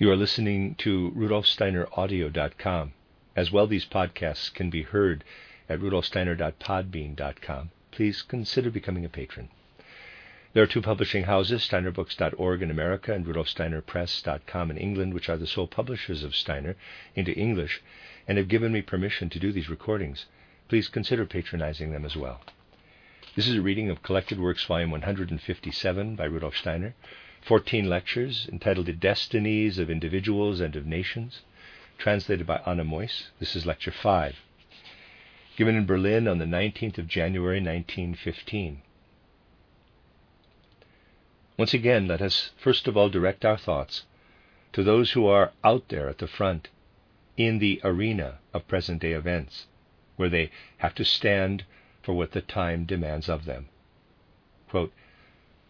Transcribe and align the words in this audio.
You 0.00 0.10
are 0.10 0.16
listening 0.16 0.76
to 0.76 1.12
rudolfsteineraudio.com. 1.14 2.92
As 3.36 3.52
well, 3.52 3.66
these 3.66 3.84
podcasts 3.84 4.50
can 4.50 4.70
be 4.70 4.80
heard 4.80 5.24
at 5.68 5.78
rudolfsteiner.podbean.com. 5.78 7.70
Please 7.90 8.22
consider 8.22 8.70
becoming 8.70 9.04
a 9.04 9.10
patron. 9.10 9.50
There 10.54 10.62
are 10.62 10.66
two 10.66 10.80
publishing 10.80 11.24
houses, 11.24 11.68
steinerbooks.org 11.68 12.62
in 12.62 12.70
America 12.70 13.12
and 13.12 13.26
rudolfsteinerpress.com 13.26 14.70
in 14.70 14.78
England, 14.78 15.12
which 15.12 15.28
are 15.28 15.36
the 15.36 15.46
sole 15.46 15.66
publishers 15.66 16.22
of 16.22 16.34
Steiner 16.34 16.76
into 17.14 17.34
English 17.34 17.82
and 18.26 18.38
have 18.38 18.48
given 18.48 18.72
me 18.72 18.80
permission 18.80 19.28
to 19.28 19.38
do 19.38 19.52
these 19.52 19.68
recordings. 19.68 20.24
Please 20.68 20.88
consider 20.88 21.26
patronizing 21.26 21.92
them 21.92 22.06
as 22.06 22.16
well. 22.16 22.40
This 23.36 23.46
is 23.46 23.56
a 23.56 23.62
reading 23.62 23.90
of 23.90 24.02
Collected 24.02 24.40
Works, 24.40 24.64
Volume 24.64 24.92
157 24.92 26.16
by 26.16 26.24
Rudolf 26.24 26.56
Steiner, 26.56 26.94
14 27.42 27.88
lectures 27.88 28.48
entitled 28.52 28.86
The 28.86 28.92
Destinies 28.92 29.78
of 29.78 29.90
Individuals 29.90 30.60
and 30.60 30.76
of 30.76 30.86
Nations, 30.86 31.42
translated 31.98 32.46
by 32.46 32.60
Anna 32.66 32.84
Meuss. 32.84 33.30
This 33.38 33.56
is 33.56 33.66
Lecture 33.66 33.90
5, 33.90 34.36
given 35.56 35.74
in 35.74 35.86
Berlin 35.86 36.28
on 36.28 36.38
the 36.38 36.44
19th 36.44 36.98
of 36.98 37.08
January 37.08 37.58
1915. 37.58 38.82
Once 41.56 41.74
again, 41.74 42.06
let 42.06 42.22
us 42.22 42.52
first 42.56 42.88
of 42.88 42.96
all 42.96 43.10
direct 43.10 43.44
our 43.44 43.58
thoughts 43.58 44.04
to 44.72 44.82
those 44.82 45.12
who 45.12 45.26
are 45.26 45.52
out 45.64 45.88
there 45.88 46.08
at 46.08 46.18
the 46.18 46.26
front, 46.26 46.68
in 47.36 47.58
the 47.58 47.80
arena 47.82 48.38
of 48.52 48.68
present 48.68 49.00
day 49.00 49.12
events, 49.12 49.66
where 50.16 50.28
they 50.28 50.50
have 50.78 50.94
to 50.94 51.04
stand 51.04 51.64
for 52.02 52.14
what 52.14 52.32
the 52.32 52.40
time 52.40 52.84
demands 52.84 53.28
of 53.28 53.44
them. 53.44 53.68
Quote, 54.68 54.92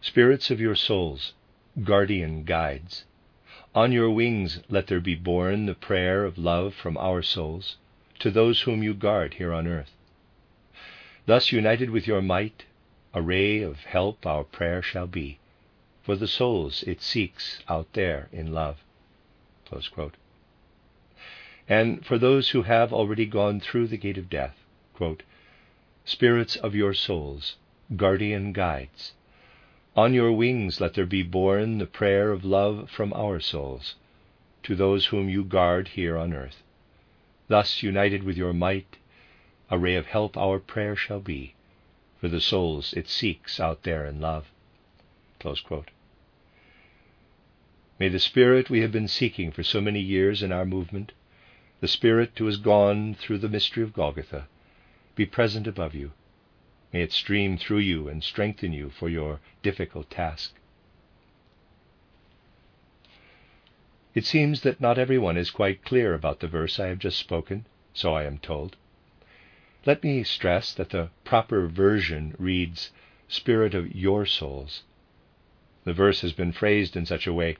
Spirits 0.01 0.51
of 0.51 0.59
your 0.59 0.75
souls, 0.75 1.33
guardian 1.83 2.43
guides, 2.43 3.05
on 3.73 3.91
your 3.91 4.09
wings 4.09 4.61
let 4.69 4.87
there 4.87 4.99
be 4.99 5.15
borne 5.15 5.65
the 5.65 5.73
prayer 5.73 6.25
of 6.25 6.37
love 6.37 6.73
from 6.73 6.97
our 6.97 7.21
souls 7.21 7.77
to 8.19 8.29
those 8.29 8.61
whom 8.61 8.83
you 8.83 8.93
guard 8.93 9.35
here 9.35 9.53
on 9.53 9.67
earth. 9.67 9.93
Thus, 11.25 11.51
united 11.51 11.89
with 11.89 12.07
your 12.07 12.21
might, 12.21 12.65
a 13.13 13.21
ray 13.21 13.61
of 13.61 13.79
help 13.85 14.25
our 14.25 14.43
prayer 14.43 14.81
shall 14.81 15.07
be 15.07 15.39
for 16.03 16.15
the 16.15 16.27
souls 16.27 16.83
it 16.83 17.01
seeks 17.01 17.61
out 17.69 17.93
there 17.93 18.27
in 18.31 18.51
love. 18.51 18.83
And 21.69 22.05
for 22.05 22.17
those 22.17 22.49
who 22.49 22.63
have 22.63 22.91
already 22.91 23.25
gone 23.25 23.59
through 23.59 23.87
the 23.87 23.97
gate 23.97 24.17
of 24.17 24.29
death, 24.29 24.57
quote, 24.93 25.23
Spirits 26.03 26.55
of 26.55 26.75
your 26.75 26.93
souls, 26.93 27.55
guardian 27.95 28.51
guides, 28.51 29.13
on 29.95 30.13
your 30.13 30.31
wings 30.31 30.79
let 30.79 30.93
there 30.93 31.05
be 31.05 31.23
borne 31.23 31.77
the 31.77 31.85
prayer 31.85 32.31
of 32.31 32.45
love 32.45 32.89
from 32.89 33.11
our 33.13 33.39
souls 33.39 33.95
to 34.63 34.75
those 34.75 35.07
whom 35.07 35.27
you 35.29 35.43
guard 35.43 35.89
here 35.89 36.17
on 36.17 36.33
earth. 36.33 36.63
Thus, 37.47 37.83
united 37.83 38.23
with 38.23 38.37
your 38.37 38.53
might, 38.53 38.97
a 39.69 39.77
ray 39.77 39.95
of 39.95 40.05
help 40.05 40.37
our 40.37 40.59
prayer 40.59 40.95
shall 40.95 41.19
be 41.19 41.55
for 42.21 42.27
the 42.27 42.39
souls 42.39 42.93
it 42.93 43.09
seeks 43.09 43.59
out 43.59 43.81
there 43.81 44.05
in 44.05 44.21
love. 44.21 44.45
May 47.99 48.09
the 48.09 48.19
Spirit 48.19 48.69
we 48.69 48.81
have 48.81 48.91
been 48.91 49.07
seeking 49.07 49.51
for 49.51 49.63
so 49.63 49.81
many 49.81 49.99
years 49.99 50.43
in 50.43 50.51
our 50.51 50.65
movement, 50.65 51.13
the 51.79 51.87
Spirit 51.87 52.33
who 52.37 52.45
has 52.45 52.57
gone 52.57 53.15
through 53.15 53.39
the 53.39 53.49
mystery 53.49 53.81
of 53.81 53.93
Golgotha, 53.93 54.47
be 55.15 55.25
present 55.25 55.65
above 55.65 55.95
you. 55.95 56.11
May 56.93 57.03
it 57.03 57.13
stream 57.13 57.57
through 57.57 57.79
you 57.79 58.09
and 58.09 58.23
strengthen 58.23 58.73
you 58.73 58.89
for 58.89 59.07
your 59.07 59.39
difficult 59.63 60.09
task. 60.09 60.53
It 64.13 64.25
seems 64.25 64.61
that 64.61 64.81
not 64.81 64.97
everyone 64.97 65.37
is 65.37 65.51
quite 65.51 65.85
clear 65.85 66.13
about 66.13 66.41
the 66.41 66.49
verse 66.49 66.79
I 66.81 66.87
have 66.87 66.99
just 66.99 67.17
spoken, 67.17 67.65
so 67.93 68.13
I 68.13 68.25
am 68.25 68.39
told. 68.39 68.75
Let 69.85 70.03
me 70.03 70.23
stress 70.23 70.73
that 70.73 70.89
the 70.89 71.09
proper 71.23 71.67
version 71.67 72.35
reads, 72.37 72.91
Spirit 73.29 73.73
of 73.73 73.95
your 73.95 74.25
souls, 74.25 74.83
the 75.85 75.93
verse 75.93 76.19
has 76.21 76.33
been 76.33 76.51
phrased 76.51 76.97
in 76.97 77.05
such 77.05 77.25
a 77.25 77.33
way 77.33 77.55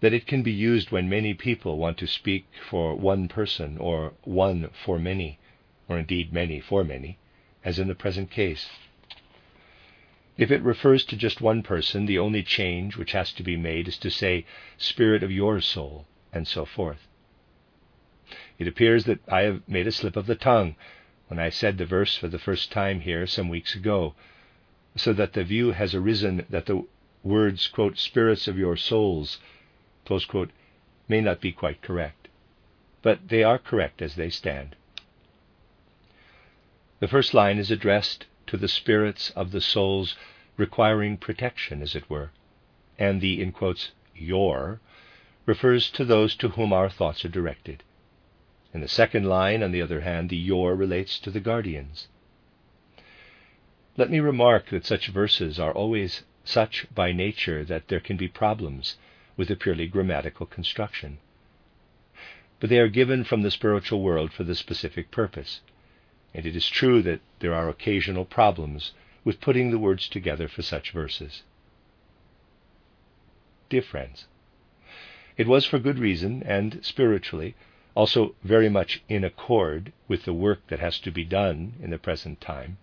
that 0.00 0.12
it 0.12 0.26
can 0.26 0.42
be 0.42 0.52
used 0.52 0.90
when 0.90 1.08
many 1.08 1.32
people 1.32 1.78
want 1.78 1.96
to 1.98 2.06
speak 2.06 2.44
for 2.68 2.94
one 2.94 3.28
person 3.28 3.78
or 3.78 4.12
one 4.24 4.68
for 4.84 4.98
many, 4.98 5.38
or 5.88 5.98
indeed 5.98 6.32
many 6.34 6.60
for 6.60 6.84
many, 6.84 7.16
as 7.64 7.78
in 7.78 7.88
the 7.88 7.94
present 7.94 8.30
case. 8.30 8.70
If 10.36 10.50
it 10.50 10.62
refers 10.62 11.04
to 11.06 11.16
just 11.16 11.40
one 11.40 11.62
person, 11.62 12.06
the 12.06 12.18
only 12.18 12.42
change 12.42 12.96
which 12.96 13.12
has 13.12 13.32
to 13.34 13.42
be 13.42 13.56
made 13.56 13.88
is 13.88 13.98
to 13.98 14.10
say, 14.10 14.46
Spirit 14.78 15.22
of 15.22 15.30
your 15.30 15.60
soul, 15.60 16.06
and 16.32 16.48
so 16.48 16.64
forth. 16.64 17.06
It 18.58 18.66
appears 18.66 19.04
that 19.04 19.20
I 19.28 19.42
have 19.42 19.68
made 19.68 19.86
a 19.86 19.92
slip 19.92 20.16
of 20.16 20.26
the 20.26 20.34
tongue 20.34 20.76
when 21.28 21.38
I 21.38 21.50
said 21.50 21.76
the 21.76 21.84
verse 21.84 22.16
for 22.16 22.28
the 22.28 22.38
first 22.38 22.72
time 22.72 23.00
here 23.00 23.26
some 23.26 23.48
weeks 23.48 23.74
ago, 23.74 24.14
so 24.96 25.12
that 25.12 25.34
the 25.34 25.44
view 25.44 25.72
has 25.72 25.94
arisen 25.94 26.44
that 26.48 26.66
the 26.66 26.86
words, 27.22 27.68
quote, 27.68 27.98
spirits 27.98 28.48
of 28.48 28.58
your 28.58 28.76
souls, 28.76 29.38
quote, 30.04 30.50
may 31.06 31.20
not 31.20 31.40
be 31.40 31.52
quite 31.52 31.82
correct. 31.82 32.28
But 33.02 33.28
they 33.28 33.42
are 33.42 33.58
correct 33.58 34.02
as 34.02 34.14
they 34.14 34.30
stand. 34.30 34.74
The 37.00 37.08
first 37.08 37.32
line 37.32 37.56
is 37.56 37.70
addressed 37.70 38.26
to 38.46 38.58
the 38.58 38.68
spirits 38.68 39.30
of 39.30 39.52
the 39.52 39.62
souls 39.62 40.16
requiring 40.58 41.16
protection, 41.16 41.80
as 41.80 41.96
it 41.96 42.10
were, 42.10 42.30
and 42.98 43.22
the, 43.22 43.40
in 43.40 43.52
quotes, 43.52 43.92
your 44.14 44.80
refers 45.46 45.88
to 45.92 46.04
those 46.04 46.36
to 46.36 46.50
whom 46.50 46.74
our 46.74 46.90
thoughts 46.90 47.24
are 47.24 47.30
directed. 47.30 47.82
In 48.74 48.82
the 48.82 48.86
second 48.88 49.24
line, 49.24 49.62
on 49.62 49.72
the 49.72 49.80
other 49.80 50.02
hand, 50.02 50.28
the 50.28 50.36
your 50.36 50.74
relates 50.74 51.18
to 51.20 51.30
the 51.30 51.40
guardians. 51.40 52.06
Let 53.96 54.10
me 54.10 54.20
remark 54.20 54.68
that 54.68 54.84
such 54.84 55.06
verses 55.06 55.58
are 55.58 55.72
always 55.72 56.24
such 56.44 56.86
by 56.94 57.12
nature 57.12 57.64
that 57.64 57.88
there 57.88 58.00
can 58.00 58.18
be 58.18 58.28
problems 58.28 58.98
with 59.38 59.50
a 59.50 59.56
purely 59.56 59.86
grammatical 59.86 60.44
construction. 60.44 61.16
But 62.60 62.68
they 62.68 62.78
are 62.78 62.88
given 62.88 63.24
from 63.24 63.40
the 63.40 63.50
spiritual 63.50 64.02
world 64.02 64.34
for 64.34 64.44
the 64.44 64.54
specific 64.54 65.10
purpose, 65.10 65.62
and 66.34 66.46
it 66.46 66.54
is 66.56 66.68
true 66.68 67.02
that 67.02 67.20
there 67.40 67.54
are 67.54 67.68
occasional 67.68 68.24
problems 68.24 68.92
with 69.24 69.40
putting 69.40 69.70
the 69.70 69.78
words 69.78 70.08
together 70.08 70.48
for 70.48 70.62
such 70.62 70.92
verses. 70.92 71.42
Dear 73.68 73.82
friends, 73.82 74.26
it 75.36 75.46
was 75.46 75.64
for 75.64 75.78
good 75.78 75.98
reason 75.98 76.42
and 76.42 76.84
spiritually, 76.84 77.54
also 77.94 78.34
very 78.42 78.68
much 78.68 79.02
in 79.08 79.24
accord 79.24 79.92
with 80.08 80.24
the 80.24 80.32
work 80.32 80.66
that 80.68 80.80
has 80.80 80.98
to 81.00 81.10
be 81.10 81.24
done 81.24 81.74
in 81.82 81.90
the 81.90 81.98
present 81.98 82.40
time, 82.40 82.78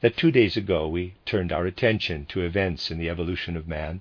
that 0.00 0.16
two 0.16 0.30
days 0.30 0.56
ago 0.56 0.86
we 0.88 1.14
turned 1.24 1.52
our 1.52 1.66
attention 1.66 2.26
to 2.26 2.42
events 2.42 2.90
in 2.90 2.98
the 2.98 3.08
evolution 3.08 3.56
of 3.56 3.68
man 3.68 4.00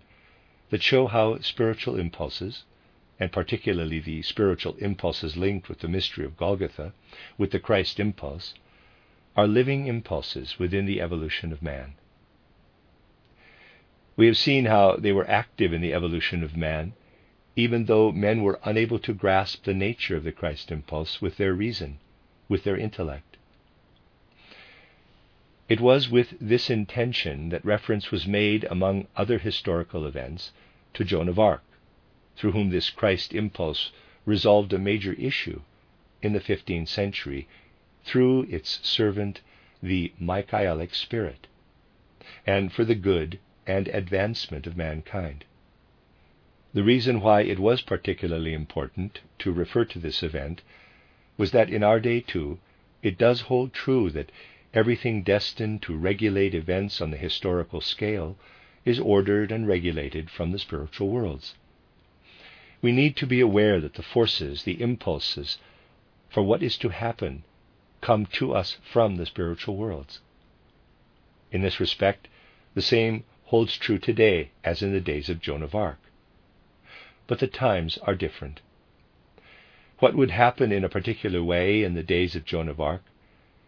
that 0.69 0.83
show 0.83 1.07
how 1.07 1.39
spiritual 1.39 1.99
impulses, 1.99 2.63
and 3.23 3.31
particularly 3.31 4.01
the 4.01 4.21
spiritual 4.21 4.75
impulses 4.79 5.37
linked 5.37 5.69
with 5.69 5.79
the 5.79 5.87
mystery 5.87 6.25
of 6.25 6.35
Golgotha, 6.35 6.91
with 7.37 7.51
the 7.51 7.59
Christ 7.59 7.97
impulse, 7.97 8.53
are 9.37 9.47
living 9.47 9.87
impulses 9.87 10.59
within 10.59 10.85
the 10.85 10.99
evolution 10.99 11.53
of 11.53 11.61
man. 11.61 11.93
We 14.17 14.27
have 14.27 14.35
seen 14.35 14.65
how 14.65 14.97
they 14.97 15.13
were 15.13 15.29
active 15.29 15.71
in 15.71 15.79
the 15.79 15.93
evolution 15.93 16.43
of 16.43 16.57
man, 16.57 16.95
even 17.55 17.85
though 17.85 18.11
men 18.11 18.43
were 18.43 18.59
unable 18.65 18.99
to 18.99 19.13
grasp 19.13 19.63
the 19.63 19.73
nature 19.73 20.17
of 20.17 20.25
the 20.25 20.33
Christ 20.33 20.69
impulse 20.69 21.21
with 21.21 21.37
their 21.37 21.53
reason, 21.53 21.99
with 22.49 22.65
their 22.65 22.75
intellect. 22.75 23.37
It 25.69 25.79
was 25.79 26.09
with 26.09 26.33
this 26.41 26.69
intention 26.69 27.47
that 27.49 27.63
reference 27.63 28.11
was 28.11 28.27
made, 28.27 28.65
among 28.65 29.07
other 29.15 29.37
historical 29.37 30.05
events, 30.05 30.51
to 30.95 31.05
Joan 31.05 31.29
of 31.29 31.39
Arc, 31.39 31.63
through 32.35 32.51
whom 32.51 32.69
this 32.69 32.89
Christ 32.89 33.33
impulse 33.33 33.91
resolved 34.25 34.73
a 34.73 34.79
major 34.79 35.13
issue 35.13 35.61
in 36.21 36.33
the 36.33 36.39
15th 36.39 36.87
century 36.87 37.47
through 38.03 38.43
its 38.43 38.79
servant, 38.81 39.41
the 39.81 40.11
Michaelic 40.19 40.95
spirit, 40.95 41.47
and 42.45 42.71
for 42.71 42.85
the 42.85 42.95
good 42.95 43.39
and 43.67 43.87
advancement 43.89 44.67
of 44.67 44.77
mankind. 44.77 45.45
The 46.73 46.83
reason 46.83 47.21
why 47.21 47.41
it 47.41 47.59
was 47.59 47.81
particularly 47.81 48.53
important 48.53 49.21
to 49.39 49.51
refer 49.51 49.85
to 49.85 49.99
this 49.99 50.23
event 50.23 50.61
was 51.37 51.51
that 51.51 51.69
in 51.69 51.83
our 51.83 51.99
day, 51.99 52.19
too, 52.19 52.59
it 53.01 53.17
does 53.17 53.41
hold 53.41 53.73
true 53.73 54.09
that 54.09 54.31
Everything 54.73 55.21
destined 55.21 55.83
to 55.83 55.95
regulate 55.95 56.55
events 56.55 56.99
on 56.99 57.11
the 57.11 57.17
historical 57.17 57.79
scale 57.79 58.35
is 58.85 58.99
ordered 58.99 59.51
and 59.51 59.67
regulated 59.67 60.31
from 60.31 60.51
the 60.51 60.57
spiritual 60.57 61.09
worlds. 61.09 61.53
We 62.83 62.91
need 62.91 63.15
to 63.15 63.25
be 63.25 63.39
aware 63.39 63.79
that 63.79 63.93
the 63.93 64.03
forces, 64.03 64.63
the 64.63 64.81
impulses 64.81 65.57
for 66.29 66.43
what 66.43 66.61
is 66.61 66.77
to 66.79 66.89
happen, 66.89 67.45
come 68.01 68.25
to 68.33 68.53
us 68.53 68.77
from 68.83 69.15
the 69.15 69.25
spiritual 69.25 69.77
worlds. 69.77 70.19
In 71.49 71.61
this 71.61 71.79
respect, 71.79 72.27
the 72.73 72.81
same 72.81 73.23
holds 73.45 73.77
true 73.77 73.99
today 73.99 74.51
as 74.65 74.83
in 74.83 74.91
the 74.91 74.99
days 74.99 75.29
of 75.29 75.39
Joan 75.39 75.63
of 75.63 75.73
Arc. 75.73 75.99
but 77.25 77.39
the 77.39 77.47
times 77.47 77.97
are 77.99 78.15
different. 78.15 78.59
What 79.99 80.13
would 80.13 80.31
happen 80.31 80.73
in 80.73 80.83
a 80.83 80.89
particular 80.89 81.41
way 81.41 81.83
in 81.83 81.93
the 81.93 82.03
days 82.03 82.35
of 82.35 82.43
Joan 82.43 82.67
of 82.67 82.81
Arc 82.81 83.03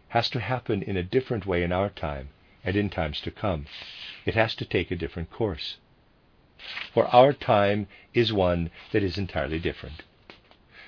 has 0.08 0.28
to 0.28 0.40
happen 0.40 0.82
in 0.82 0.98
a 0.98 1.02
different 1.02 1.46
way 1.46 1.62
in 1.62 1.72
our 1.72 1.88
time 1.88 2.28
and 2.62 2.76
in 2.76 2.90
times 2.90 3.22
to 3.22 3.30
come. 3.30 3.64
It 4.26 4.34
has 4.34 4.54
to 4.56 4.66
take 4.66 4.90
a 4.90 4.96
different 4.96 5.30
course. 5.30 5.78
For 6.94 7.06
our 7.08 7.34
time 7.34 7.86
is 8.14 8.32
one 8.32 8.70
that 8.90 9.02
is 9.02 9.18
entirely 9.18 9.58
different. 9.58 10.04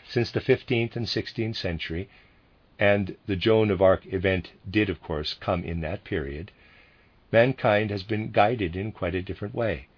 Since 0.09 0.31
the 0.31 0.41
15th 0.41 0.97
and 0.97 1.05
16th 1.05 1.57
century, 1.57 2.09
and 2.79 3.19
the 3.27 3.37
Joan 3.37 3.71
of 3.71 3.83
Arc 3.83 4.07
event 4.07 4.53
did, 4.71 4.89
of 4.89 5.03
course, 5.03 5.35
come 5.35 5.63
in 5.65 5.81
that 5.81 6.05
period, 6.05 6.53
mankind 7.31 7.91
has 7.91 8.03
been 8.03 8.31
guided 8.31 8.77
in 8.77 8.93
quite 8.93 9.15
a 9.15 9.21
different 9.21 9.55
way. 9.55 9.89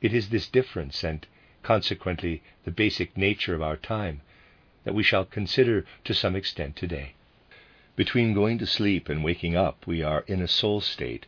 It 0.00 0.12
is 0.12 0.30
this 0.30 0.48
difference, 0.48 1.04
and 1.04 1.28
consequently 1.62 2.42
the 2.64 2.72
basic 2.72 3.16
nature 3.16 3.54
of 3.54 3.62
our 3.62 3.76
time, 3.76 4.20
that 4.82 4.96
we 4.96 5.04
shall 5.04 5.24
consider 5.24 5.86
to 6.02 6.12
some 6.12 6.34
extent 6.34 6.74
today. 6.74 7.14
Between 7.94 8.34
going 8.34 8.58
to 8.58 8.66
sleep 8.66 9.08
and 9.08 9.22
waking 9.22 9.54
up, 9.54 9.86
we 9.86 10.02
are 10.02 10.24
in 10.26 10.42
a 10.42 10.48
soul 10.48 10.80
state 10.80 11.26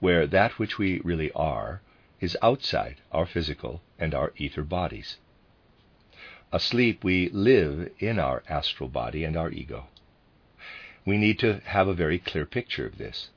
where 0.00 0.26
that 0.26 0.58
which 0.58 0.78
we 0.78 1.00
really 1.00 1.30
are 1.32 1.82
is 2.20 2.36
outside 2.42 2.96
our 3.12 3.26
physical 3.26 3.82
and 3.98 4.14
our 4.14 4.32
ether 4.36 4.62
bodies. 4.62 5.18
Asleep, 6.52 7.02
we 7.02 7.28
live 7.30 7.92
in 7.98 8.18
our 8.18 8.42
astral 8.48 8.88
body 8.88 9.24
and 9.24 9.36
our 9.36 9.50
ego. 9.50 9.88
We 11.04 11.18
need 11.18 11.38
to 11.40 11.60
have 11.64 11.88
a 11.88 11.94
very 11.94 12.18
clear 12.18 12.46
picture 12.46 12.86
of 12.86 12.98
this. 12.98 13.30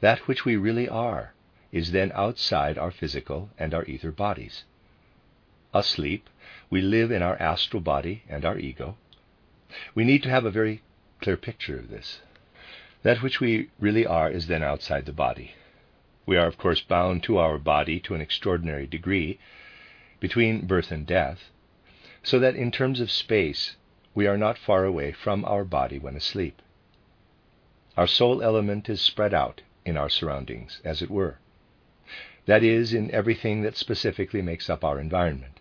That 0.00 0.26
which 0.26 0.44
we 0.44 0.56
really 0.56 0.88
are 0.88 1.34
is 1.72 1.92
then 1.92 2.10
outside 2.14 2.76
our 2.76 2.90
physical 2.90 3.50
and 3.58 3.72
our 3.72 3.84
ether 3.84 4.10
bodies. 4.10 4.64
Asleep, 5.72 6.28
we 6.68 6.80
live 6.80 7.12
in 7.12 7.22
our 7.22 7.40
astral 7.40 7.80
body 7.80 8.24
and 8.28 8.44
our 8.44 8.58
ego. 8.58 8.96
We 9.94 10.04
need 10.04 10.22
to 10.24 10.30
have 10.30 10.44
a 10.44 10.50
very 10.50 10.82
clear 11.20 11.36
picture 11.36 11.78
of 11.78 11.90
this. 11.90 12.20
That 13.02 13.22
which 13.22 13.40
we 13.40 13.70
really 13.78 14.04
are 14.04 14.28
is 14.28 14.48
then 14.48 14.62
outside 14.64 15.06
the 15.06 15.12
body. 15.12 15.52
We 16.30 16.36
are, 16.36 16.46
of 16.46 16.58
course, 16.58 16.80
bound 16.80 17.24
to 17.24 17.38
our 17.38 17.58
body 17.58 17.98
to 17.98 18.14
an 18.14 18.20
extraordinary 18.20 18.86
degree 18.86 19.40
between 20.20 20.64
birth 20.64 20.92
and 20.92 21.04
death, 21.04 21.50
so 22.22 22.38
that 22.38 22.54
in 22.54 22.70
terms 22.70 23.00
of 23.00 23.10
space, 23.10 23.74
we 24.14 24.28
are 24.28 24.38
not 24.38 24.56
far 24.56 24.84
away 24.84 25.10
from 25.10 25.44
our 25.44 25.64
body 25.64 25.98
when 25.98 26.14
asleep. 26.14 26.62
Our 27.96 28.06
soul 28.06 28.44
element 28.44 28.88
is 28.88 29.00
spread 29.00 29.34
out 29.34 29.62
in 29.84 29.96
our 29.96 30.08
surroundings, 30.08 30.80
as 30.84 31.02
it 31.02 31.10
were. 31.10 31.38
That 32.46 32.62
is, 32.62 32.94
in 32.94 33.10
everything 33.10 33.62
that 33.62 33.76
specifically 33.76 34.40
makes 34.40 34.70
up 34.70 34.84
our 34.84 35.00
environment. 35.00 35.58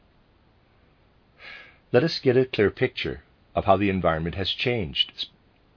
Let 1.92 2.04
us 2.04 2.20
get 2.20 2.38
a 2.38 2.46
clear 2.46 2.70
picture 2.70 3.24
of 3.56 3.66
how 3.66 3.76
the 3.76 3.90
environment 3.90 4.36
has 4.36 4.52
changed, 4.52 5.30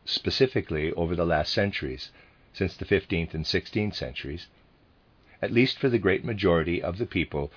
specifically 0.05 0.93
over 0.93 1.17
the 1.17 1.25
last 1.25 1.51
centuries, 1.51 2.11
since 2.53 2.77
the 2.77 2.85
15th 2.85 3.33
and 3.33 3.47
16th 3.47 3.95
centuries, 3.95 4.49
at 5.43 5.53
least 5.53 5.79
for 5.79 5.89
the 5.89 5.99
great 5.99 6.25
majority 6.25 6.81
of 6.81 6.97
the 6.97 7.07
people 7.07 7.53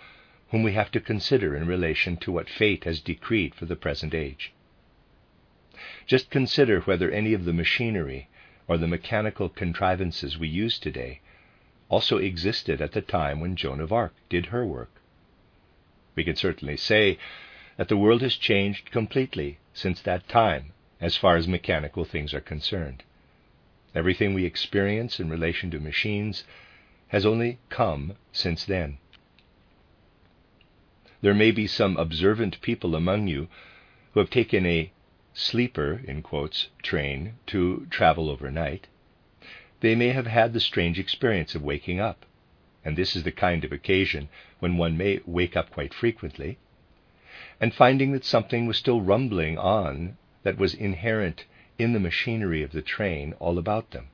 whom 0.50 0.64
we 0.64 0.74
have 0.74 0.92
to 0.92 1.00
consider 1.00 1.56
in 1.56 1.68
relation 1.68 2.18
to 2.18 2.32
what 2.32 2.50
fate 2.50 2.84
has 2.84 3.00
decreed 3.00 3.54
for 3.54 3.66
the 3.66 3.76
present 3.76 4.14
age. 4.14 4.52
Just 6.08 6.30
consider 6.30 6.82
whether 6.82 7.12
any 7.12 7.34
of 7.34 7.46
the 7.46 7.54
machinery 7.54 8.28
or 8.68 8.78
the 8.78 8.88
mechanical 8.88 9.50
contrivances 9.50 10.38
we 10.38 10.48
use 10.48 10.80
today 10.80 11.22
also 11.90 12.18
existed 12.18 12.82
at 12.82 12.94
the 12.94 13.02
time 13.02 13.40
when 13.40 13.56
Joan 13.56 13.80
of 13.80 13.94
Arc 13.94 14.14
did 14.30 14.48
her 14.48 14.66
work. 14.66 14.92
We 16.16 16.24
can 16.24 16.36
certainly 16.36 16.78
say 16.78 17.20
that 17.78 17.90
the 17.90 17.98
world 17.98 18.22
has 18.22 18.36
changed 18.36 18.92
completely 18.92 19.60
since 19.74 20.02
that 20.02 20.28
time 20.28 20.72
as 21.00 21.18
far 21.18 21.36
as 21.36 21.48
mechanical 21.48 22.06
things 22.06 22.34
are 22.34 22.42
concerned. 22.42 23.04
Everything 23.94 24.34
we 24.34 24.46
experience 24.46 25.20
in 25.20 25.30
relation 25.30 25.70
to 25.72 25.80
machines 25.80 26.44
has 27.10 27.26
only 27.26 27.58
come 27.70 28.14
since 28.32 28.66
then. 28.66 28.98
There 31.22 31.34
may 31.34 31.52
be 31.52 31.66
some 31.66 31.96
observant 31.98 32.60
people 32.62 32.94
among 32.94 33.28
you 33.28 33.48
who 34.14 34.20
have 34.20 34.30
taken 34.30 34.66
a 34.66 34.92
sleeper, 35.34 36.02
in 36.06 36.22
quotes, 36.22 36.68
train 36.84 37.36
to 37.48 37.88
travel 37.90 38.30
overnight. 38.30 38.88
They 39.80 39.96
may 39.96 40.10
have 40.10 40.28
had 40.28 40.54
the 40.54 40.60
strange 40.60 41.00
experience 41.00 41.56
of 41.56 41.62
waking 41.62 42.00
up, 42.00 42.26
and 42.84 42.98
this 42.98 43.16
is 43.16 43.24
the 43.24 43.32
kind 43.32 43.64
of 43.64 43.72
occasion 43.72 44.30
when 44.60 44.78
one 44.78 44.98
may 44.98 45.22
wake 45.26 45.56
up 45.56 45.72
quite 45.72 45.94
frequently, 45.94 46.58
and 47.62 47.74
finding 47.74 48.12
that 48.12 48.26
something 48.26 48.66
was 48.66 48.78
still 48.78 49.02
rumbling 49.02 49.58
on 49.58 50.18
that 50.44 50.58
was 50.58 50.74
inherent 50.74 51.46
in 51.80 51.94
the 51.94 52.00
machinery 52.00 52.62
of 52.62 52.72
the 52.72 52.82
train 52.82 53.34
all 53.40 53.58
about 53.58 53.92
them. 53.92 54.08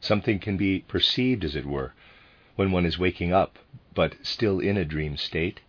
Something 0.00 0.38
can 0.38 0.56
be 0.56 0.80
perceived, 0.80 1.44
as 1.44 1.56
it 1.56 1.66
were, 1.66 1.92
when 2.56 2.72
one 2.72 2.84
is 2.84 2.98
waking 2.98 3.32
up, 3.32 3.58
but 3.94 4.16
still 4.22 4.58
in 4.58 4.76
a 4.76 4.84
dream 4.84 5.16
state, 5.16 5.60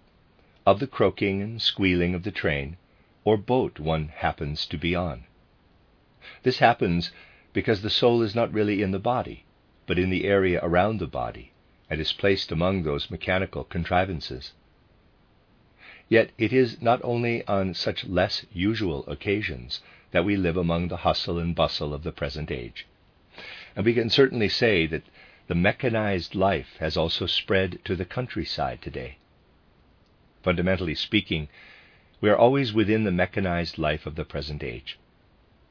of 0.66 0.80
the 0.80 0.88
croaking 0.88 1.42
and 1.42 1.62
squealing 1.62 2.16
of 2.16 2.24
the 2.24 2.32
train 2.32 2.78
or 3.24 3.38
boat 3.38 3.80
one 3.80 4.08
happens 4.08 4.66
to 4.66 4.78
be 4.78 4.96
on. 4.96 5.26
This 6.44 6.60
happens 6.60 7.12
because 7.54 7.82
the 7.82 7.90
soul 7.90 8.22
is 8.22 8.36
not 8.36 8.54
really 8.54 8.82
in 8.82 8.92
the 8.92 9.00
body, 9.00 9.44
but 9.86 10.00
in 10.00 10.10
the 10.10 10.26
area 10.26 10.60
around 10.64 11.00
the 11.00 11.08
body, 11.08 11.52
and 11.90 12.00
is 12.00 12.14
placed 12.14 12.52
among 12.52 12.84
those 12.84 13.12
mechanical 13.12 13.64
contrivances. 13.64 14.54
Yet 16.10 16.32
it 16.38 16.54
is 16.54 16.82
not 16.82 17.02
only 17.04 17.46
on 17.48 17.74
such 17.74 18.06
less 18.06 18.46
usual 18.54 19.06
occasions 19.08 19.82
that 20.12 20.24
we 20.24 20.38
live 20.38 20.56
among 20.56 20.88
the 20.88 20.98
hustle 20.98 21.38
and 21.38 21.54
bustle 21.54 21.94
of 21.94 22.04
the 22.04 22.14
present 22.14 22.50
age. 22.50 22.88
And 23.76 23.86
we 23.86 23.94
can 23.94 24.10
certainly 24.10 24.50
say 24.50 24.86
that 24.88 25.04
the 25.48 25.56
mechanized 25.56 26.36
life 26.36 26.76
has 26.80 26.98
also 26.98 27.26
spread 27.26 27.80
to 27.86 27.96
the 27.96 28.06
countryside 28.06 28.82
today. 28.82 29.18
Fundamentally 30.44 30.96
speaking, 30.96 31.48
we 32.20 32.30
are 32.30 32.38
always 32.38 32.74
within 32.74 33.04
the 33.04 33.12
mechanized 33.12 33.78
life 33.78 34.06
of 34.06 34.16
the 34.16 34.26
present 34.26 34.62
age. 34.62 35.00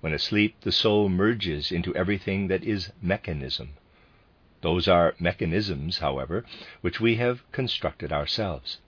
When 0.01 0.15
asleep, 0.15 0.57
the 0.61 0.73
soul 0.73 1.09
merges 1.09 1.71
into 1.71 1.95
everything 1.95 2.49
that 2.49 2.65
is 2.65 2.93
mechanism. 3.03 3.75
Those 4.63 4.89
are 4.89 5.15
mechanisms, 5.19 5.99
however, 5.99 6.45
which 6.81 7.01
we 7.01 7.17
have 7.17 7.51
constructed 7.53 8.13
ourselves. 8.13 8.79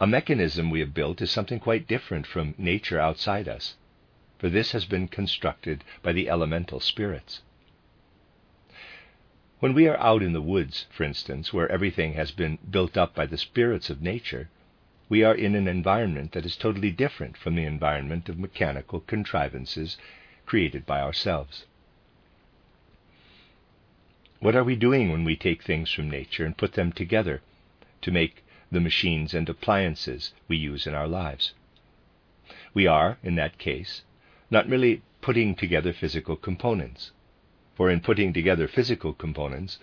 A 0.00 0.06
mechanism 0.06 0.70
we 0.70 0.80
have 0.80 0.94
built 0.94 1.20
is 1.20 1.30
something 1.30 1.58
quite 1.58 1.88
different 1.88 2.26
from 2.26 2.54
nature 2.56 3.00
outside 3.00 3.48
us, 3.48 3.76
for 4.38 4.48
this 4.48 4.72
has 4.72 4.84
been 4.84 5.08
constructed 5.08 5.84
by 6.02 6.12
the 6.12 6.28
elemental 6.28 6.80
spirits. 6.80 7.42
When 9.60 9.74
we 9.74 9.86
are 9.88 9.98
out 9.98 10.22
in 10.22 10.32
the 10.32 10.40
woods, 10.40 10.86
for 10.88 11.04
instance, 11.04 11.52
where 11.52 11.70
everything 11.70 12.14
has 12.14 12.30
been 12.30 12.56
built 12.70 12.96
up 12.96 13.14
by 13.14 13.26
the 13.26 13.36
spirits 13.36 13.90
of 13.90 14.00
nature, 14.00 14.48
we 15.10 15.22
are 15.22 15.34
in 15.34 15.54
an 15.54 15.68
environment 15.68 16.32
that 16.32 16.46
is 16.46 16.56
totally 16.56 16.90
different 16.90 17.36
from 17.36 17.56
the 17.56 17.66
environment 17.66 18.30
of 18.30 18.38
mechanical 18.38 19.00
contrivances 19.00 19.98
created 20.46 20.86
by 20.86 21.02
ourselves. 21.02 21.66
What 24.38 24.56
are 24.56 24.64
we 24.64 24.76
doing 24.76 25.12
when 25.12 25.24
we 25.24 25.36
take 25.36 25.62
things 25.62 25.92
from 25.92 26.08
nature 26.08 26.46
and 26.46 26.56
put 26.56 26.72
them 26.72 26.90
together 26.90 27.42
to 28.00 28.10
make 28.10 28.42
the 28.72 28.80
machines 28.80 29.34
and 29.34 29.46
appliances 29.46 30.32
we 30.48 30.56
use 30.56 30.86
in 30.86 30.94
our 30.94 31.06
lives? 31.06 31.52
We 32.72 32.86
are, 32.86 33.18
in 33.22 33.34
that 33.34 33.58
case, 33.58 34.04
not 34.50 34.70
merely 34.70 35.02
putting 35.20 35.54
together 35.54 35.92
physical 35.92 36.36
components, 36.36 37.10
for 37.80 37.90
in 37.90 37.98
putting 37.98 38.30
together 38.30 38.68
physical 38.68 39.14
components, 39.14 39.78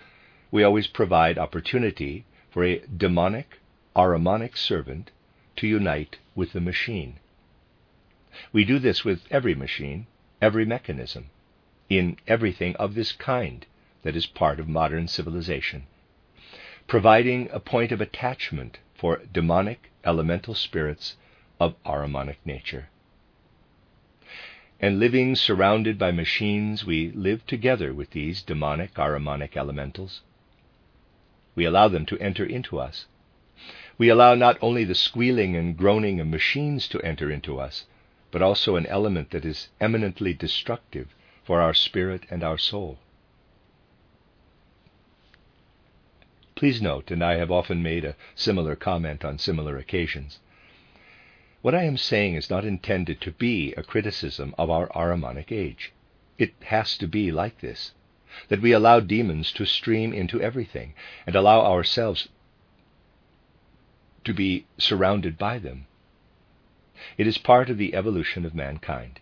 we 0.52 0.62
always 0.62 0.86
provide 0.86 1.36
opportunity 1.40 2.24
for 2.52 2.64
a 2.64 2.80
demonic, 2.96 3.58
ahrimanic 3.96 4.56
servant 4.56 5.10
to 5.56 5.66
unite 5.66 6.18
with 6.36 6.54
the 6.54 6.62
machine. 6.62 7.18
We 8.54 8.66
do 8.66 8.78
this 8.78 9.04
with 9.04 9.26
every 9.32 9.56
machine, 9.56 10.06
every 10.40 10.64
mechanism, 10.64 11.32
in 11.90 12.18
everything 12.28 12.76
of 12.76 12.94
this 12.94 13.14
kind 13.14 13.66
that 14.04 14.16
is 14.16 14.28
part 14.28 14.60
of 14.60 14.70
modern 14.70 15.08
civilization, 15.08 15.88
providing 16.86 17.50
a 17.52 17.60
point 17.60 17.92
of 17.92 18.00
attachment 18.00 18.78
for 18.94 19.24
demonic 19.34 19.90
elemental 20.06 20.54
spirits 20.54 21.16
of 21.60 21.74
ahrimanic 21.84 22.38
nature 22.46 22.90
and 24.80 25.00
living 25.00 25.36
surrounded 25.36 25.98
by 25.98 26.12
machines, 26.12 26.86
we 26.86 27.12
live 27.12 27.46
together 27.48 27.94
with 27.94 28.12
these 28.12 28.42
demonic, 28.44 28.94
ahrimanic 28.96 29.58
elementals. 29.58 30.22
We 31.56 31.66
allow 31.66 31.88
them 31.88 32.06
to 32.08 32.20
enter 32.20 32.46
into 32.46 32.80
us. 32.80 33.08
We 33.98 34.10
allow 34.10 34.36
not 34.36 34.58
only 34.62 34.84
the 34.84 34.94
squealing 34.94 35.56
and 35.56 35.76
groaning 35.76 36.20
of 36.20 36.28
machines 36.28 36.88
to 36.90 37.02
enter 37.02 37.32
into 37.32 37.60
us, 37.60 37.86
but 38.30 38.44
also 38.44 38.76
an 38.76 38.86
element 38.86 39.32
that 39.32 39.46
is 39.46 39.70
eminently 39.82 40.34
destructive 40.34 41.16
for 41.44 41.60
our 41.60 41.74
spirit 41.74 42.24
and 42.30 42.44
our 42.44 42.58
soul. 42.58 43.00
Please 46.54 46.82
note, 46.82 47.10
and 47.10 47.24
I 47.24 47.38
have 47.38 47.52
often 47.52 47.82
made 47.82 48.06
a 48.06 48.16
similar 48.36 48.76
comment 48.76 49.26
on 49.26 49.40
similar 49.40 49.78
occasions, 49.78 50.40
what 51.62 51.76
I 51.76 51.84
am 51.84 51.98
saying 51.98 52.36
is 52.36 52.50
not 52.50 52.66
intended 52.66 53.20
to 53.22 53.32
be 53.32 53.74
a 53.74 53.84
criticism 53.84 54.54
of 54.58 54.70
our 54.70 54.88
Ahrimanic 54.90 55.52
age. 55.52 55.94
It 56.38 56.54
has 56.66 56.98
to 56.98 57.08
be 57.08 57.32
like 57.32 57.60
this 57.60 57.94
that 58.50 58.62
we 58.62 58.72
allow 58.72 59.00
demons 59.00 59.52
to 59.54 59.66
stream 59.66 60.14
into 60.14 60.42
everything 60.42 60.94
and 61.26 61.36
allow 61.36 61.62
ourselves 61.62 62.30
to 64.24 64.34
be 64.34 64.66
surrounded 64.78 65.38
by 65.38 65.58
them. 65.58 65.88
It 67.18 67.26
is 67.26 67.38
part 67.38 67.70
of 67.70 67.78
the 67.78 67.96
evolution 67.96 68.46
of 68.46 68.54
mankind. 68.54 69.20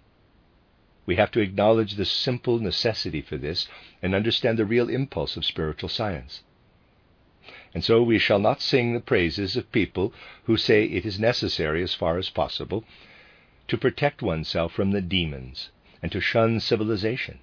We 1.06 1.18
have 1.18 1.32
to 1.32 1.40
acknowledge 1.40 1.96
the 1.96 2.06
simple 2.06 2.60
necessity 2.60 3.22
for 3.22 3.38
this 3.38 3.68
and 4.02 4.16
understand 4.16 4.58
the 4.58 4.66
real 4.66 4.90
impulse 4.90 5.38
of 5.38 5.46
spiritual 5.46 5.90
science. 5.90 6.42
And 7.76 7.84
so 7.84 8.02
we 8.02 8.20
shall 8.20 8.40
not 8.40 8.62
sing 8.62 8.94
the 8.94 9.02
praises 9.02 9.58
of 9.58 9.70
people 9.74 10.14
who 10.46 10.56
say 10.56 10.86
it 10.86 11.06
is 11.06 11.20
necessary, 11.20 11.84
as 11.84 11.94
far 11.94 12.18
as 12.18 12.30
possible, 12.30 12.86
to 13.68 13.78
protect 13.78 14.22
oneself 14.22 14.72
from 14.72 14.92
the 14.92 15.02
demons 15.02 15.72
and 16.02 16.10
to 16.14 16.22
shun 16.22 16.62
civilization, 16.62 17.40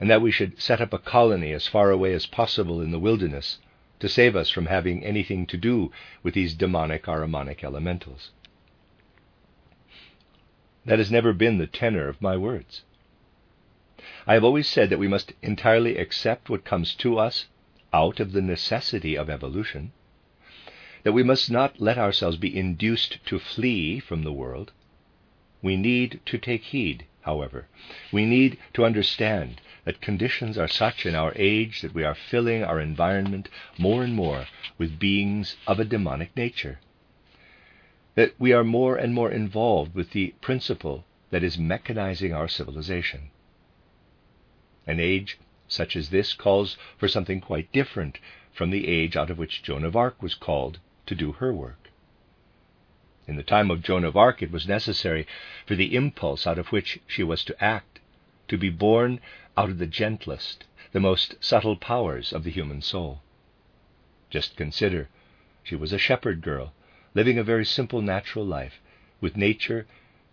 and 0.00 0.10
that 0.10 0.20
we 0.22 0.32
should 0.32 0.60
set 0.60 0.80
up 0.80 0.92
a 0.92 0.98
colony 0.98 1.52
as 1.52 1.68
far 1.68 1.92
away 1.92 2.12
as 2.12 2.26
possible 2.26 2.80
in 2.80 2.90
the 2.90 2.98
wilderness 2.98 3.58
to 4.00 4.08
save 4.08 4.34
us 4.34 4.50
from 4.50 4.66
having 4.66 5.04
anything 5.04 5.46
to 5.46 5.56
do 5.56 5.92
with 6.24 6.34
these 6.34 6.52
demonic 6.54 7.04
Ahrimanic 7.04 7.62
elementals. 7.62 8.32
That 10.84 10.98
has 10.98 11.12
never 11.12 11.32
been 11.32 11.58
the 11.58 11.68
tenor 11.68 12.08
of 12.08 12.20
my 12.20 12.36
words. 12.36 12.82
I 14.26 14.34
have 14.34 14.42
always 14.42 14.66
said 14.66 14.90
that 14.90 14.98
we 14.98 15.06
must 15.06 15.32
entirely 15.42 15.96
accept 15.96 16.50
what 16.50 16.64
comes 16.64 16.92
to 16.96 17.20
us 17.20 17.46
out 17.92 18.20
of 18.20 18.32
the 18.32 18.42
necessity 18.42 19.16
of 19.16 19.28
evolution, 19.28 19.92
that 21.02 21.12
we 21.12 21.22
must 21.22 21.50
not 21.50 21.80
let 21.80 21.98
ourselves 21.98 22.36
be 22.36 22.56
induced 22.56 23.24
to 23.26 23.38
flee 23.38 23.98
from 23.98 24.22
the 24.22 24.32
world. 24.32 24.72
We 25.62 25.76
need 25.76 26.20
to 26.26 26.38
take 26.38 26.64
heed, 26.64 27.06
however. 27.22 27.66
We 28.12 28.26
need 28.26 28.58
to 28.74 28.84
understand 28.84 29.60
that 29.84 30.00
conditions 30.00 30.58
are 30.58 30.68
such 30.68 31.06
in 31.06 31.14
our 31.14 31.32
age 31.36 31.80
that 31.80 31.94
we 31.94 32.04
are 32.04 32.14
filling 32.14 32.62
our 32.62 32.80
environment 32.80 33.48
more 33.78 34.02
and 34.02 34.14
more 34.14 34.46
with 34.78 34.98
beings 34.98 35.56
of 35.66 35.80
a 35.80 35.84
demonic 35.84 36.36
nature. 36.36 36.80
That 38.14 38.34
we 38.38 38.52
are 38.52 38.64
more 38.64 38.96
and 38.96 39.14
more 39.14 39.30
involved 39.30 39.94
with 39.94 40.10
the 40.10 40.34
principle 40.40 41.04
that 41.30 41.42
is 41.42 41.56
mechanizing 41.56 42.34
our 42.34 42.48
civilization. 42.48 43.30
An 44.86 45.00
age 45.00 45.38
such 45.70 45.94
as 45.94 46.10
this 46.10 46.34
calls 46.34 46.76
for 46.98 47.06
something 47.06 47.40
quite 47.40 47.70
different 47.72 48.18
from 48.52 48.70
the 48.70 48.88
age 48.88 49.16
out 49.16 49.30
of 49.30 49.38
which 49.38 49.62
Joan 49.62 49.84
of 49.84 49.94
Arc 49.94 50.20
was 50.20 50.34
called 50.34 50.78
to 51.06 51.14
do 51.14 51.32
her 51.32 51.52
work. 51.52 51.90
In 53.28 53.36
the 53.36 53.44
time 53.44 53.70
of 53.70 53.80
Joan 53.80 54.04
of 54.04 54.16
Arc, 54.16 54.42
it 54.42 54.50
was 54.50 54.66
necessary 54.66 55.26
for 55.64 55.76
the 55.76 55.94
impulse 55.94 56.44
out 56.44 56.58
of 56.58 56.72
which 56.72 56.98
she 57.06 57.22
was 57.22 57.44
to 57.44 57.64
act 57.64 58.00
to 58.48 58.58
be 58.58 58.68
born 58.68 59.20
out 59.56 59.70
of 59.70 59.78
the 59.78 59.86
gentlest, 59.86 60.64
the 60.90 60.98
most 60.98 61.36
subtle 61.40 61.76
powers 61.76 62.32
of 62.32 62.42
the 62.42 62.50
human 62.50 62.82
soul. 62.82 63.22
Just 64.28 64.56
consider, 64.56 65.08
she 65.62 65.76
was 65.76 65.92
a 65.92 65.98
shepherd 65.98 66.42
girl, 66.42 66.74
living 67.14 67.38
a 67.38 67.44
very 67.44 67.64
simple 67.64 68.02
natural 68.02 68.44
life, 68.44 68.80
with 69.20 69.36
nature 69.36 69.86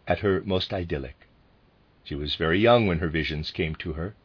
at 0.07 0.19
her 0.19 0.41
most 0.41 0.73
idyllic. 0.73 1.27
She 2.03 2.15
was 2.15 2.33
very 2.35 2.59
young 2.59 2.87
when 2.87 2.99
her 2.99 3.09
visions 3.09 3.51
came 3.51 3.75
to 3.75 3.93
her, 3.93 4.15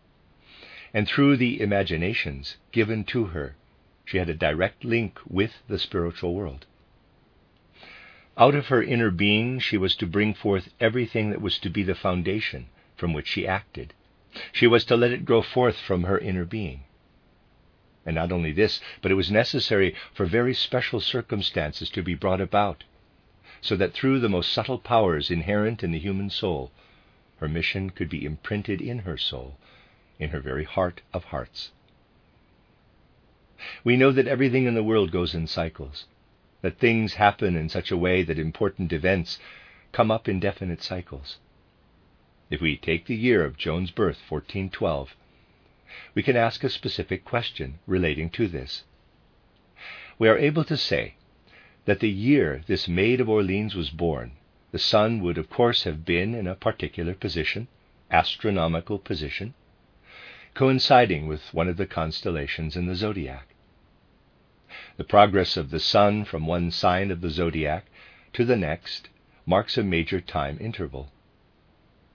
and 0.95 1.09
through 1.09 1.37
the 1.37 1.61
imaginations 1.61 2.57
given 2.71 3.05
to 3.05 3.27
her, 3.27 3.57
she 4.05 4.19
had 4.19 4.29
a 4.29 4.35
direct 4.35 4.85
link 4.85 5.19
with 5.27 5.63
the 5.69 5.79
spiritual 5.79 6.35
world. 6.35 6.67
Out 8.37 8.55
of 8.55 8.67
her 8.67 8.83
inner 8.83 9.11
being, 9.11 9.59
she 9.59 9.77
was 9.77 9.95
to 9.97 10.07
bring 10.07 10.35
forth 10.35 10.73
everything 10.81 11.31
that 11.31 11.41
was 11.41 11.59
to 11.59 11.71
be 11.71 11.83
the 11.83 11.95
foundation 11.95 12.67
from 12.97 13.13
which 13.13 13.29
she 13.29 13.47
acted. 13.47 13.95
She 14.53 14.67
was 14.67 14.85
to 14.87 14.97
let 14.97 15.13
it 15.13 15.25
grow 15.25 15.43
forth 15.43 15.79
from 15.79 16.05
her 16.05 16.19
inner 16.19 16.45
being. 16.45 16.85
And 18.05 18.17
not 18.17 18.33
only 18.33 18.53
this, 18.53 18.81
but 19.01 19.11
it 19.11 19.17
was 19.17 19.31
necessary 19.31 19.95
for 20.13 20.27
very 20.27 20.55
special 20.55 21.01
circumstances 21.01 21.89
to 21.91 22.03
be 22.03 22.15
brought 22.15 22.41
about, 22.41 22.85
so 23.61 23.77
that 23.77 23.93
through 23.93 24.21
the 24.21 24.29
most 24.29 24.51
subtle 24.51 24.79
powers 24.79 25.31
inherent 25.31 25.83
in 25.83 25.93
the 25.93 25.99
human 25.99 26.31
soul, 26.31 26.73
her 27.39 27.49
mission 27.49 27.91
could 27.91 28.09
be 28.09 28.25
imprinted 28.25 28.81
in 28.81 29.01
her 29.01 29.17
soul, 29.17 29.57
in 30.23 30.31
her 30.31 30.41
very 30.41 30.65
heart 30.65 31.03
of 31.13 31.25
hearts. 31.25 31.73
We 33.85 33.97
know 33.97 34.13
that 34.13 34.27
everything 34.27 34.67
in 34.67 34.75
the 34.75 34.83
world 34.83 35.11
goes 35.11 35.35
in 35.35 35.47
cycles, 35.47 36.07
that 36.63 36.79
things 36.79 37.15
happen 37.15 37.57
in 37.57 37.69
such 37.69 37.91
a 37.91 37.97
way 37.97 38.23
that 38.23 38.39
important 38.39 38.93
events 38.93 39.39
come 39.93 40.11
up 40.11 40.29
in 40.29 40.41
definite 40.41 40.83
cycles. 40.83 41.39
If 42.51 42.61
we 42.61 42.77
take 42.77 43.07
the 43.07 43.17
year 43.17 43.45
of 43.45 43.57
Joan's 43.57 43.91
birth, 43.91 44.21
1412, 44.29 45.15
we 46.15 46.23
can 46.23 46.37
ask 46.37 46.65
a 46.65 46.71
specific 46.71 47.25
question 47.25 47.79
relating 47.87 48.31
to 48.31 48.49
this. 48.49 48.85
We 50.19 50.29
are 50.29 50.39
able 50.39 50.65
to 50.65 50.77
say 50.77 51.15
that 51.85 52.01
the 52.01 52.11
year 52.11 52.63
this 52.67 52.89
Maid 52.89 53.21
of 53.21 53.29
Orleans 53.29 53.75
was 53.75 53.91
born, 53.91 54.33
the 54.71 54.79
sun 54.79 55.21
would 55.21 55.39
of 55.39 55.51
course 55.51 55.85
have 55.85 56.05
been 56.05 56.35
in 56.35 56.47
a 56.47 56.55
particular 56.55 57.15
position, 57.15 57.69
astronomical 58.11 58.99
position, 58.99 59.55
coinciding 60.55 61.27
with 61.27 61.53
one 61.55 61.69
of 61.69 61.77
the 61.77 61.87
constellations 61.87 62.77
in 62.77 62.87
the 62.87 62.95
zodiac. 62.95 63.55
The 64.97 65.05
progress 65.05 65.57
of 65.57 65.71
the 65.71 65.81
sun 65.81 66.25
from 66.25 66.47
one 66.47 66.71
sign 66.71 67.11
of 67.11 67.21
the 67.21 67.31
zodiac 67.31 67.87
to 68.35 68.45
the 68.45 68.57
next 68.57 69.09
marks 69.47 69.77
a 69.79 69.83
major 69.83 70.21
time 70.21 70.59
interval 70.61 71.11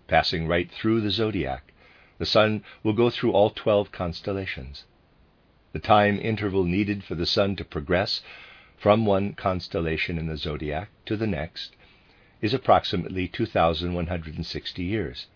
passing 0.07 0.47
right 0.47 0.71
through 0.71 1.01
the 1.01 1.11
zodiac. 1.11 1.73
The 2.17 2.25
sun 2.25 2.63
will 2.81 2.93
go 2.93 3.09
through 3.09 3.33
all 3.33 3.49
12 3.49 3.91
constellations. 3.91 4.85
The 5.73 5.79
time 5.79 6.17
interval 6.19 6.63
needed 6.63 7.03
for 7.03 7.15
the 7.15 7.25
sun 7.25 7.55
to 7.57 7.65
progress 7.65 8.21
from 8.77 9.05
one 9.05 9.33
constellation 9.33 10.17
in 10.17 10.27
the 10.27 10.37
zodiac 10.37 10.89
to 11.05 11.17
the 11.17 11.27
next 11.27 11.75
is 12.41 12.53
approximately 12.53 13.27
2,160 13.27 14.83
years, 14.83 15.27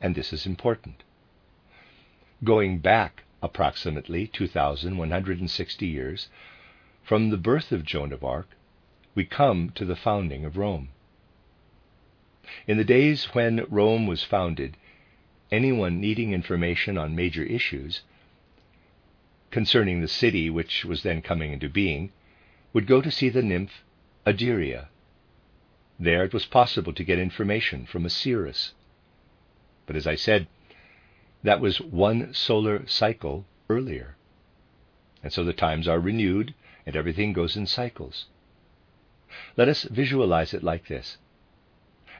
and 0.00 0.14
this 0.14 0.32
is 0.32 0.46
important. 0.46 1.02
Going 2.44 2.78
back 2.78 3.24
approximately 3.42 4.28
2,160 4.28 5.86
years 5.86 6.28
from 7.02 7.30
the 7.30 7.36
birth 7.36 7.72
of 7.72 7.84
Joan 7.84 8.12
of 8.12 8.22
Arc, 8.22 8.48
we 9.16 9.24
come 9.24 9.70
to 9.70 9.84
the 9.84 9.96
founding 9.96 10.44
of 10.44 10.56
Rome. 10.56 10.90
In 12.68 12.76
the 12.76 12.84
days 12.84 13.24
when 13.34 13.66
Rome 13.68 14.06
was 14.06 14.22
founded, 14.22 14.76
anyone 15.50 16.00
needing 16.00 16.32
information 16.32 16.96
on 16.96 17.16
major 17.16 17.42
issues 17.42 18.02
concerning 19.50 20.00
the 20.00 20.06
city 20.06 20.48
which 20.48 20.84
was 20.84 21.02
then 21.02 21.20
coming 21.22 21.52
into 21.52 21.68
being 21.68 22.12
would 22.72 22.86
go 22.86 23.00
to 23.00 23.10
see 23.10 23.28
the 23.28 23.42
nymph 23.42 23.82
Egeria. 24.24 24.86
There 25.98 26.24
it 26.24 26.32
was 26.32 26.46
possible 26.46 26.92
to 26.92 27.02
get 27.02 27.18
information 27.18 27.84
from 27.84 28.06
a 28.06 28.10
seeress. 28.10 28.74
But 29.86 29.96
as 29.96 30.06
I 30.06 30.14
said, 30.14 30.46
that 31.42 31.60
was 31.60 31.80
one 31.80 32.34
solar 32.34 32.86
cycle 32.86 33.46
earlier. 33.68 34.16
And 35.22 35.32
so 35.32 35.44
the 35.44 35.52
times 35.52 35.88
are 35.88 36.00
renewed 36.00 36.54
and 36.86 36.96
everything 36.96 37.32
goes 37.32 37.56
in 37.56 37.66
cycles. 37.66 38.26
Let 39.56 39.68
us 39.68 39.82
visualize 39.84 40.54
it 40.54 40.62
like 40.62 40.88
this 40.88 41.18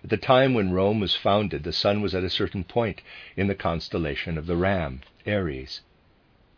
at 0.05 0.11
the 0.11 0.17
time 0.17 0.55
when 0.55 0.71
Rome 0.71 1.01
was 1.01 1.17
founded, 1.17 1.65
the 1.65 1.73
sun 1.73 2.01
was 2.01 2.15
at 2.15 2.23
a 2.23 2.31
certain 2.31 2.63
point 2.63 3.03
in 3.37 3.49
the 3.49 3.55
constellation 3.57 4.39
of 4.39 4.47
the 4.47 4.57
Ram, 4.57 5.01
Aries. 5.27 5.81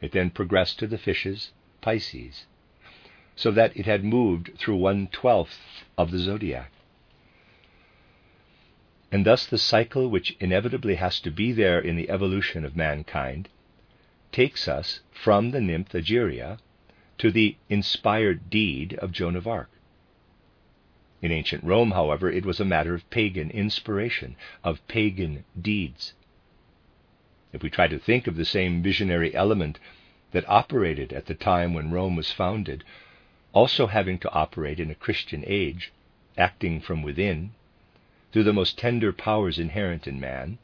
It 0.02 0.12
then 0.12 0.28
progressed 0.28 0.78
to 0.80 0.86
the 0.86 0.98
fishes, 0.98 1.52
Pisces, 1.80 2.44
so 3.34 3.50
that 3.52 3.74
it 3.74 3.86
had 3.86 4.04
moved 4.04 4.58
through 4.58 4.76
one 4.76 5.06
twelfth 5.06 5.58
of 5.96 6.10
the 6.10 6.18
zodiac. 6.18 6.70
And 9.12 9.26
thus 9.26 9.44
the 9.44 9.58
cycle 9.58 10.08
which 10.08 10.36
inevitably 10.38 10.94
has 10.94 11.18
to 11.20 11.32
be 11.32 11.50
there 11.50 11.80
in 11.80 11.96
the 11.96 12.08
evolution 12.08 12.64
of 12.64 12.76
mankind 12.76 13.48
takes 14.30 14.68
us 14.68 15.00
from 15.10 15.50
the 15.50 15.60
nymph 15.60 15.90
Egeria 15.92 16.58
to 17.18 17.32
the 17.32 17.56
inspired 17.68 18.48
deed 18.48 18.94
of 18.94 19.10
Joan 19.10 19.34
of 19.34 19.48
Arc. 19.48 19.68
In 21.20 21.32
ancient 21.32 21.64
Rome, 21.64 21.90
however, 21.90 22.30
it 22.30 22.46
was 22.46 22.60
a 22.60 22.64
matter 22.64 22.94
of 22.94 23.08
pagan 23.10 23.50
inspiration, 23.50 24.36
of 24.62 24.86
pagan 24.86 25.44
deeds. 25.60 26.14
If 27.52 27.64
we 27.64 27.68
try 27.68 27.88
to 27.88 27.98
think 27.98 28.28
of 28.28 28.36
the 28.36 28.44
same 28.44 28.80
visionary 28.80 29.34
element 29.34 29.80
that 30.30 30.48
operated 30.48 31.12
at 31.12 31.26
the 31.26 31.34
time 31.34 31.74
when 31.74 31.90
Rome 31.90 32.14
was 32.14 32.30
founded, 32.30 32.84
also 33.52 33.88
having 33.88 34.18
to 34.20 34.30
operate 34.30 34.78
in 34.78 34.88
a 34.90 34.94
Christian 34.94 35.42
age, 35.46 35.92
acting 36.38 36.80
from 36.80 37.02
within, 37.02 37.50
through 38.32 38.44
the 38.44 38.52
most 38.52 38.78
tender 38.78 39.12
powers 39.12 39.58
inherent 39.58 40.06
in 40.06 40.20
man, 40.20 40.58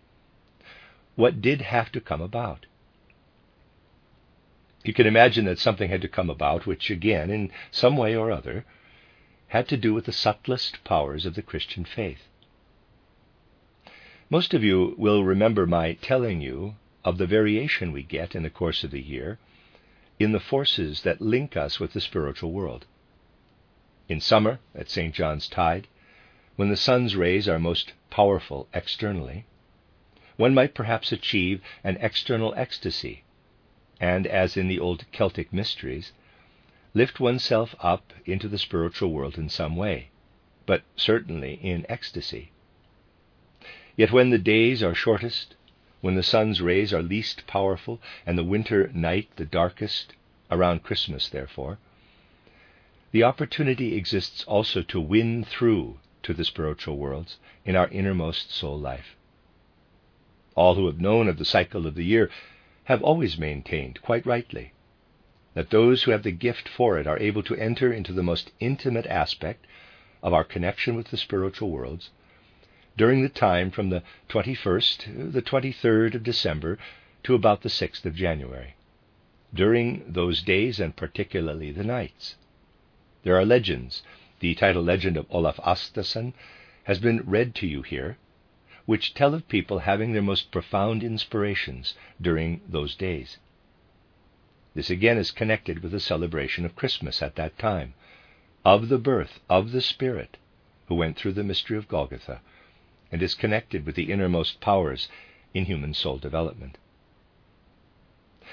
what 1.14 1.40
did 1.40 1.62
have 1.62 1.90
to 1.92 2.00
come 2.00 2.20
about? 2.20 2.66
You 4.85 4.92
can 4.92 5.06
imagine 5.06 5.46
that 5.46 5.58
something 5.58 5.90
had 5.90 6.02
to 6.02 6.08
come 6.08 6.30
about 6.30 6.66
which, 6.66 6.90
again, 6.90 7.30
in 7.30 7.50
some 7.70 7.96
way 7.96 8.14
or 8.14 8.30
other, 8.30 8.64
had 9.49 9.68
to 9.68 9.76
do 9.76 9.92
with 9.92 10.04
the 10.04 10.12
subtlest 10.12 10.85
powers 10.85 11.26
of 11.26 11.35
the 11.35 11.42
Christian 11.42 11.85
faith. 11.85 12.28
Most 14.30 14.54
of 14.54 14.62
you 14.62 14.94
will 14.99 15.25
remember 15.25 15.66
my 15.66 15.94
telling 15.94 16.40
you 16.40 16.76
of 17.04 17.18
the 17.18 17.26
variation 17.26 17.92
we 17.92 18.02
get 18.02 18.35
in 18.35 18.42
the 18.42 18.50
course 18.50 18.85
of 18.85 18.90
the 18.90 19.00
year 19.00 19.38
in 20.18 20.32
the 20.32 20.40
forces 20.40 21.02
that 21.02 21.20
link 21.20 21.56
us 21.56 21.78
with 21.78 21.92
the 21.92 22.00
spiritual 22.00 22.52
world. 22.52 22.87
In 24.08 24.20
summer, 24.20 24.61
at 24.75 24.88
St. 24.88 25.14
John's 25.14 25.49
Tide, 25.49 25.88
when 26.56 26.70
the 26.70 26.76
sun's 26.76 27.14
rays 27.14 27.46
are 27.46 27.58
most 27.58 27.92
powerful 28.08 28.66
externally, 28.72 29.44
one 30.38 30.54
might 30.54 30.75
perhaps 30.75 31.12
achieve 31.12 31.60
an 31.84 31.98
external 32.00 32.54
ecstasy 32.56 33.22
and, 34.00 34.26
as 34.26 34.56
in 34.56 34.66
the 34.66 34.78
old 34.78 35.04
Celtic 35.12 35.52
mysteries, 35.52 36.12
lift 36.94 37.20
oneself 37.20 37.75
up 37.80 38.10
into 38.25 38.48
the 38.48 38.56
spiritual 38.58 39.12
world 39.12 39.36
in 39.36 39.50
some 39.50 39.76
way, 39.76 40.08
but 40.64 40.82
certainly 40.96 41.58
in 41.62 41.84
ecstasy. 41.90 42.50
Yet 43.94 44.10
when 44.10 44.30
the 44.30 44.38
days 44.38 44.82
are 44.82 44.94
shortest, 44.94 45.56
when 46.00 46.14
the 46.14 46.22
sun's 46.22 46.62
rays 46.62 46.90
are 46.92 47.02
least 47.02 47.46
powerful, 47.46 48.00
and 48.25 48.38
the 48.38 48.44
winter 48.44 48.90
night 48.94 49.28
the 49.36 49.44
darkest, 49.44 50.14
around 50.50 50.82
Christmas, 50.82 51.28
therefore, 51.28 51.76
the 53.12 53.25
opportunity 53.25 53.94
exists 53.94 54.42
also 54.44 54.80
to 54.82 55.00
win 55.00 55.44
through 55.44 55.98
to 56.26 56.35
the 56.35 56.45
spiritual 56.45 56.97
worlds 56.97 57.38
in 57.64 57.76
our 57.76 57.88
innermost 57.88 58.52
soul 58.52 58.76
life. 58.76 59.14
All 60.56 60.75
who 60.75 60.87
have 60.87 61.00
known 61.00 61.28
of 61.28 61.38
the 61.38 61.45
cycle 61.45 61.87
of 61.87 61.95
the 61.95 62.04
year 62.04 62.28
have 62.85 63.00
always 63.00 63.38
maintained, 63.38 64.02
quite 64.02 64.26
rightly, 64.26 64.73
that 65.54 65.71
those 65.71 66.02
who 66.02 66.11
have 66.11 66.25
the 66.25 66.33
gift 66.33 66.68
for 66.68 66.99
it 66.99 67.06
are 67.06 67.18
able 67.21 67.45
to 67.45 67.54
enter 67.54 67.92
into 67.92 68.12
the 68.12 68.25
most 68.25 68.50
intimate 68.59 69.06
aspect 69.06 69.66
of 70.21 70.33
our 70.33 70.42
connection 70.42 70.97
with 70.97 71.09
the 71.09 71.16
spiritual 71.16 71.71
worlds 71.71 72.11
during 72.97 73.23
the 73.23 73.28
time 73.28 73.71
from 73.71 73.90
the 73.90 74.02
21st, 74.28 75.33
the 75.33 75.42
23rd 75.42 76.16
of 76.16 76.25
December 76.25 76.76
to 77.23 77.35
about 77.35 77.62
the 77.62 77.68
6th 77.68 78.04
of 78.04 78.14
January, 78.14 78.75
during 79.54 80.02
those 80.12 80.42
days 80.42 80.80
and 80.80 80.97
particularly 80.97 81.71
the 81.71 81.85
nights. 81.85 82.35
There 83.23 83.37
are 83.37 83.45
legends. 83.45 84.02
The 84.38 84.55
title 84.55 84.83
legend 84.83 85.16
of 85.16 85.26
Olaf 85.31 85.59
Asteson 85.64 86.35
has 86.85 86.99
been 86.99 87.23
read 87.25 87.55
to 87.55 87.66
you 87.66 87.81
here, 87.81 88.19
which 88.85 89.14
tell 89.14 89.33
of 89.33 89.49
people 89.49 89.78
having 89.78 90.12
their 90.12 90.21
most 90.21 90.50
profound 90.50 91.02
inspirations 91.02 91.95
during 92.21 92.61
those 92.69 92.95
days. 92.95 93.38
This 94.75 94.90
again 94.90 95.16
is 95.16 95.31
connected 95.31 95.83
with 95.83 95.93
the 95.93 96.00
celebration 96.00 96.66
of 96.66 96.76
Christmas 96.76 97.23
at 97.23 97.37
that 97.37 97.59
time, 97.59 97.95
of 98.62 98.90
the 98.90 98.99
birth 98.99 99.40
of 99.49 99.73
the 99.73 99.81
Spirit 99.81 100.37
who 100.88 100.97
went 100.97 101.16
through 101.16 101.33
the 101.33 101.43
mystery 101.43 101.78
of 101.78 101.88
Golgotha, 101.88 102.43
and 103.11 103.23
is 103.23 103.35
connected 103.35 103.87
with 103.87 103.95
the 103.95 104.12
innermost 104.12 104.61
powers 104.61 105.09
in 105.55 105.64
human 105.64 105.95
soul 105.95 106.19
development. 106.19 106.76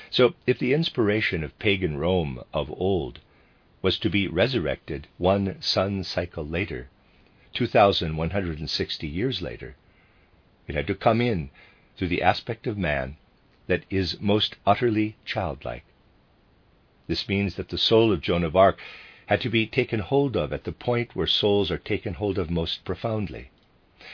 So, 0.09 0.35
if 0.47 0.57
the 0.57 0.73
inspiration 0.73 1.43
of 1.43 1.59
pagan 1.59 1.97
Rome 1.97 2.41
of 2.53 2.71
old 2.71 3.19
was 3.83 3.99
to 3.99 4.09
be 4.09 4.29
resurrected 4.29 5.09
one 5.17 5.61
sun 5.61 6.01
cycle 6.05 6.47
later, 6.47 6.87
2,160 7.53 9.05
years 9.05 9.41
later, 9.41 9.75
it 10.69 10.73
had 10.73 10.87
to 10.87 10.95
come 10.95 11.19
in 11.19 11.49
through 11.97 12.07
the 12.07 12.21
aspect 12.21 12.65
of 12.65 12.77
man 12.77 13.17
that 13.67 13.83
is 13.89 14.21
most 14.21 14.55
utterly 14.65 15.17
childlike. 15.25 15.83
This 17.07 17.27
means 17.27 17.55
that 17.55 17.67
the 17.67 17.77
soul 17.77 18.13
of 18.13 18.21
Joan 18.21 18.45
of 18.45 18.55
Arc 18.55 18.79
had 19.25 19.41
to 19.41 19.49
be 19.49 19.67
taken 19.67 19.99
hold 19.99 20.37
of 20.37 20.53
at 20.53 20.63
the 20.63 20.71
point 20.71 21.13
where 21.13 21.27
souls 21.27 21.69
are 21.69 21.77
taken 21.77 22.13
hold 22.13 22.37
of 22.37 22.49
most 22.49 22.85
profoundly, 22.85 23.49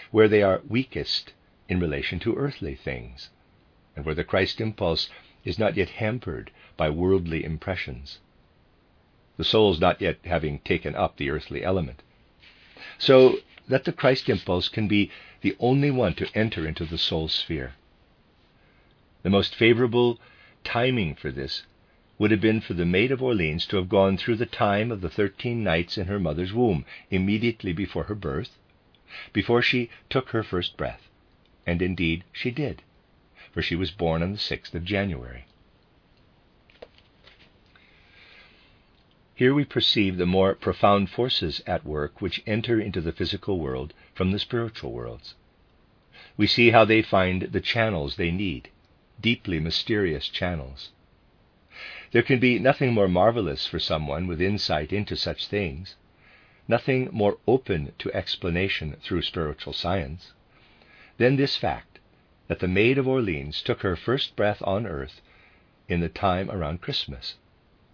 where 0.10 0.28
they 0.28 0.42
are 0.42 0.64
weakest 0.68 1.34
in 1.68 1.80
relation 1.80 2.20
to 2.22 2.36
earthly 2.36 2.74
things, 2.74 3.30
and 3.96 4.04
where 4.04 4.16
the 4.16 4.24
Christ 4.24 4.60
impulse 4.60 5.12
is 5.46 5.60
not 5.60 5.78
yet 5.78 5.90
hampered 5.90 6.50
by 6.76 6.90
worldly 6.90 7.44
impressions, 7.44 8.18
the 9.40 9.46
souls 9.46 9.80
not 9.80 10.02
yet 10.02 10.18
having 10.26 10.60
taken 10.60 10.94
up 10.96 11.16
the 11.16 11.30
earthly 11.30 11.64
element. 11.64 12.04
So 12.98 13.38
that 13.70 13.86
the 13.86 13.94
Christ 13.94 14.28
impulse 14.28 14.68
can 14.68 14.90
be 14.90 15.12
the 15.40 15.56
only 15.62 15.90
one 15.90 16.14
to 16.16 16.28
enter 16.36 16.68
into 16.68 16.84
the 16.84 16.98
soul 16.98 17.30
sphere. 17.30 17.72
The 19.24 19.30
most 19.30 19.56
favorable 19.56 20.20
timing 20.66 21.16
for 21.16 21.32
this 21.32 21.64
would 22.18 22.32
have 22.32 22.42
been 22.42 22.60
for 22.60 22.74
the 22.74 22.86
Maid 22.86 23.14
of 23.14 23.24
Orleans 23.24 23.66
to 23.68 23.78
have 23.78 23.88
gone 23.88 24.18
through 24.18 24.36
the 24.36 24.46
time 24.46 24.92
of 24.92 25.00
the 25.00 25.10
thirteen 25.10 25.64
nights 25.64 25.98
in 25.98 26.08
her 26.08 26.20
mother's 26.20 26.52
womb, 26.52 26.84
immediately 27.10 27.72
before 27.72 28.04
her 28.04 28.16
birth, 28.16 28.58
before 29.32 29.62
she 29.62 29.90
took 30.10 30.32
her 30.32 30.44
first 30.44 30.76
breath. 30.76 31.08
And 31.66 31.82
indeed 31.82 32.26
she 32.34 32.52
did, 32.52 32.82
for 33.54 33.62
she 33.62 33.78
was 33.78 33.92
born 33.92 34.22
on 34.22 34.34
the 34.34 34.38
6th 34.38 34.76
of 34.76 34.84
January. 34.84 35.46
Here 39.40 39.54
we 39.54 39.64
perceive 39.64 40.18
the 40.18 40.26
more 40.26 40.54
profound 40.54 41.10
forces 41.10 41.64
at 41.66 41.86
work 41.86 42.20
which 42.20 42.44
enter 42.46 42.78
into 42.78 43.00
the 43.00 43.14
physical 43.14 43.58
world 43.58 43.94
from 44.14 44.32
the 44.34 44.38
spiritual 44.38 44.92
worlds. 44.92 45.34
We 46.36 46.46
see 46.46 46.72
how 46.72 46.84
they 46.84 47.02
find 47.02 47.44
the 47.44 47.62
channels 47.62 48.18
they 48.18 48.32
need, 48.32 48.68
deeply 49.22 49.62
mysterious 49.62 50.28
channels. 50.28 50.92
There 52.12 52.22
can 52.22 52.40
be 52.40 52.60
nothing 52.60 52.92
more 52.92 53.08
marvelous 53.08 53.66
for 53.66 53.80
someone 53.80 54.28
with 54.28 54.42
insight 54.42 54.92
into 54.92 55.16
such 55.16 55.48
things, 55.48 55.96
nothing 56.68 57.08
more 57.14 57.38
open 57.48 57.94
to 58.00 58.14
explanation 58.14 58.98
through 59.02 59.22
spiritual 59.22 59.72
science, 59.72 60.34
than 61.16 61.38
this 61.38 61.56
fact 61.56 62.00
that 62.50 62.60
the 62.60 62.68
Maid 62.68 62.98
of 62.98 63.08
Orleans 63.08 63.62
took 63.62 63.84
her 63.84 63.96
first 63.96 64.36
breath 64.36 64.62
on 64.66 64.86
earth 64.86 65.22
in 65.88 66.02
the 66.02 66.10
time 66.10 66.52
around 66.52 66.82
Christmas, 66.82 67.36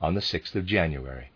on 0.02 0.16
the 0.16 0.22
6th 0.22 0.56
of 0.56 0.66
January, 0.66 1.30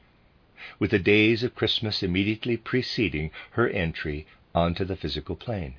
with 0.77 0.91
the 0.91 0.99
days 0.99 1.43
of 1.43 1.55
Christmas 1.55 2.03
immediately 2.03 2.57
preceding 2.57 3.31
her 3.51 3.67
entry 3.69 4.27
onto 4.53 4.85
the 4.85 4.95
physical 4.95 5.35
plane. 5.35 5.75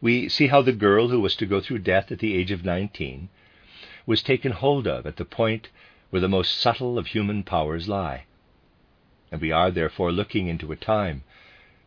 We 0.00 0.28
see 0.28 0.48
how 0.48 0.62
the 0.62 0.72
girl 0.72 1.08
who 1.08 1.20
was 1.20 1.36
to 1.36 1.46
go 1.46 1.60
through 1.60 1.80
death 1.80 2.10
at 2.10 2.18
the 2.18 2.34
age 2.34 2.50
of 2.50 2.64
19 2.64 3.28
was 4.06 4.22
taken 4.22 4.52
hold 4.52 4.86
of 4.86 5.06
at 5.06 5.16
the 5.16 5.24
point 5.24 5.68
where 6.10 6.20
the 6.20 6.28
most 6.28 6.56
subtle 6.56 6.98
of 6.98 7.08
human 7.08 7.42
powers 7.42 7.88
lie. 7.88 8.24
And 9.30 9.40
we 9.40 9.52
are 9.52 9.70
therefore 9.70 10.10
looking 10.10 10.48
into 10.48 10.72
a 10.72 10.76
time 10.76 11.22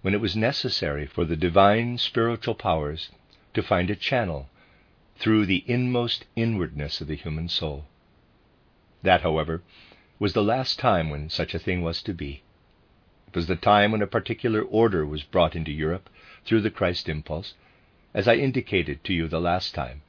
when 0.02 0.14
it 0.14 0.22
was 0.22 0.36
necessary 0.36 1.06
for 1.06 1.26
the 1.26 1.36
divine 1.36 1.98
spiritual 1.98 2.56
powers 2.56 3.10
to 3.54 3.64
find 3.64 3.90
a 3.90 3.96
channel 3.96 4.50
through 5.18 5.46
the 5.46 5.64
inmost 5.68 6.26
inwardness 6.36 7.02
of 7.02 7.08
the 7.08 7.16
human 7.16 7.50
soul. 7.50 7.86
That, 9.04 9.22
however, 9.22 9.62
was 10.22 10.34
the 10.34 10.44
last 10.44 10.78
time 10.78 11.10
when 11.10 11.28
such 11.32 11.56
a 11.56 11.58
thing 11.58 11.82
was 11.82 12.04
to 12.04 12.14
be. 12.14 12.44
It 13.28 13.36
was 13.36 13.48
the 13.48 13.56
time 13.56 13.92
when 13.92 14.04
a 14.04 14.08
particular 14.08 14.62
order 14.62 15.04
was 15.04 15.24
brought 15.24 15.56
into 15.56 15.72
Europe 15.72 16.12
through 16.46 16.62
the 16.62 16.70
Christ 16.70 17.10
impulse, 17.10 17.56
as 18.14 18.28
I 18.28 18.36
indicated 18.36 19.04
to 19.04 19.16
you 19.16 19.28
the 19.28 19.42
last 19.42 19.74
time, 19.74 20.04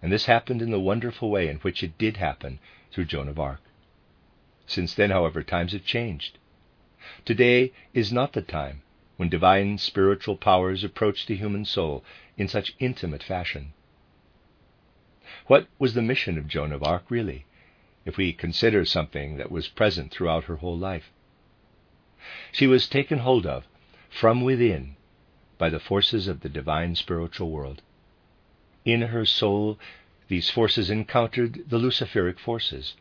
and 0.00 0.10
this 0.10 0.24
happened 0.24 0.62
in 0.62 0.70
the 0.70 0.80
wonderful 0.80 1.28
way 1.28 1.50
in 1.50 1.58
which 1.58 1.82
it 1.82 1.98
did 1.98 2.16
happen 2.16 2.58
through 2.90 3.04
Joan 3.04 3.28
of 3.28 3.38
Arc. 3.38 3.60
Since 4.66 4.94
then, 4.94 5.10
however, 5.10 5.42
times 5.42 5.72
have 5.72 5.84
changed. 5.84 6.38
Today 7.26 7.70
is 7.92 8.10
not 8.10 8.32
the 8.32 8.40
time 8.40 8.80
when 9.18 9.28
divine 9.28 9.76
spiritual 9.76 10.38
powers 10.38 10.82
approach 10.82 11.26
the 11.26 11.36
human 11.36 11.66
soul 11.66 12.02
in 12.38 12.48
such 12.48 12.74
intimate 12.78 13.22
fashion. 13.22 13.74
What 15.48 15.66
was 15.78 15.92
the 15.92 16.00
mission 16.00 16.38
of 16.38 16.48
Joan 16.48 16.72
of 16.72 16.82
Arc, 16.82 17.10
really? 17.10 17.44
If 18.04 18.16
we 18.16 18.32
consider 18.32 18.84
something 18.84 19.36
that 19.36 19.50
was 19.50 19.68
present 19.68 20.10
throughout 20.10 20.44
her 20.44 20.56
whole 20.56 20.76
life. 20.76 21.10
She 22.52 22.66
was 22.66 22.88
taken 22.88 23.18
hold 23.18 23.46
of 23.46 23.66
from 24.10 24.42
within 24.42 24.96
by 25.58 25.70
the 25.70 25.80
forces 25.80 26.28
of 26.28 26.40
the 26.40 26.48
divine 26.48 26.94
spiritual 26.94 27.50
world. 27.50 27.82
In 28.84 29.02
her 29.02 29.24
soul, 29.24 29.78
these 30.28 30.50
forces 30.50 30.90
encountered 30.90 31.68
the 31.68 31.78
Luciferic 31.78 32.38
forces. 32.38 32.94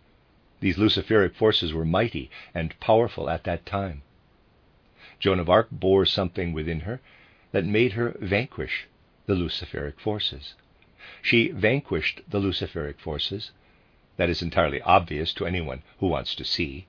These 0.60 0.78
Luciferic 0.78 1.36
forces 1.36 1.74
were 1.74 1.86
mighty 1.86 2.30
and 2.54 2.80
powerful 2.80 3.30
at 3.30 3.44
that 3.44 3.66
time. 3.66 4.02
Joan 5.20 5.40
of 5.40 5.50
Arc 5.50 5.70
bore 5.72 6.06
something 6.06 6.54
within 6.54 6.82
her 6.82 7.02
that 7.52 7.66
made 7.66 7.94
her 7.94 8.16
vanquish 8.20 8.88
the 9.26 9.36
Luciferic 9.36 10.00
forces. 10.00 10.54
She 11.22 11.50
vanquished 11.50 12.22
the 12.30 12.40
Luciferic 12.40 13.00
forces 13.00 13.52
that 14.18 14.30
is 14.30 14.42
entirely 14.42 14.82
obvious 14.82 15.34
to 15.34 15.46
anyone 15.46 15.82
who 16.00 16.08
wants 16.08 16.36
to 16.36 16.46
see. 16.46 16.86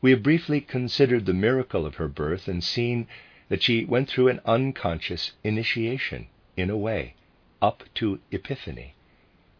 We 0.00 0.10
have 0.12 0.22
briefly 0.22 0.60
considered 0.60 1.26
the 1.26 1.32
miracle 1.32 1.86
of 1.86 1.96
her 1.96 2.08
birth 2.08 2.48
and 2.48 2.62
seen 2.62 3.06
that 3.48 3.62
she 3.62 3.84
went 3.84 4.08
through 4.08 4.28
an 4.28 4.40
unconscious 4.44 5.32
initiation, 5.42 6.28
in 6.56 6.70
a 6.70 6.76
way, 6.76 7.14
up 7.60 7.82
to 7.94 8.20
Epiphany, 8.30 8.94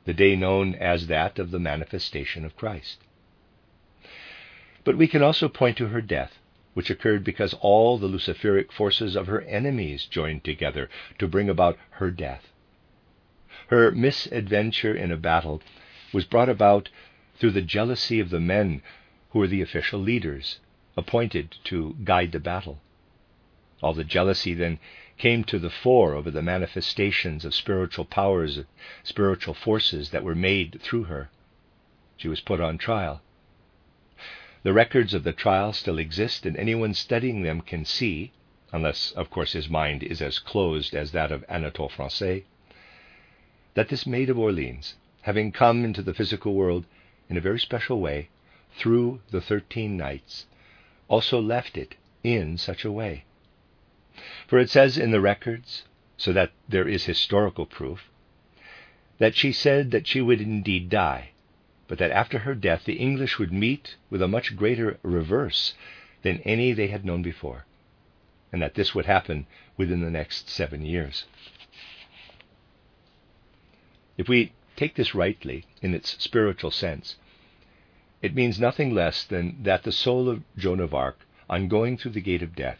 the 0.05 0.15
day 0.15 0.37
known 0.37 0.75
as 0.75 1.07
that 1.07 1.39
of 1.39 1.51
the 1.51 1.59
manifestation 1.59 2.45
of 2.45 2.57
Christ. 2.57 2.99
But 4.85 4.97
we 4.97 5.09
can 5.09 5.23
also 5.23 5.49
point 5.49 5.77
to 5.79 5.89
her 5.89 6.01
death, 6.01 6.39
which 6.75 6.91
occurred 6.91 7.25
because 7.25 7.55
all 7.55 7.99
the 7.99 8.07
Luciferic 8.07 8.71
forces 8.71 9.17
of 9.17 9.27
her 9.27 9.43
enemies 9.43 10.07
joined 10.07 10.45
together 10.45 10.89
to 11.19 11.27
bring 11.27 11.49
about 11.49 11.79
her 11.91 12.11
death. 12.11 12.53
Her 13.69 13.91
misadventure 13.91 14.95
in 14.95 15.11
a 15.11 15.17
battle 15.17 15.61
was 16.13 16.25
brought 16.25 16.49
about 16.49 16.89
through 17.37 17.51
the 17.51 17.63
jealousy 17.63 18.21
of 18.21 18.31
the 18.31 18.41
men 18.41 18.83
who 19.31 19.39
were 19.39 19.47
the 19.47 19.63
official 19.63 20.01
leaders 20.01 20.59
appointed 20.97 21.57
to 21.65 21.97
guide 22.05 22.33
the 22.33 22.41
battle. 22.41 22.81
All 23.83 23.93
the 23.93 24.05
jealousy 24.05 24.55
then 24.55 24.79
came 25.17 25.45
to 25.45 25.59
the 25.59 25.71
fore 25.71 26.15
over 26.15 26.31
the 26.31 26.43
manifestations 26.43 27.45
of 27.45 27.55
spiritual 27.55 28.05
powers, 28.05 28.61
spiritual 29.05 29.55
forces 29.55 30.11
that 30.11 30.25
were 30.25 30.35
made 30.35 30.81
through 30.81 31.05
her. 31.05 31.31
She 32.17 32.29
was 32.29 32.41
put 32.41 32.61
on 32.61 32.79
trial. 32.79 33.23
The 34.65 34.73
records 34.73 35.15
of 35.15 35.23
the 35.23 35.33
trial 35.33 35.73
still 35.73 35.99
exist, 35.99 36.45
and 36.45 36.57
anyone 36.57 36.95
studying 36.95 37.43
them 37.43 37.61
can 37.61 37.85
see, 37.85 38.33
unless, 38.73 39.13
of 39.13 39.31
course, 39.31 39.53
his 39.53 39.69
mind 39.69 40.03
is 40.03 40.21
as 40.21 40.41
closed 40.41 40.95
as 40.95 41.13
that 41.13 41.31
of 41.31 41.45
Anatole 41.49 41.89
France, 41.89 42.23
that 43.75 43.89
this 43.89 44.07
Maid 44.07 44.31
of 44.31 44.39
Orleans, 44.39 44.97
having 45.29 45.53
come 45.53 45.85
into 45.85 46.01
the 46.01 46.15
physical 46.15 46.55
world 46.55 46.87
in 47.29 47.37
a 47.37 47.47
very 47.49 47.61
special 47.61 48.01
way 48.01 48.31
through 48.79 49.21
the 49.31 49.43
thirteen 49.43 49.95
nights, 49.95 50.47
also 51.07 51.39
left 51.39 51.77
it 51.77 51.97
in 52.25 52.57
such 52.57 52.83
a 52.83 52.91
way. 52.91 53.23
For 54.47 54.59
it 54.59 54.71
says 54.71 54.97
in 54.97 55.11
the 55.11 55.21
records, 55.21 55.85
so 56.17 56.33
that 56.33 56.53
there 56.67 56.89
is 56.89 57.05
historical 57.05 57.67
proof, 57.67 58.09
that 59.19 59.37
she 59.37 59.53
said 59.53 59.91
that 59.91 60.07
she 60.07 60.23
would 60.23 60.41
indeed 60.41 60.89
die, 60.89 61.33
but 61.89 61.99
that 61.99 62.11
after 62.11 62.39
her 62.39 62.55
death 62.55 62.85
the 62.87 62.95
English 62.95 63.39
would 63.39 63.53
meet 63.53 63.97
with 64.09 64.23
a 64.23 64.29
much 64.29 64.57
greater 64.57 64.99
reverse 65.03 65.75
than 66.23 66.39
any 66.39 66.73
they 66.73 66.87
had 66.87 67.05
known 67.05 67.21
before, 67.21 67.67
and 68.51 68.63
that 68.63 68.77
this 68.77 68.95
would 68.95 69.05
happen 69.05 69.47
within 69.77 70.01
the 70.01 70.11
next 70.11 70.49
seven 70.49 70.87
years. 70.87 71.27
If 74.17 74.27
we 74.27 74.53
take 74.79 74.95
this 74.95 75.13
rightly 75.13 75.65
in 75.83 75.93
its 75.93 76.23
spiritual 76.23 76.71
sense, 76.71 77.17
it 78.23 78.35
means 78.35 78.61
nothing 78.61 78.95
less 78.95 79.25
than 79.25 79.63
that 79.65 79.83
the 79.83 79.91
soul 79.91 80.29
of 80.29 80.43
Joan 80.57 80.79
of 80.79 80.95
Arc, 80.95 81.27
on 81.51 81.67
going 81.67 81.97
through 81.97 82.13
the 82.13 82.21
gate 82.21 82.43
of 82.43 82.55
death, 82.55 82.79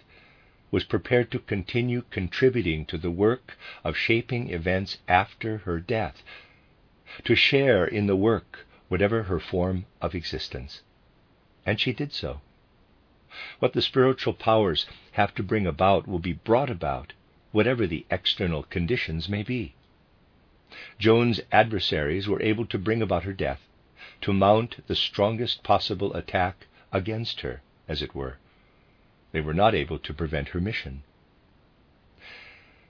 was 0.71 0.85
prepared 0.85 1.31
to 1.33 1.41
continue 1.41 2.03
contributing 2.11 2.85
to 2.87 2.99
the 2.99 3.11
work 3.11 3.57
of 3.83 3.97
shaping 3.97 4.51
events 4.51 4.99
after 5.09 5.59
her 5.59 5.81
death, 5.81 6.23
to 7.25 7.35
share 7.35 7.85
in 7.85 8.07
the 8.07 8.17
work, 8.17 8.67
whatever 8.89 9.25
her 9.25 9.41
form 9.41 9.87
of 10.01 10.15
existence. 10.15 10.83
And 11.67 11.81
she 11.81 11.93
did 11.93 12.13
so. 12.13 12.41
What 13.59 13.73
the 13.73 13.83
spiritual 13.83 14.35
powers 14.35 14.87
have 15.13 15.35
to 15.35 15.43
bring 15.43 15.67
about 15.67 16.07
will 16.07 16.19
be 16.19 16.33
brought 16.33 16.71
about, 16.71 17.13
whatever 17.51 17.87
the 17.87 18.07
external 18.11 18.63
conditions 18.63 19.29
may 19.29 19.43
be. 19.43 19.75
Joan's 20.99 21.41
adversaries 21.51 22.29
were 22.29 22.43
able 22.43 22.67
to 22.67 22.79
bring 22.79 23.01
about 23.01 23.25
her 23.25 23.33
death, 23.33 23.67
to 24.21 24.35
mount 24.35 24.87
the 24.87 24.95
strongest 24.95 25.63
possible 25.63 26.13
attack 26.15 26.67
against 26.93 27.41
her, 27.41 27.63
as 27.89 28.03
it 28.03 28.15
were, 28.15 28.37
they 29.33 29.41
were 29.41 29.55
not 29.55 29.75
able 29.75 29.99
to 29.99 30.13
prevent 30.13 30.49
her 30.49 30.61
mission. 30.61 31.05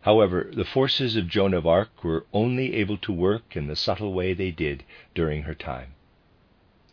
However, 0.01 0.51
the 0.53 0.65
forces 0.65 1.15
of 1.15 1.29
Joan 1.29 1.55
of 1.55 1.69
Arc 1.69 2.03
were 2.03 2.27
only 2.33 2.75
able 2.75 2.97
to 2.97 3.13
work 3.13 3.55
in 3.55 3.69
the 3.69 3.77
subtle 3.77 4.13
way 4.13 4.33
they 4.33 4.51
did 4.51 4.83
during 5.15 5.43
her 5.45 5.55
time. 5.55 5.95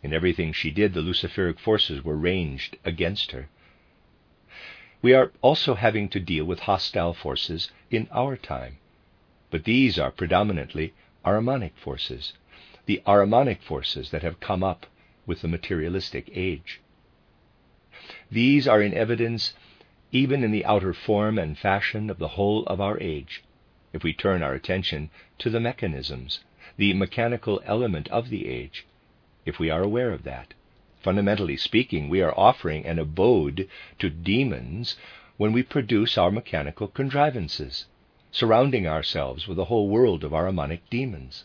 In 0.04 0.12
everything 0.12 0.52
she 0.52 0.70
did, 0.70 0.94
the 0.94 1.02
Luciferic 1.02 1.58
forces 1.58 2.04
were 2.04 2.16
ranged 2.16 2.76
against 2.84 3.32
her. 3.32 3.48
We 5.02 5.14
are 5.14 5.32
also 5.42 5.74
having 5.74 6.08
to 6.10 6.20
deal 6.20 6.44
with 6.44 6.60
hostile 6.60 7.12
forces 7.12 7.72
in 7.90 8.06
our 8.12 8.36
time, 8.36 8.78
but 9.50 9.64
these 9.64 9.98
are 9.98 10.10
predominantly 10.10 10.92
Ahrimanic 11.24 11.76
forces, 11.76 12.32
the 12.86 13.02
Ahrimanic 13.06 13.62
forces 13.62 14.10
that 14.10 14.22
have 14.22 14.40
come 14.40 14.62
up 14.64 14.86
with 15.26 15.42
the 15.42 15.48
materialistic 15.48 16.30
age. 16.34 16.80
These 18.30 18.68
are 18.68 18.82
in 18.82 18.94
evidence 18.94 19.54
even 20.12 20.44
in 20.44 20.52
the 20.52 20.64
outer 20.64 20.94
form 20.94 21.38
and 21.38 21.58
fashion 21.58 22.10
of 22.10 22.18
the 22.18 22.28
whole 22.28 22.64
of 22.66 22.80
our 22.80 22.98
age, 23.00 23.42
if 23.92 24.02
we 24.02 24.12
turn 24.12 24.42
our 24.42 24.54
attention 24.54 25.10
to 25.38 25.50
the 25.50 25.60
mechanisms, 25.60 26.40
the 26.76 26.92
mechanical 26.94 27.60
element 27.64 28.08
of 28.08 28.30
the 28.30 28.48
age, 28.48 28.86
if 29.44 29.58
we 29.58 29.70
are 29.70 29.82
aware 29.82 30.12
of 30.12 30.22
that. 30.22 30.54
Fundamentally 31.02 31.56
speaking, 31.56 32.08
we 32.08 32.20
are 32.20 32.38
offering 32.38 32.84
an 32.86 32.98
abode 32.98 33.68
to 33.98 34.10
demons 34.10 34.96
when 35.36 35.52
we 35.52 35.62
produce 35.62 36.16
our 36.16 36.30
mechanical 36.30 36.88
contrivances, 36.88 37.86
surrounding 38.36 38.86
ourselves 38.86 39.48
with 39.48 39.58
a 39.58 39.64
whole 39.64 39.88
world 39.88 40.22
of 40.22 40.32
Ahrimanic 40.32 40.80
demons. 40.90 41.44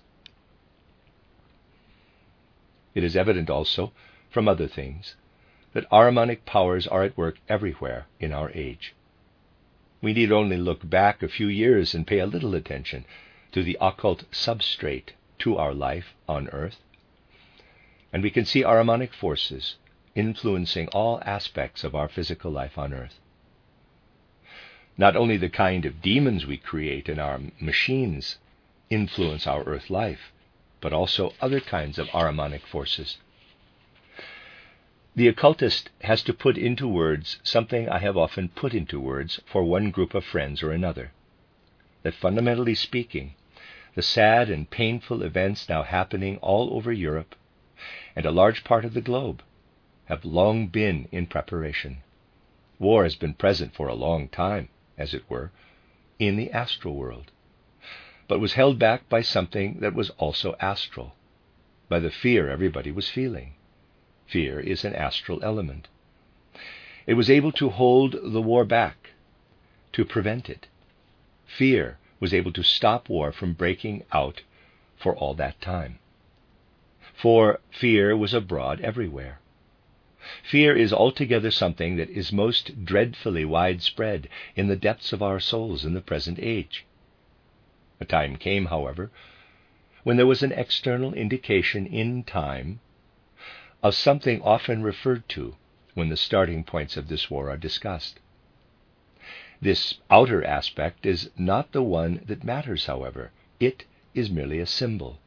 It 2.93 3.01
is 3.01 3.15
evident 3.15 3.49
also 3.49 3.93
from 4.30 4.49
other 4.49 4.67
things 4.67 5.15
that 5.71 5.89
Ahrimanic 5.89 6.43
powers 6.45 6.88
are 6.88 7.04
at 7.04 7.15
work 7.15 7.38
everywhere 7.47 8.08
in 8.19 8.34
our 8.34 8.51
age. 8.51 8.93
We 10.01 10.12
need 10.12 10.34
only 10.34 10.58
look 10.58 10.89
back 10.89 11.23
a 11.23 11.30
few 11.30 11.47
years 11.47 11.95
and 11.95 12.06
pay 12.06 12.19
a 12.19 12.25
little 12.25 12.56
attention 12.56 13.06
to 13.54 13.63
the 13.63 13.77
occult 13.80 14.30
substrate 14.30 15.12
to 15.39 15.56
our 15.56 15.73
life 15.73 16.13
on 16.27 16.49
earth, 16.49 16.82
and 18.12 18.21
we 18.21 18.32
can 18.32 18.43
see 18.43 18.63
Ahrimanic 18.63 19.13
forces 19.13 19.77
influencing 20.13 20.89
all 20.89 21.21
aspects 21.25 21.86
of 21.86 21.95
our 21.95 22.10
physical 22.10 22.51
life 22.51 22.77
on 22.77 22.93
earth. 22.93 23.21
Not 24.97 25.15
only 25.15 25.36
the 25.36 25.49
kind 25.49 25.86
of 25.86 25.99
demons 26.04 26.45
we 26.45 26.58
create 26.58 27.10
in 27.10 27.17
our 27.17 27.39
machines 27.60 28.38
influence 28.91 29.47
our 29.47 29.63
earth 29.63 29.89
life, 29.89 30.32
but 30.80 30.93
also 30.93 31.34
other 31.41 31.60
kinds 31.60 31.97
of 31.97 32.08
Ahrimanic 32.10 32.62
forces. 32.62 33.17
The 35.15 35.27
occultist 35.27 35.89
has 36.01 36.21
to 36.23 36.36
put 36.36 36.56
into 36.56 36.88
words 36.88 37.39
something 37.41 37.89
I 37.89 37.97
have 37.97 38.15
often 38.15 38.49
put 38.49 38.75
into 38.75 38.99
words 38.99 39.41
for 39.47 39.63
one 39.63 39.89
group 39.89 40.13
of 40.13 40.23
friends 40.23 40.62
or 40.62 40.71
another 40.71 41.12
that 42.04 42.13
fundamentally 42.13 42.75
speaking, 42.75 43.34
the 43.95 44.04
sad 44.04 44.51
and 44.51 44.69
painful 44.69 45.23
events 45.23 45.67
now 45.67 45.82
happening 45.82 46.38
all 46.38 46.75
over 46.75 46.91
Europe 46.91 47.36
and 48.15 48.27
a 48.27 48.32
large 48.32 48.63
part 48.63 48.86
of 48.86 48.93
the 48.93 49.01
globe 49.01 49.41
have 50.06 50.25
long 50.25 50.67
been 50.67 51.08
in 51.12 51.25
preparation. 51.25 52.04
War 52.77 53.04
has 53.04 53.15
been 53.15 53.34
present 53.34 53.73
for 53.73 53.88
a 53.88 53.95
long 53.95 54.27
time, 54.27 54.69
as 55.02 55.14
it 55.14 55.24
were, 55.28 55.52
in 56.20 56.36
the 56.38 56.52
astral 56.52 56.96
world, 56.96 57.32
but 58.28 58.40
was 58.40 58.54
held 58.54 58.78
back 58.78 59.10
by 59.10 59.22
something 59.22 59.80
that 59.80 59.96
was 59.96 60.12
also 60.12 60.56
astral, 60.60 61.16
by 61.90 62.00
the 62.00 62.12
fear 62.12 62.50
everybody 62.50 62.92
was 62.92 63.10
feeling. 63.10 63.56
Fear 64.28 64.62
is 64.62 64.86
an 64.86 64.96
astral 64.96 65.44
element. 65.44 65.90
It 67.06 67.16
was 67.16 67.30
able 67.30 67.52
to 67.54 67.70
hold 67.70 68.16
the 68.24 68.42
war 68.42 68.64
back, 68.64 69.10
to 69.92 70.06
prevent 70.06 70.50
it. 70.50 70.68
Fear 71.46 71.98
was 72.22 72.34
able 72.34 72.54
to 72.54 72.64
stop 72.64 73.10
war 73.10 73.34
from 73.34 73.54
breaking 73.54 74.06
out 74.14 74.44
for 74.96 75.14
all 75.16 75.34
that 75.34 75.60
time. 75.60 76.00
For 77.14 77.60
fear 77.72 78.16
was 78.16 78.34
abroad 78.34 78.80
everywhere. 78.82 79.40
Fear 80.44 80.76
is 80.76 80.92
altogether 80.92 81.50
something 81.50 81.96
that 81.96 82.10
is 82.10 82.34
most 82.34 82.84
dreadfully 82.84 83.46
widespread 83.46 84.28
in 84.56 84.68
the 84.68 84.76
depths 84.76 85.14
of 85.14 85.24
our 85.24 85.40
souls 85.40 85.86
in 85.86 85.94
the 85.94 86.02
present 86.02 86.40
age. 86.40 86.86
A 88.02 88.06
time 88.06 88.36
came, 88.36 88.66
however, 88.66 89.12
when 90.04 90.18
there 90.18 90.28
was 90.28 90.44
an 90.44 90.52
external 90.52 91.14
indication 91.14 91.86
in 91.86 92.24
time 92.24 92.82
of 93.82 93.96
something 93.96 94.42
often 94.42 94.84
referred 94.84 95.30
to 95.30 95.56
when 95.94 96.10
the 96.10 96.18
starting 96.18 96.66
points 96.66 96.98
of 96.98 97.08
this 97.08 97.30
war 97.32 97.50
are 97.50 97.56
discussed. 97.58 98.20
This 99.62 100.00
outer 100.10 100.44
aspect 100.44 101.06
is 101.06 101.30
not 101.38 101.72
the 101.72 101.84
one 101.84 102.22
that 102.26 102.44
matters, 102.44 102.88
however. 102.88 103.32
It 103.60 103.86
is 104.14 104.30
merely 104.30 104.60
a 104.60 104.66
symbol. 104.66 105.20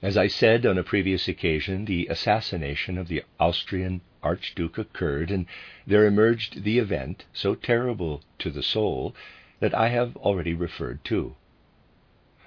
As 0.00 0.16
I 0.16 0.28
said 0.28 0.64
on 0.64 0.78
a 0.78 0.84
previous 0.84 1.26
occasion, 1.26 1.86
the 1.86 2.06
assassination 2.08 2.98
of 2.98 3.08
the 3.08 3.24
Austrian 3.40 4.02
Archduke 4.24 4.78
occurred, 4.78 5.30
and 5.30 5.44
there 5.86 6.06
emerged 6.06 6.64
the 6.64 6.78
event, 6.78 7.26
so 7.34 7.54
terrible 7.54 8.22
to 8.38 8.50
the 8.50 8.62
soul, 8.62 9.14
that 9.60 9.74
I 9.74 9.88
have 9.88 10.16
already 10.16 10.54
referred 10.54 11.04
to. 11.04 11.36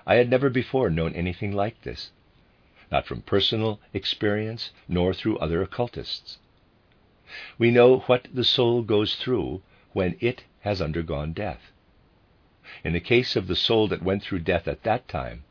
I 0.05 0.15
had 0.15 0.27
never 0.27 0.49
before 0.49 0.89
known 0.89 1.13
anything 1.13 1.51
like 1.51 1.83
this 1.83 2.09
not 2.91 3.05
from 3.05 3.21
personal 3.21 3.79
experience 3.93 4.71
nor 4.87 5.13
through 5.13 5.37
other 5.37 5.61
occultists. 5.61 6.37
We 7.57 7.69
know 7.69 7.99
what 7.99 8.27
the 8.33 8.43
soul 8.43 8.81
goes 8.81 9.15
through 9.15 9.61
when 9.93 10.15
it 10.19 10.45
has 10.61 10.81
undergone 10.81 11.33
death. 11.33 11.71
In 12.83 12.93
the 12.93 12.99
case 12.99 13.35
of 13.35 13.47
the 13.47 13.55
soul 13.55 13.87
that 13.89 14.01
went 14.01 14.23
through 14.23 14.39
death 14.39 14.67
at 14.67 14.83
that 14.83 15.07
time, 15.07 15.43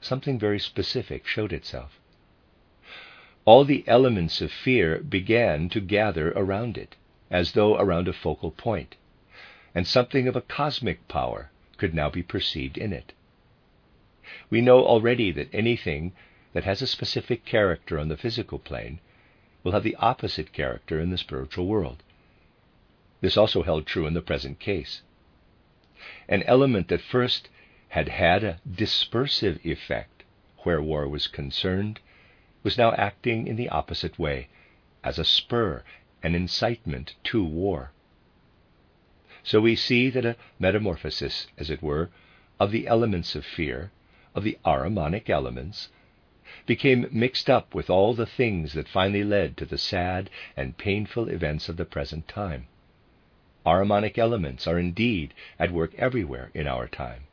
something 0.00 0.38
very 0.38 0.60
specific 0.60 1.26
showed 1.26 1.52
itself. 1.52 1.98
All 3.48 3.64
the 3.64 3.82
elements 3.86 4.42
of 4.42 4.52
fear 4.52 4.98
began 4.98 5.70
to 5.70 5.80
gather 5.80 6.32
around 6.32 6.76
it, 6.76 6.96
as 7.30 7.52
though 7.52 7.78
around 7.78 8.06
a 8.06 8.12
focal 8.12 8.50
point, 8.50 8.96
and 9.74 9.86
something 9.86 10.28
of 10.28 10.36
a 10.36 10.42
cosmic 10.42 11.08
power 11.08 11.50
could 11.78 11.94
now 11.94 12.10
be 12.10 12.22
perceived 12.22 12.76
in 12.76 12.92
it. 12.92 13.14
We 14.50 14.60
know 14.60 14.84
already 14.84 15.30
that 15.30 15.48
anything 15.50 16.12
that 16.52 16.64
has 16.64 16.82
a 16.82 16.86
specific 16.86 17.46
character 17.46 17.98
on 17.98 18.08
the 18.08 18.18
physical 18.18 18.58
plane 18.58 19.00
will 19.64 19.72
have 19.72 19.82
the 19.82 19.96
opposite 19.96 20.52
character 20.52 21.00
in 21.00 21.08
the 21.08 21.16
spiritual 21.16 21.66
world. 21.66 22.02
This 23.22 23.38
also 23.38 23.62
held 23.62 23.86
true 23.86 24.06
in 24.06 24.12
the 24.12 24.20
present 24.20 24.58
case. 24.58 25.00
An 26.28 26.42
element 26.42 26.88
that 26.88 27.00
first 27.00 27.48
had 27.88 28.10
had 28.10 28.44
a 28.44 28.60
dispersive 28.70 29.64
effect 29.64 30.24
where 30.64 30.82
war 30.82 31.08
was 31.08 31.26
concerned 31.26 32.00
was 32.62 32.78
now 32.78 32.92
acting 32.92 33.46
in 33.46 33.56
the 33.56 33.68
opposite 33.68 34.18
way, 34.18 34.48
as 35.04 35.18
a 35.18 35.24
spur, 35.24 35.82
an 36.22 36.34
incitement 36.34 37.14
to 37.24 37.44
war. 37.44 37.92
So 39.42 39.60
we 39.60 39.76
see 39.76 40.10
that 40.10 40.26
a 40.26 40.36
metamorphosis, 40.58 41.46
as 41.56 41.70
it 41.70 41.82
were, 41.82 42.10
of 42.58 42.70
the 42.70 42.86
elements 42.86 43.34
of 43.34 43.44
fear, 43.44 43.92
of 44.34 44.44
the 44.44 44.58
ahrimanic 44.64 45.30
elements, 45.30 45.88
became 46.66 47.08
mixed 47.10 47.48
up 47.48 47.74
with 47.74 47.88
all 47.88 48.14
the 48.14 48.26
things 48.26 48.72
that 48.72 48.88
finally 48.88 49.24
led 49.24 49.56
to 49.56 49.64
the 49.64 49.78
sad 49.78 50.28
and 50.56 50.76
painful 50.76 51.28
events 51.28 51.68
of 51.68 51.76
the 51.76 51.84
present 51.84 52.26
time. 52.28 52.66
Ahrimanic 53.64 54.18
elements 54.18 54.66
are 54.66 54.78
indeed 54.78 55.34
at 55.58 55.72
work 55.72 55.94
everywhere 55.94 56.50
in 56.54 56.66
our 56.66 56.88
time. 56.88 57.24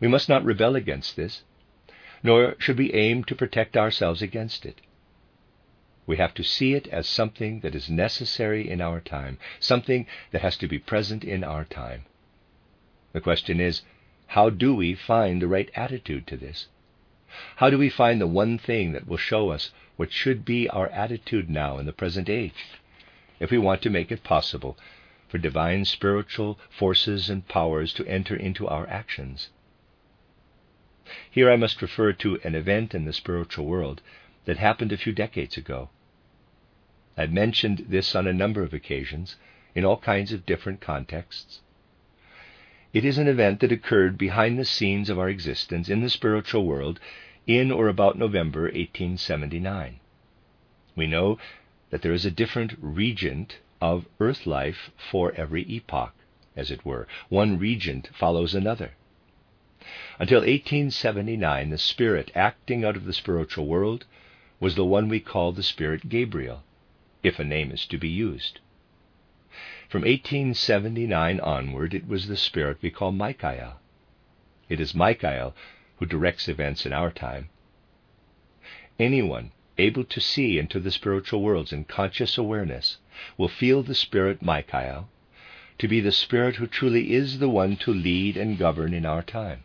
We 0.00 0.08
must 0.08 0.28
not 0.28 0.44
rebel 0.44 0.76
against 0.76 1.16
this, 1.16 1.42
nor 2.22 2.54
should 2.58 2.78
we 2.78 2.92
aim 2.92 3.24
to 3.24 3.34
protect 3.34 3.76
ourselves 3.76 4.22
against 4.22 4.66
it. 4.66 4.80
We 6.06 6.16
have 6.16 6.34
to 6.34 6.42
see 6.42 6.74
it 6.74 6.86
as 6.88 7.06
something 7.06 7.60
that 7.60 7.74
is 7.74 7.88
necessary 7.88 8.68
in 8.68 8.80
our 8.80 9.00
time, 9.00 9.38
something 9.58 10.06
that 10.32 10.42
has 10.42 10.56
to 10.58 10.66
be 10.66 10.78
present 10.78 11.24
in 11.24 11.44
our 11.44 11.64
time. 11.64 12.04
The 13.12 13.20
question 13.20 13.60
is, 13.60 13.82
how 14.28 14.50
do 14.50 14.74
we 14.74 14.94
find 14.94 15.40
the 15.40 15.48
right 15.48 15.70
attitude 15.74 16.26
to 16.28 16.36
this? 16.36 16.68
How 17.56 17.70
do 17.70 17.78
we 17.78 17.88
find 17.88 18.20
the 18.20 18.26
one 18.26 18.58
thing 18.58 18.92
that 18.92 19.06
will 19.06 19.16
show 19.16 19.50
us 19.50 19.70
what 19.96 20.12
should 20.12 20.44
be 20.44 20.68
our 20.68 20.88
attitude 20.88 21.48
now 21.48 21.78
in 21.78 21.86
the 21.86 21.92
present 21.92 22.28
age? 22.28 22.80
if 23.40 23.50
we 23.50 23.58
want 23.58 23.80
to 23.82 23.90
make 23.90 24.12
it 24.12 24.22
possible 24.22 24.78
for 25.26 25.38
divine 25.38 25.84
spiritual 25.84 26.58
forces 26.68 27.30
and 27.30 27.48
powers 27.48 27.92
to 27.94 28.06
enter 28.06 28.36
into 28.36 28.68
our 28.68 28.86
actions. 28.88 29.48
Here 31.30 31.50
I 31.50 31.56
must 31.56 31.82
refer 31.82 32.12
to 32.12 32.40
an 32.44 32.54
event 32.54 32.94
in 32.94 33.04
the 33.04 33.12
spiritual 33.12 33.66
world 33.66 34.00
that 34.44 34.58
happened 34.58 34.92
a 34.92 34.96
few 34.96 35.12
decades 35.12 35.56
ago. 35.56 35.90
I've 37.16 37.32
mentioned 37.32 37.86
this 37.88 38.14
on 38.14 38.26
a 38.26 38.32
number 38.32 38.62
of 38.62 38.72
occasions 38.72 39.36
in 39.74 39.84
all 39.84 39.98
kinds 39.98 40.32
of 40.32 40.46
different 40.46 40.80
contexts. 40.80 41.60
It 42.92 43.04
is 43.04 43.18
an 43.18 43.28
event 43.28 43.60
that 43.60 43.72
occurred 43.72 44.18
behind 44.18 44.58
the 44.58 44.64
scenes 44.64 45.10
of 45.10 45.18
our 45.18 45.28
existence 45.28 45.88
in 45.88 46.00
the 46.00 46.10
spiritual 46.10 46.64
world 46.64 46.98
in 47.46 47.70
or 47.70 47.88
about 47.88 48.18
November 48.18 48.62
1879. 48.62 50.00
We 50.96 51.06
know 51.06 51.38
that 51.90 52.02
there 52.02 52.12
is 52.12 52.24
a 52.24 52.30
different 52.30 52.74
regent 52.80 53.58
of 53.80 54.06
earth 54.18 54.46
life 54.46 54.90
for 54.96 55.32
every 55.32 55.62
epoch, 55.62 56.14
as 56.56 56.70
it 56.70 56.84
were. 56.84 57.06
One 57.28 57.58
regent 57.58 58.10
follows 58.12 58.54
another. 58.54 58.92
Until 60.20 60.40
1879, 60.40 61.70
the 61.70 61.78
spirit 61.78 62.30
acting 62.34 62.84
out 62.84 62.94
of 62.94 63.06
the 63.06 63.12
spiritual 63.12 63.66
world 63.66 64.04
was 64.60 64.74
the 64.74 64.84
one 64.84 65.08
we 65.08 65.18
call 65.18 65.50
the 65.50 65.62
spirit 65.62 66.08
Gabriel, 66.08 66.62
if 67.22 67.38
a 67.38 67.44
name 67.44 67.72
is 67.72 67.86
to 67.86 67.98
be 67.98 68.08
used. 68.08 68.60
From 69.88 70.02
1879 70.02 71.40
onward, 71.40 71.94
it 71.94 72.06
was 72.06 72.28
the 72.28 72.36
spirit 72.36 72.78
we 72.82 72.90
call 72.90 73.12
Michael. 73.12 73.80
It 74.68 74.78
is 74.78 74.94
Michael 74.94 75.56
who 75.98 76.06
directs 76.06 76.48
events 76.48 76.86
in 76.86 76.92
our 76.92 77.10
time. 77.10 77.48
Anyone 78.98 79.50
able 79.80 80.04
to 80.04 80.20
see 80.20 80.58
into 80.58 80.78
the 80.78 80.90
spiritual 80.90 81.42
worlds 81.42 81.72
in 81.72 81.84
conscious 81.84 82.36
awareness, 82.36 82.98
will 83.36 83.48
feel 83.48 83.82
the 83.82 83.94
Spirit 83.94 84.42
Michael 84.42 85.08
to 85.78 85.88
be 85.88 86.00
the 86.00 86.12
Spirit 86.12 86.56
who 86.56 86.66
truly 86.66 87.12
is 87.12 87.38
the 87.38 87.48
one 87.48 87.76
to 87.76 87.92
lead 87.92 88.36
and 88.36 88.58
govern 88.58 88.92
in 88.92 89.06
our 89.06 89.22
time. 89.22 89.64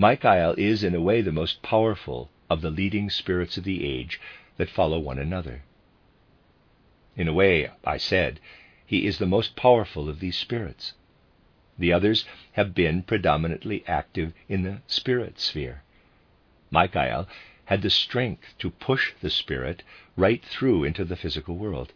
Michael 0.00 0.54
is, 0.56 0.82
in 0.82 0.94
a 0.94 1.00
way, 1.02 1.20
the 1.20 1.30
most 1.30 1.60
powerful 1.60 2.30
of 2.48 2.62
the 2.62 2.70
leading 2.70 3.10
spirits 3.10 3.58
of 3.58 3.64
the 3.64 3.84
age 3.84 4.18
that 4.56 4.70
follow 4.70 4.98
one 4.98 5.18
another. 5.18 5.62
In 7.16 7.28
a 7.28 7.34
way, 7.34 7.68
I 7.84 7.98
said, 7.98 8.40
he 8.86 9.04
is 9.04 9.18
the 9.18 9.26
most 9.26 9.56
powerful 9.56 10.08
of 10.08 10.20
these 10.20 10.38
spirits. 10.38 10.94
The 11.78 11.92
others 11.92 12.24
have 12.52 12.74
been 12.74 13.02
predominantly 13.02 13.84
active 13.86 14.32
in 14.48 14.62
the 14.62 14.80
spirit 14.86 15.38
sphere. 15.38 15.82
Michael 16.70 17.28
had 17.66 17.82
the 17.82 17.90
strength 17.90 18.54
to 18.60 18.70
push 18.70 19.12
the 19.20 19.28
Spirit 19.28 19.82
right 20.16 20.42
through 20.42 20.82
into 20.84 21.04
the 21.04 21.14
physical 21.14 21.56
world. 21.58 21.92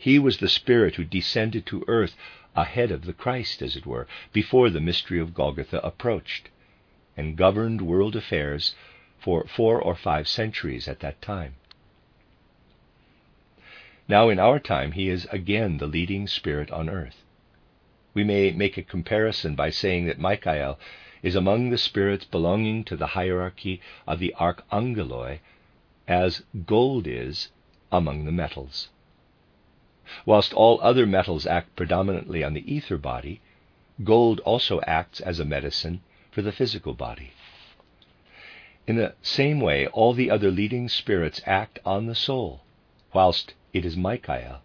He 0.00 0.18
was 0.18 0.38
the 0.38 0.48
Spirit 0.48 0.96
who 0.96 1.04
descended 1.04 1.64
to 1.66 1.84
earth 1.86 2.16
ahead 2.56 2.90
of 2.90 3.04
the 3.04 3.12
Christ, 3.12 3.62
as 3.62 3.76
it 3.76 3.86
were, 3.86 4.08
before 4.32 4.68
the 4.68 4.80
mystery 4.80 5.20
of 5.20 5.32
Golgotha 5.32 5.78
approached, 5.86 6.48
and 7.16 7.36
governed 7.36 7.80
world 7.80 8.16
affairs 8.16 8.74
for 9.18 9.46
four 9.46 9.80
or 9.80 9.94
five 9.94 10.28
centuries 10.28 10.88
at 10.88 11.00
that 11.00 11.20
time. 11.22 11.54
Now, 14.06 14.28
in 14.28 14.38
our 14.38 14.58
time, 14.58 14.92
he 14.92 15.08
is 15.08 15.24
again 15.26 15.78
the 15.78 15.86
leading 15.86 16.26
spirit 16.26 16.70
on 16.70 16.90
earth. 16.90 17.22
We 18.12 18.22
may 18.22 18.52
make 18.52 18.76
a 18.76 18.82
comparison 18.82 19.54
by 19.54 19.70
saying 19.70 20.06
that 20.06 20.18
Michael 20.18 20.78
is 21.22 21.34
among 21.34 21.70
the 21.70 21.78
spirits 21.78 22.26
belonging 22.26 22.84
to 22.84 22.96
the 22.96 23.08
hierarchy 23.08 23.80
of 24.06 24.18
the 24.18 24.34
archangeloi, 24.38 25.38
as 26.06 26.42
gold 26.66 27.06
is 27.06 27.48
among 27.90 28.26
the 28.26 28.32
metals. 28.32 28.90
Whilst 30.26 30.52
all 30.52 30.78
other 30.82 31.06
metals 31.06 31.46
act 31.46 31.74
predominantly 31.76 32.44
on 32.44 32.52
the 32.52 32.70
ether 32.72 32.98
body, 32.98 33.40
gold 34.02 34.40
also 34.40 34.82
acts 34.82 35.20
as 35.20 35.40
a 35.40 35.46
medicine 35.46 36.02
for 36.34 36.42
the 36.42 36.52
physical 36.52 36.94
body. 36.94 37.32
In 38.86 38.96
the 38.96 39.14
same 39.22 39.60
way, 39.60 39.86
all 39.86 40.12
the 40.12 40.30
other 40.30 40.50
leading 40.50 40.88
spirits 40.88 41.40
act 41.46 41.78
on 41.86 42.06
the 42.06 42.14
soul, 42.14 42.62
whilst 43.12 43.54
it 43.72 43.84
is 43.84 43.96
Michael 43.96 44.60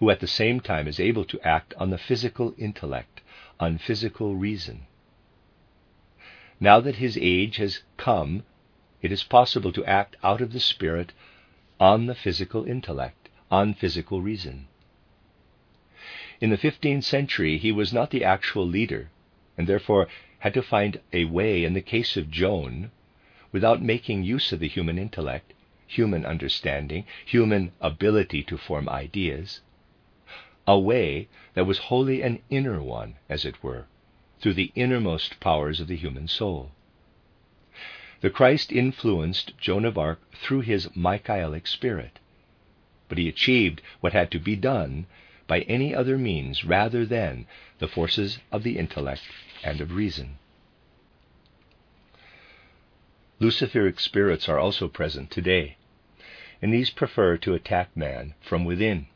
who 0.00 0.10
at 0.10 0.20
the 0.20 0.26
same 0.26 0.60
time 0.60 0.88
is 0.88 1.00
able 1.00 1.24
to 1.24 1.40
act 1.40 1.72
on 1.74 1.90
the 1.90 1.98
physical 1.98 2.54
intellect, 2.58 3.20
on 3.60 3.78
physical 3.78 4.34
reason. 4.34 4.86
Now 6.58 6.80
that 6.80 6.96
his 6.96 7.16
age 7.20 7.56
has 7.56 7.82
come, 7.96 8.42
it 9.00 9.12
is 9.12 9.22
possible 9.22 9.72
to 9.72 9.84
act 9.84 10.16
out 10.22 10.40
of 10.40 10.52
the 10.52 10.60
Spirit 10.60 11.12
on 11.78 12.06
the 12.06 12.14
physical 12.14 12.64
intellect, 12.64 13.28
on 13.50 13.74
physical 13.74 14.20
reason. 14.20 14.66
In 16.40 16.50
the 16.50 16.58
15th 16.58 17.04
century, 17.04 17.56
he 17.56 17.72
was 17.72 17.92
not 17.92 18.10
the 18.10 18.24
actual 18.24 18.66
leader, 18.66 19.10
and 19.56 19.66
therefore 19.66 20.08
had 20.40 20.52
to 20.54 20.62
find 20.62 21.00
a 21.12 21.24
way, 21.24 21.64
in 21.64 21.72
the 21.72 21.80
case 21.80 22.16
of 22.16 22.30
Joan, 22.30 22.90
without 23.52 23.82
making 23.82 24.22
use 24.22 24.52
of 24.52 24.60
the 24.60 24.68
human 24.68 24.98
intellect, 24.98 25.52
human 25.86 26.26
understanding, 26.26 27.04
human 27.24 27.72
ability 27.80 28.42
to 28.42 28.58
form 28.58 28.88
ideas, 28.88 29.60
a 30.66 30.78
way 30.78 31.28
that 31.54 31.64
was 31.64 31.78
wholly 31.78 32.22
an 32.22 32.40
inner 32.50 32.82
one, 32.82 33.14
as 33.28 33.44
it 33.44 33.62
were, 33.62 33.86
through 34.40 34.54
the 34.54 34.72
innermost 34.74 35.40
powers 35.40 35.80
of 35.80 35.86
the 35.86 35.96
human 35.96 36.28
soul. 36.28 36.72
The 38.20 38.30
Christ 38.30 38.72
influenced 38.72 39.56
Joan 39.58 39.84
of 39.84 39.96
Arc 39.96 40.20
through 40.32 40.62
his 40.62 40.88
Michaelic 40.94 41.66
spirit, 41.66 42.18
but 43.08 43.18
he 43.18 43.28
achieved 43.28 43.80
what 44.00 44.12
had 44.12 44.30
to 44.32 44.38
be 44.38 44.56
done 44.56 45.06
by 45.46 45.60
any 45.62 45.94
other 45.94 46.18
means 46.18 46.64
rather 46.64 47.06
than 47.06 47.46
the 47.78 47.88
forces 47.88 48.38
of 48.50 48.62
the 48.62 48.78
intellect 48.78 49.22
and 49.62 49.80
of 49.80 49.94
reason. 49.94 50.38
Luciferic 53.38 54.00
spirits 54.00 54.48
are 54.48 54.58
also 54.58 54.88
present 54.88 55.30
today, 55.30 55.76
and 56.62 56.72
these 56.72 56.90
prefer 56.90 57.36
to 57.36 57.54
attack 57.54 57.94
man 57.96 58.34
from 58.40 58.64
within. 58.64 59.06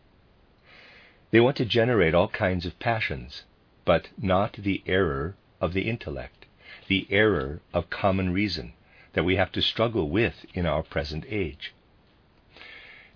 They 1.30 1.40
want 1.40 1.56
to 1.56 1.64
generate 1.64 2.14
all 2.14 2.28
kinds 2.28 2.66
of 2.66 2.78
passions, 2.78 3.44
but 3.84 4.08
not 4.18 4.54
the 4.54 4.82
error 4.86 5.36
of 5.60 5.72
the 5.72 5.88
intellect, 5.88 6.46
the 6.86 7.06
error 7.10 7.60
of 7.72 7.88
common 7.88 8.32
reason 8.32 8.74
that 9.12 9.24
we 9.24 9.36
have 9.36 9.52
to 9.52 9.62
struggle 9.62 10.08
with 10.08 10.44
in 10.54 10.66
our 10.66 10.82
present 10.82 11.24
age. 11.28 11.72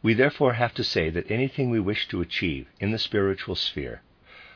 We 0.05 0.12
therefore 0.12 0.53
have 0.53 0.75
to 0.75 0.85
say 0.85 1.09
that 1.09 1.31
anything 1.31 1.71
we 1.71 1.81
wish 1.81 2.09
to 2.09 2.21
achieve 2.21 2.69
in 2.79 2.90
the 2.90 2.99
spiritual 2.99 3.55
sphere 3.55 4.03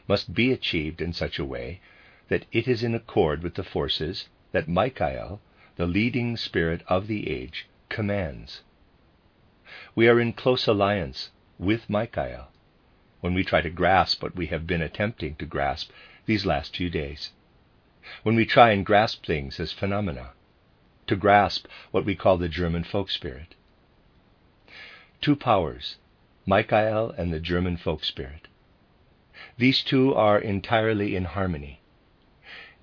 must 0.07 0.35
be 0.35 0.53
achieved 0.53 1.01
in 1.01 1.15
such 1.15 1.39
a 1.39 1.45
way 1.45 1.81
that 2.29 2.45
it 2.53 2.69
is 2.69 2.83
in 2.83 2.95
accord 2.95 3.43
with 3.43 3.55
the 3.55 3.65
forces 3.65 4.29
that 4.53 4.69
Michael, 4.69 5.41
the 5.77 5.87
leading 5.87 6.37
spirit 6.37 6.83
of 6.87 7.07
the 7.07 7.31
age, 7.31 7.67
commands. 7.89 8.61
We 9.95 10.07
are 10.07 10.21
in 10.21 10.35
close 10.35 10.67
alliance 10.67 11.31
with 11.59 11.89
Michael 11.89 12.49
when 13.23 13.33
we 13.33 13.43
try 13.43 13.63
to 13.63 13.71
grasp 13.71 14.23
what 14.23 14.37
we 14.37 14.49
have 14.49 14.67
been 14.67 14.83
attempting 14.83 15.35
to 15.37 15.47
grasp 15.47 15.91
these 16.27 16.45
last 16.45 16.77
few 16.77 16.91
days, 16.91 17.33
when 18.23 18.37
we 18.37 18.45
try 18.45 18.73
and 18.73 18.85
grasp 18.85 19.25
things 19.25 19.59
as 19.59 19.73
phenomena, 19.73 20.33
to 21.07 21.17
grasp 21.17 21.67
what 21.91 22.05
we 22.05 22.15
call 22.15 22.37
the 22.37 22.51
German 22.51 22.85
folk 22.85 23.09
spirit. 23.09 23.55
Two 25.21 25.35
powers, 25.35 25.97
Michael 26.47 27.11
and 27.11 27.33
the 27.33 27.41
German 27.41 27.77
folk 27.77 28.05
spirit. 28.05 28.47
These 29.57 29.83
two 29.83 30.15
are 30.15 30.39
entirely 30.39 31.17
in 31.17 31.25
harmony, 31.25 31.81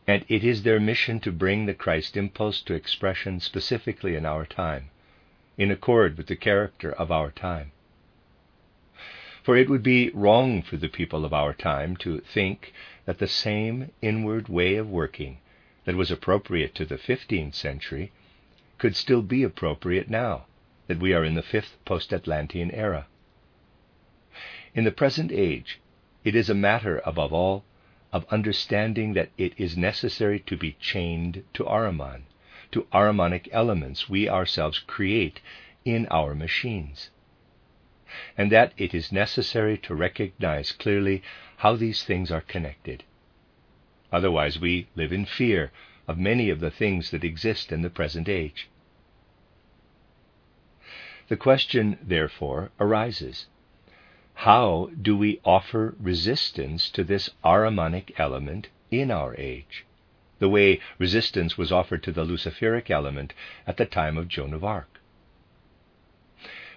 and 0.06 0.26
it 0.28 0.44
is 0.44 0.64
their 0.64 0.82
mission 0.82 1.22
to 1.22 1.32
bring 1.32 1.66
the 1.66 1.74
Christ 1.74 2.18
impulse 2.18 2.62
to 2.64 2.74
expression 2.74 3.40
specifically 3.40 4.18
in 4.18 4.26
our 4.26 4.46
time, 4.46 4.90
in 5.58 5.72
accord 5.72 6.18
with 6.18 6.28
the 6.28 6.36
character 6.36 6.92
of 6.92 7.10
our 7.10 7.32
time. 7.32 7.72
For 9.42 9.56
it 9.56 9.70
would 9.70 9.84
be 9.84 10.10
wrong 10.10 10.62
for 10.62 10.76
the 10.76 10.90
people 10.90 11.24
of 11.24 11.34
our 11.34 11.54
time 11.54 11.96
to 11.98 12.20
think 12.20 12.74
that 13.06 13.20
the 13.20 13.30
same 13.30 13.92
inward 14.02 14.50
way 14.50 14.76
of 14.76 14.90
working 14.90 15.38
that 15.86 15.96
was 15.96 16.12
appropriate 16.12 16.76
to 16.76 16.86
the 16.86 16.98
15th 16.98 17.56
century 17.56 18.12
could 18.78 18.98
still 18.98 19.22
be 19.22 19.42
appropriate 19.42 20.10
now 20.10 20.48
that 20.88 21.00
we 21.00 21.14
are 21.14 21.24
in 21.24 21.36
the 21.36 21.42
fifth 21.42 21.78
post 21.86 22.14
Atlantean 22.14 22.72
era. 22.72 23.08
In 24.74 24.84
the 24.84 24.92
present 24.92 25.32
age, 25.32 25.80
it 26.24 26.36
is 26.36 26.50
a 26.50 26.54
matter, 26.54 27.02
above 27.06 27.34
all, 27.34 27.64
of 28.12 28.26
understanding 28.30 29.14
that 29.14 29.30
it 29.38 29.54
is 29.58 29.78
necessary 29.78 30.40
to 30.42 30.56
be 30.58 30.78
chained 30.80 31.44
to 31.54 31.64
Ahriman, 31.66 32.24
to 32.72 32.88
Ahrimanic 32.94 33.48
elements 33.52 34.10
we 34.10 34.30
ourselves 34.30 34.80
create 34.80 35.42
in 35.84 36.08
our 36.08 36.34
machines 36.34 37.10
and 38.38 38.52
that 38.52 38.74
it 38.78 38.94
is 38.94 39.12
necessary 39.12 39.78
to 39.78 39.96
recognize 39.96 40.72
clearly 40.72 41.22
how 41.58 41.76
these 41.76 42.04
things 42.04 42.32
are 42.32 42.42
connected. 42.42 43.04
Otherwise, 44.12 44.60
we 44.60 44.88
live 44.96 45.12
in 45.12 45.26
fear 45.26 45.72
of 46.08 46.18
many 46.18 46.50
of 46.50 46.60
the 46.60 46.72
things 46.72 47.12
that 47.12 47.24
exist 47.24 47.72
in 47.72 47.82
the 47.82 47.90
present 47.90 48.30
age. 48.30 48.70
The 51.28 51.38
question, 51.38 51.98
therefore, 52.04 52.70
arises 52.80 53.48
how 54.36 54.92
do 55.02 55.18
we 55.18 55.40
offer 55.44 55.96
resistance 56.00 56.88
to 56.92 57.04
this 57.04 57.32
Ahrimanic 57.44 58.12
element 58.20 58.68
in 58.92 59.10
our 59.10 59.36
age, 59.36 59.86
the 60.38 60.50
way 60.50 60.80
resistance 61.00 61.58
was 61.58 61.72
offered 61.72 62.04
to 62.04 62.12
the 62.12 62.24
Luciferic 62.26 62.92
element 62.92 63.34
at 63.66 63.78
the 63.78 63.88
time 63.88 64.20
of 64.20 64.28
Joan 64.28 64.54
of 64.54 64.64
Arc? 64.64 65.00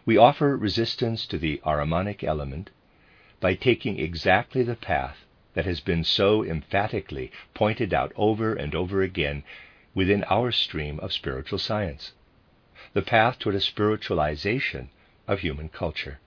We 0.06 0.16
offer 0.16 0.56
resistance 0.56 1.26
to 1.26 1.36
the 1.36 1.60
Ahrimanic 1.66 2.24
element 2.24 2.70
by 3.40 3.54
taking 3.54 3.98
exactly 3.98 4.62
the 4.62 4.76
path 4.76 5.26
that 5.52 5.66
has 5.66 5.80
been 5.80 6.04
so 6.04 6.42
emphatically 6.42 7.30
pointed 7.52 7.92
out 7.92 8.12
over 8.16 8.54
and 8.54 8.74
over 8.74 9.02
again 9.02 9.42
within 9.94 10.24
our 10.24 10.52
stream 10.52 10.98
of 11.00 11.12
spiritual 11.12 11.58
science 11.58 12.12
the 12.98 13.02
path 13.02 13.38
toward 13.38 13.54
a 13.54 13.60
spiritualization 13.60 14.88
of 15.28 15.38
human 15.38 15.68
culture, 15.68 16.18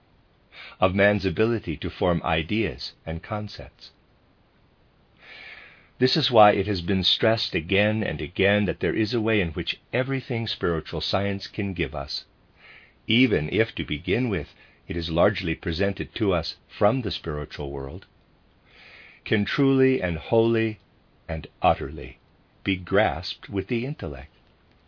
of 0.80 0.94
man's 0.94 1.26
ability 1.26 1.76
to 1.76 1.90
form 1.90 2.22
ideas 2.24 2.94
and 3.04 3.22
concepts. 3.22 3.90
This 5.98 6.16
is 6.16 6.30
why 6.30 6.52
it 6.52 6.66
has 6.66 6.80
been 6.80 7.04
stressed 7.04 7.54
again 7.54 8.02
and 8.02 8.22
again 8.22 8.64
that 8.64 8.80
there 8.80 8.94
is 8.94 9.12
a 9.12 9.20
way 9.20 9.42
in 9.42 9.50
which 9.50 9.80
everything 9.92 10.46
spiritual 10.46 11.02
science 11.02 11.46
can 11.46 11.74
give 11.74 11.94
us 11.94 12.24
even 13.06 13.50
if 13.50 13.74
to 13.74 13.84
begin 13.84 14.30
with 14.30 14.54
it 14.88 14.96
is 14.96 15.10
largely 15.10 15.54
presented 15.54 16.14
to 16.14 16.32
us 16.32 16.56
from 16.68 17.02
the 17.02 17.10
spiritual 17.10 17.70
world, 17.70 18.06
can 19.26 19.44
truly 19.44 20.00
and 20.00 20.16
wholly 20.16 20.78
and 21.28 21.46
utterly 21.60 22.18
be 22.64 22.76
grasped 22.76 23.50
with 23.50 23.66
the 23.66 23.84
intellect, 23.84 24.31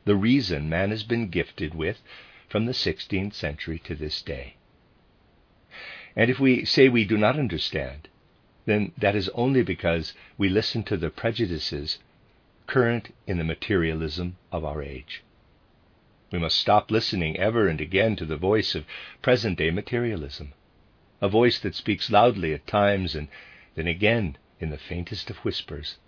the 0.04 0.16
reason 0.16 0.68
man 0.68 0.90
has 0.90 1.02
been 1.02 1.28
gifted 1.28 1.74
with 1.74 2.02
from 2.48 2.66
the 2.66 2.72
16th 2.72 3.34
century 3.34 3.78
to 3.80 3.94
this 3.94 4.22
day. 4.22 4.56
And 6.16 6.30
if 6.30 6.38
we 6.38 6.64
say 6.64 6.88
we 6.88 7.04
do 7.04 7.18
not 7.18 7.38
understand, 7.38 8.08
then 8.66 8.92
that 8.96 9.16
is 9.16 9.28
only 9.30 9.62
because 9.62 10.14
we 10.38 10.48
listen 10.48 10.82
to 10.84 10.96
the 10.96 11.10
prejudices 11.10 11.98
current 12.66 13.14
in 13.26 13.38
the 13.38 13.44
materialism 13.44 14.36
of 14.52 14.64
our 14.64 14.82
age. 14.82 15.22
We 16.30 16.38
must 16.38 16.58
stop 16.58 16.90
listening 16.90 17.36
ever 17.36 17.68
and 17.68 17.80
again 17.80 18.16
to 18.16 18.24
the 18.24 18.36
voice 18.36 18.74
of 18.74 18.86
present 19.22 19.58
day 19.58 19.70
materialism, 19.70 20.52
a 21.20 21.28
voice 21.28 21.58
that 21.60 21.74
speaks 21.74 22.10
loudly 22.10 22.54
at 22.54 22.66
times 22.66 23.14
and 23.14 23.28
then 23.74 23.86
again 23.86 24.36
in 24.60 24.70
the 24.70 24.78
faintest 24.78 25.30
of 25.30 25.36
whispers. 25.38 25.98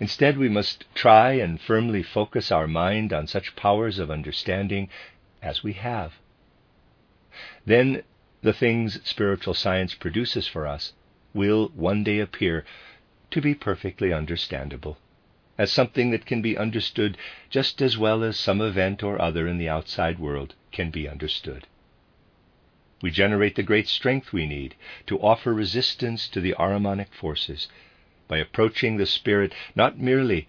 Instead, 0.00 0.38
we 0.38 0.48
must 0.48 0.84
try 0.94 1.32
and 1.32 1.60
firmly 1.60 2.02
focus 2.02 2.52
our 2.52 2.68
mind 2.68 3.12
on 3.12 3.26
such 3.26 3.56
powers 3.56 3.98
of 3.98 4.10
understanding 4.10 4.88
as 5.42 5.62
we 5.62 5.72
have. 5.72 6.14
Then 7.66 8.02
the 8.42 8.52
things 8.52 9.00
spiritual 9.06 9.54
science 9.54 9.94
produces 9.94 10.46
for 10.46 10.66
us 10.66 10.92
will 11.34 11.68
one 11.74 12.04
day 12.04 12.20
appear 12.20 12.64
to 13.30 13.40
be 13.40 13.54
perfectly 13.54 14.12
understandable 14.12 14.98
as 15.58 15.72
something 15.72 16.12
that 16.12 16.24
can 16.24 16.40
be 16.40 16.56
understood 16.56 17.18
just 17.50 17.82
as 17.82 17.98
well 17.98 18.22
as 18.22 18.36
some 18.38 18.60
event 18.60 19.02
or 19.02 19.20
other 19.20 19.48
in 19.48 19.58
the 19.58 19.68
outside 19.68 20.18
world 20.20 20.54
can 20.70 20.90
be 20.90 21.08
understood. 21.08 21.66
We 23.02 23.10
generate 23.10 23.56
the 23.56 23.64
great 23.64 23.88
strength 23.88 24.32
we 24.32 24.46
need 24.46 24.76
to 25.06 25.18
offer 25.18 25.52
resistance 25.52 26.28
to 26.28 26.40
the 26.40 26.54
Ahrimanic 26.58 27.12
forces 27.12 27.66
by 28.28 28.38
approaching 28.38 28.96
the 28.96 29.06
Spirit 29.06 29.52
not 29.74 29.98
merely 29.98 30.46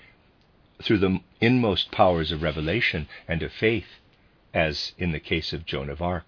through 0.82 0.98
the 0.98 1.20
inmost 1.42 1.92
powers 1.92 2.32
of 2.32 2.44
revelation 2.44 3.08
and 3.28 3.42
of 3.42 3.52
faith, 3.52 4.00
as 4.54 4.94
in 4.98 5.12
the 5.12 5.20
case 5.20 5.54
of 5.54 5.66
Joan 5.66 5.90
of 5.90 6.02
Arc, 6.02 6.26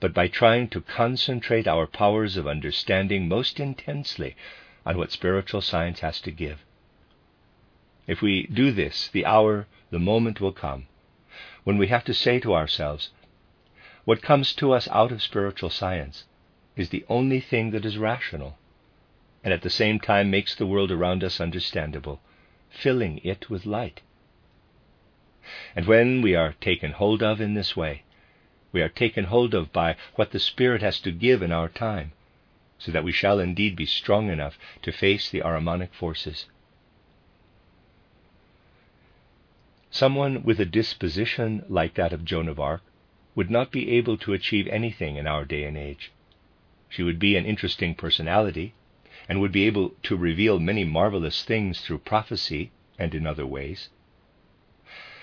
but 0.00 0.12
by 0.12 0.28
trying 0.28 0.68
to 0.68 0.80
concentrate 0.80 1.66
our 1.66 1.86
powers 1.86 2.36
of 2.36 2.46
understanding 2.46 3.28
most 3.28 3.60
intensely 3.60 4.36
on 4.84 4.98
what 4.98 5.12
spiritual 5.12 5.60
science 5.60 6.00
has 6.00 6.20
to 6.20 6.30
give. 6.30 6.58
If 8.06 8.20
we 8.20 8.46
do 8.46 8.72
this, 8.72 9.08
the 9.08 9.24
hour, 9.24 9.66
the 9.90 10.00
moment 10.00 10.40
will 10.40 10.52
come 10.52 10.86
when 11.64 11.78
we 11.78 11.86
have 11.88 12.04
to 12.04 12.14
say 12.14 12.40
to 12.40 12.54
ourselves, 12.54 13.10
what 14.04 14.22
comes 14.22 14.52
to 14.54 14.72
us 14.72 14.88
out 14.88 15.12
of 15.12 15.22
spiritual 15.22 15.70
science 15.70 16.24
is 16.76 16.88
the 16.88 17.04
only 17.08 17.38
thing 17.40 17.70
that 17.70 17.84
is 17.84 17.98
rational, 17.98 18.58
and 19.44 19.52
at 19.52 19.62
the 19.62 19.70
same 19.70 19.98
time 19.98 20.30
makes 20.30 20.54
the 20.54 20.66
world 20.66 20.90
around 20.90 21.24
us 21.24 21.40
understandable, 21.40 22.20
filling 22.70 23.18
it 23.24 23.50
with 23.50 23.66
light. 23.66 24.00
And 25.74 25.86
when 25.86 26.22
we 26.22 26.36
are 26.36 26.54
taken 26.60 26.92
hold 26.92 27.22
of 27.22 27.40
in 27.40 27.54
this 27.54 27.76
way, 27.76 28.04
we 28.70 28.80
are 28.80 28.88
taken 28.88 29.24
hold 29.24 29.54
of 29.54 29.72
by 29.72 29.96
what 30.14 30.30
the 30.30 30.38
Spirit 30.38 30.82
has 30.82 31.00
to 31.00 31.10
give 31.10 31.42
in 31.42 31.52
our 31.52 31.68
time, 31.68 32.12
so 32.78 32.92
that 32.92 33.04
we 33.04 33.12
shall 33.12 33.38
indeed 33.38 33.76
be 33.76 33.86
strong 33.86 34.30
enough 34.30 34.58
to 34.82 34.92
face 34.92 35.28
the 35.28 35.40
Ahrimanic 35.40 35.92
forces. 35.92 36.46
Someone 39.90 40.42
with 40.42 40.58
a 40.58 40.64
disposition 40.64 41.64
like 41.68 41.94
that 41.94 42.12
of 42.12 42.24
Joan 42.24 42.48
of 42.48 42.58
Arc 42.58 42.82
would 43.34 43.50
not 43.50 43.70
be 43.70 43.90
able 43.90 44.16
to 44.18 44.32
achieve 44.32 44.66
anything 44.68 45.16
in 45.16 45.26
our 45.26 45.44
day 45.44 45.64
and 45.64 45.76
age. 45.76 46.12
She 46.88 47.02
would 47.02 47.18
be 47.18 47.36
an 47.36 47.44
interesting 47.44 47.94
personality 47.94 48.74
and 49.28 49.40
would 49.40 49.52
be 49.52 49.66
able 49.66 49.90
to 50.02 50.16
reveal 50.16 50.58
many 50.58 50.84
marvelous 50.84 51.44
things 51.44 51.80
through 51.80 51.98
prophecy 51.98 52.70
and 52.98 53.14
in 53.14 53.26
other 53.26 53.46
ways. 53.46 53.88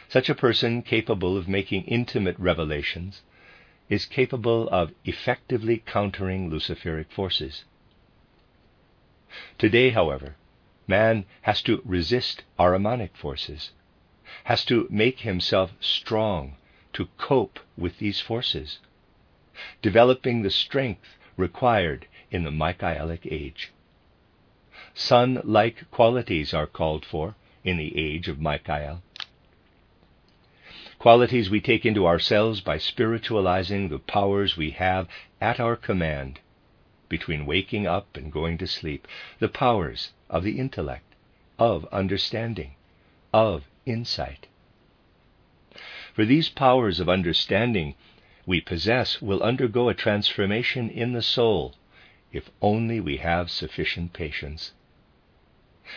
Such 0.07 0.29
a 0.29 0.35
person, 0.35 0.81
capable 0.81 1.37
of 1.37 1.47
making 1.47 1.83
intimate 1.83 2.37
revelations, 2.39 3.21
is 3.89 4.05
capable 4.05 4.67
of 4.69 4.93
effectively 5.05 5.83
countering 5.85 6.49
Luciferic 6.49 7.11
forces. 7.11 7.65
Today, 9.57 9.89
however, 9.91 10.35
man 10.87 11.25
has 11.43 11.61
to 11.63 11.81
resist 11.85 12.43
Ahrimanic 12.57 13.15
forces 13.15 13.71
has 14.45 14.63
to 14.65 14.87
make 14.89 15.19
himself 15.21 15.73
strong 15.79 16.55
to 16.93 17.07
cope 17.17 17.59
with 17.77 17.97
these 17.99 18.19
forces, 18.19 18.79
developing 19.81 20.41
the 20.41 20.49
strength 20.49 21.17
required 21.37 22.07
in 22.31 22.43
the 22.43 22.51
Michaelic 22.51 23.25
age. 23.25 23.71
Sun 24.95 25.41
like 25.43 25.89
qualities 25.91 26.53
are 26.53 26.67
called 26.67 27.05
for 27.05 27.35
in 27.63 27.77
the 27.77 27.97
age 27.97 28.27
of 28.27 28.41
Michael. 28.41 29.01
Qualities 30.99 31.49
we 31.49 31.61
take 31.61 31.85
into 31.85 32.05
ourselves 32.05 32.59
by 32.59 32.77
spiritualizing 32.77 33.87
the 33.87 33.99
powers 33.99 34.57
we 34.57 34.71
have 34.71 35.07
at 35.39 35.59
our 35.59 35.75
command 35.77 36.39
between 37.07 37.45
waking 37.45 37.87
up 37.87 38.17
and 38.17 38.31
going 38.31 38.57
to 38.57 38.67
sleep, 38.67 39.07
the 39.39 39.47
powers 39.47 40.11
of 40.29 40.43
the 40.43 40.59
intellect, 40.59 41.15
of 41.57 41.85
understanding 41.93 42.75
of 43.33 43.63
insight. 43.85 44.47
For 46.13 46.25
these 46.25 46.49
powers 46.49 46.99
of 46.99 47.07
understanding 47.07 47.95
we 48.45 48.59
possess 48.59 49.21
will 49.21 49.41
undergo 49.41 49.87
a 49.87 49.93
transformation 49.93 50.89
in 50.89 51.13
the 51.13 51.21
soul 51.21 51.73
if 52.31 52.49
only 52.61 52.99
we 52.99 53.17
have 53.17 53.49
sufficient 53.49 54.13
patience. 54.13 54.73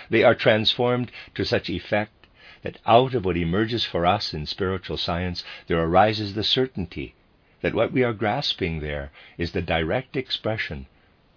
They 0.09 0.25
are 0.25 0.35
transformed 0.35 1.13
to 1.35 1.45
such 1.45 1.69
effect 1.69 2.27
that 2.63 2.79
out 2.87 3.13
of 3.15 3.27
what 3.27 3.37
emerges 3.37 3.85
for 3.85 4.07
us 4.07 4.33
in 4.33 4.47
spiritual 4.47 4.97
science 4.97 5.45
there 5.67 5.83
arises 5.83 6.33
the 6.33 6.45
certainty 6.45 7.15
that 7.61 7.75
what 7.75 7.93
we 7.93 8.03
are 8.03 8.13
grasping 8.13 8.81
there 8.81 9.11
is 9.37 9.53
the 9.53 9.63
direct 9.63 10.17
expression 10.17 10.87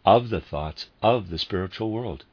of 0.06 0.30
the 0.30 0.40
thoughts 0.40 0.90
of 1.02 1.30
the 1.30 1.38
spiritual 1.38 1.92
world. 1.92 2.24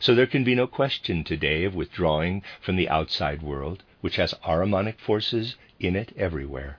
So 0.00 0.14
there 0.14 0.26
can 0.26 0.44
be 0.44 0.54
no 0.54 0.66
question 0.66 1.22
today 1.22 1.64
of 1.64 1.74
withdrawing 1.74 2.42
from 2.60 2.76
the 2.76 2.88
outside 2.88 3.42
world, 3.42 3.82
which 4.00 4.16
has 4.16 4.34
Ahrimanic 4.44 4.98
forces 4.98 5.56
in 5.78 5.94
it 5.94 6.12
everywhere. 6.16 6.78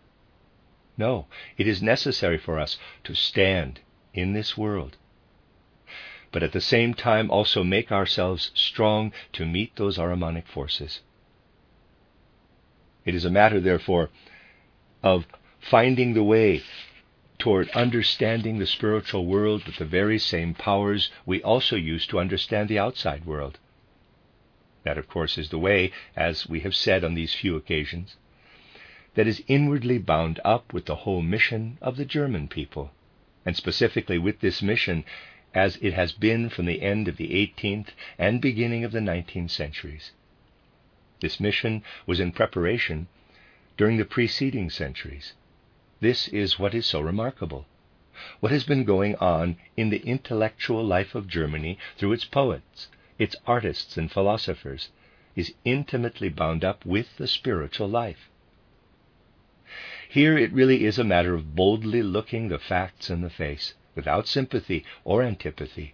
No, 0.98 1.28
it 1.58 1.68
is 1.68 1.82
necessary 1.82 2.38
for 2.38 2.58
us 2.58 2.78
to 3.04 3.14
stand 3.14 3.80
in 4.14 4.34
this 4.34 4.58
world, 4.58 4.98
but 6.32 6.44
at 6.44 6.52
the 6.52 6.62
same 6.62 6.94
time 6.94 7.32
also 7.32 7.64
make 7.64 7.92
ourselves 7.92 8.52
strong 8.54 9.12
to 9.34 9.46
meet 9.46 9.76
those 9.76 9.98
Ahrimanic 9.98 10.48
forces. 10.48 11.02
It 13.06 13.16
is 13.16 13.26
a 13.26 13.30
matter, 13.30 13.62
therefore, 13.62 14.10
of 15.02 15.26
finding 15.60 16.14
the 16.14 16.24
way 16.24 16.62
toward 17.40 17.70
understanding 17.70 18.58
the 18.58 18.66
spiritual 18.66 19.26
world 19.26 19.66
with 19.66 19.78
the 19.78 19.86
very 19.86 20.20
same 20.20 20.54
powers 20.54 21.12
we 21.26 21.42
also 21.42 21.76
use 21.76 22.08
to 22.08 22.20
understand 22.20 22.68
the 22.68 22.80
outside 22.80 23.26
world. 23.26 23.60
That, 24.84 24.98
of 24.98 25.08
course, 25.08 25.38
is 25.38 25.50
the 25.50 25.60
way, 25.60 25.92
as 26.16 26.48
we 26.48 26.62
have 26.62 26.76
said 26.76 27.04
on 27.04 27.14
these 27.14 27.36
few 27.36 27.56
occasions, 27.56 28.16
that 29.16 29.28
is 29.28 29.44
inwardly 29.48 29.98
bound 29.98 30.40
up 30.44 30.74
with 30.74 30.86
the 30.86 30.96
whole 30.96 31.22
mission 31.22 31.78
of 31.82 31.98
the 31.98 32.06
German 32.06 32.48
people, 32.48 32.92
and 33.46 33.56
specifically 33.56 34.18
with 34.18 34.40
this 34.40 34.62
mission 34.62 35.04
as 35.54 35.78
it 35.82 35.94
has 35.94 36.12
been 36.12 36.50
from 36.50 36.66
the 36.66 36.82
end 36.82 37.08
of 37.08 37.18
the 37.18 37.30
18th 37.30 37.90
and 38.18 38.42
beginning 38.42 38.84
of 38.84 38.92
the 38.92 39.00
19th 39.00 39.52
centuries. 39.52 40.12
This 41.20 41.40
mission 41.40 41.84
was 42.06 42.20
in 42.20 42.32
preparation 42.32 43.08
during 43.78 43.98
the 43.98 44.06
preceding 44.06 44.70
centuries 44.70 45.34
this 46.00 46.28
is 46.28 46.60
what 46.60 46.76
is 46.76 46.86
so 46.86 47.02
remarkable. 47.02 47.66
What 48.40 48.52
has 48.52 48.64
been 48.64 48.84
going 48.84 49.16
on 49.16 49.58
in 49.76 49.90
the 49.90 50.06
intellectual 50.06 50.84
life 50.84 51.16
of 51.16 51.28
Germany 51.28 51.80
through 51.98 52.14
its 52.14 52.26
poets, 52.26 52.88
its 53.18 53.36
artists, 53.48 53.98
and 53.98 54.12
philosophers 54.12 54.90
is 55.36 55.56
intimately 55.66 56.30
bound 56.30 56.64
up 56.64 56.86
with 56.86 57.18
the 57.18 57.28
spiritual 57.28 57.88
life. 57.88 58.30
Here 60.08 60.38
it 60.38 60.54
really 60.54 60.86
is 60.86 61.00
a 61.00 61.04
matter 61.04 61.34
of 61.34 61.56
boldly 61.56 62.04
looking 62.04 62.48
the 62.48 62.60
facts 62.60 63.10
in 63.10 63.22
the 63.22 63.30
face, 63.30 63.74
without 63.98 64.28
sympathy 64.28 64.86
or 65.04 65.22
antipathy, 65.22 65.94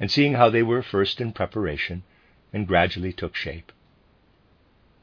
and 0.00 0.10
seeing 0.10 0.34
how 0.34 0.48
they 0.48 0.62
were 0.62 0.82
first 0.82 1.20
in 1.20 1.32
preparation 1.32 2.02
and 2.52 2.66
gradually 2.66 3.12
took 3.12 3.36
shape. 3.36 3.70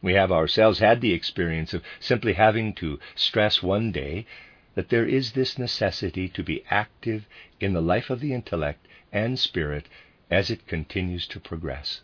We 0.01 0.13
have 0.13 0.31
ourselves 0.31 0.79
had 0.79 1.01
the 1.01 1.13
experience 1.13 1.73
of 1.73 1.83
simply 1.99 2.33
having 2.33 2.73
to 2.75 2.99
stress 3.15 3.61
one 3.61 3.91
day 3.91 4.25
that 4.75 4.89
there 4.89 5.05
is 5.05 5.33
this 5.33 5.59
necessity 5.59 6.29
to 6.29 6.41
be 6.41 6.63
active 6.71 7.27
in 7.59 7.73
the 7.73 7.81
life 7.81 8.09
of 8.09 8.21
the 8.21 8.33
intellect 8.33 8.87
and 9.11 9.37
spirit 9.37 9.87
as 10.31 10.49
it 10.49 10.67
continues 10.67 11.27
to 11.27 11.39
progress. 11.39 12.01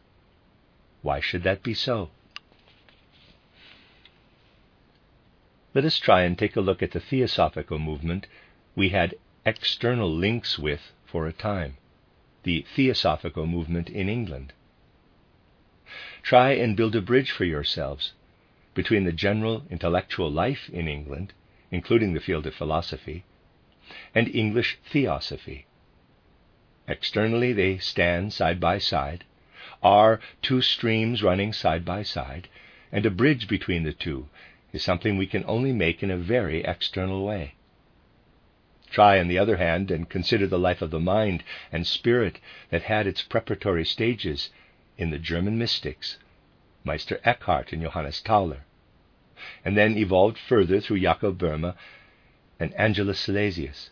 Why 1.02 1.22
should 1.22 1.44
that 1.44 1.64
be 1.64 1.74
so? 1.74 2.10
Let 5.74 5.86
us 5.86 6.00
try 6.00 6.24
and 6.24 6.38
take 6.38 6.56
a 6.56 6.62
look 6.62 6.82
at 6.84 6.92
the 6.92 7.00
theosophical 7.00 7.80
movement 7.80 8.28
we 8.76 8.90
had 8.90 9.16
external 9.46 10.12
links 10.12 10.58
with 10.58 10.92
for 11.06 11.28
a 11.28 11.34
time, 11.34 11.78
the 12.44 12.66
theosophical 12.76 13.46
movement 13.46 13.90
in 13.90 14.10
England. 14.10 14.52
Try 16.24 16.54
and 16.54 16.76
build 16.76 16.96
a 16.96 17.02
bridge 17.02 17.30
for 17.30 17.46
yourselves 17.46 18.14
between 18.74 19.04
the 19.04 19.12
general 19.12 19.64
intellectual 19.70 20.32
life 20.32 20.68
in 20.70 20.88
England, 20.88 21.32
including 21.70 22.14
the 22.14 22.20
field 22.20 22.48
of 22.48 22.56
philosophy, 22.56 23.24
and 24.16 24.34
English 24.34 24.80
theosophy. 24.92 25.68
Externally, 26.88 27.54
they 27.54 27.78
stand 27.78 28.34
side 28.34 28.60
by 28.60 28.80
side, 28.80 29.24
are 29.84 30.20
two 30.42 30.62
streams 30.62 31.22
running 31.22 31.54
side 31.54 31.86
by 31.86 32.02
side, 32.02 32.48
and 32.92 33.06
a 33.06 33.12
bridge 33.12 33.48
between 33.48 33.84
the 33.84 33.94
two 33.94 34.28
is 34.74 34.84
something 34.84 35.18
we 35.18 35.28
can 35.28 35.44
only 35.46 35.72
make 35.72 36.02
in 36.02 36.10
a 36.10 36.18
very 36.18 36.64
external 36.64 37.24
way. 37.24 37.54
Try, 38.96 39.20
on 39.20 39.28
the 39.28 39.38
other 39.38 39.58
hand, 39.58 39.92
and 39.92 40.08
consider 40.10 40.48
the 40.48 40.58
life 40.58 40.82
of 40.82 40.90
the 40.90 41.02
mind 41.02 41.44
and 41.70 41.86
spirit 41.86 42.40
that 42.70 42.84
had 42.84 43.06
its 43.06 43.22
preparatory 43.22 43.84
stages 43.84 44.52
in 44.98 45.10
the 45.10 45.20
German 45.20 45.58
mystics, 45.58 46.18
Meister 46.86 47.20
Eckhart 47.26 47.74
and 47.74 47.82
Johannes 47.82 48.22
Tauler, 48.22 48.62
and 49.66 49.76
then 49.76 49.98
evolved 49.98 50.38
further 50.38 50.80
through 50.80 51.02
Jakob 51.02 51.38
Böhme 51.38 51.76
and 52.58 52.74
Angelus 52.76 53.20
Silesius. 53.20 53.90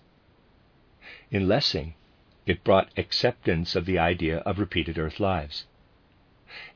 In 1.29 1.49
Lessing, 1.49 1.95
it 2.45 2.63
brought 2.63 2.97
acceptance 2.97 3.75
of 3.75 3.85
the 3.85 3.99
idea 3.99 4.37
of 4.45 4.57
repeated 4.57 4.97
earth 4.97 5.19
lives. 5.19 5.65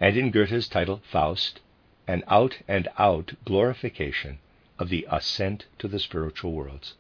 And 0.02 0.18
in 0.18 0.32
Goethe's 0.32 0.68
title 0.68 1.02
Faust, 1.10 1.62
an 2.10 2.26
out 2.28 2.60
and 2.68 2.90
out 3.00 3.36
glorification 3.46 4.40
of 4.78 4.90
the 4.90 5.08
ascent 5.10 5.68
to 5.80 5.88
the 5.88 5.98
spiritual 5.98 6.52
worlds. 6.52 6.96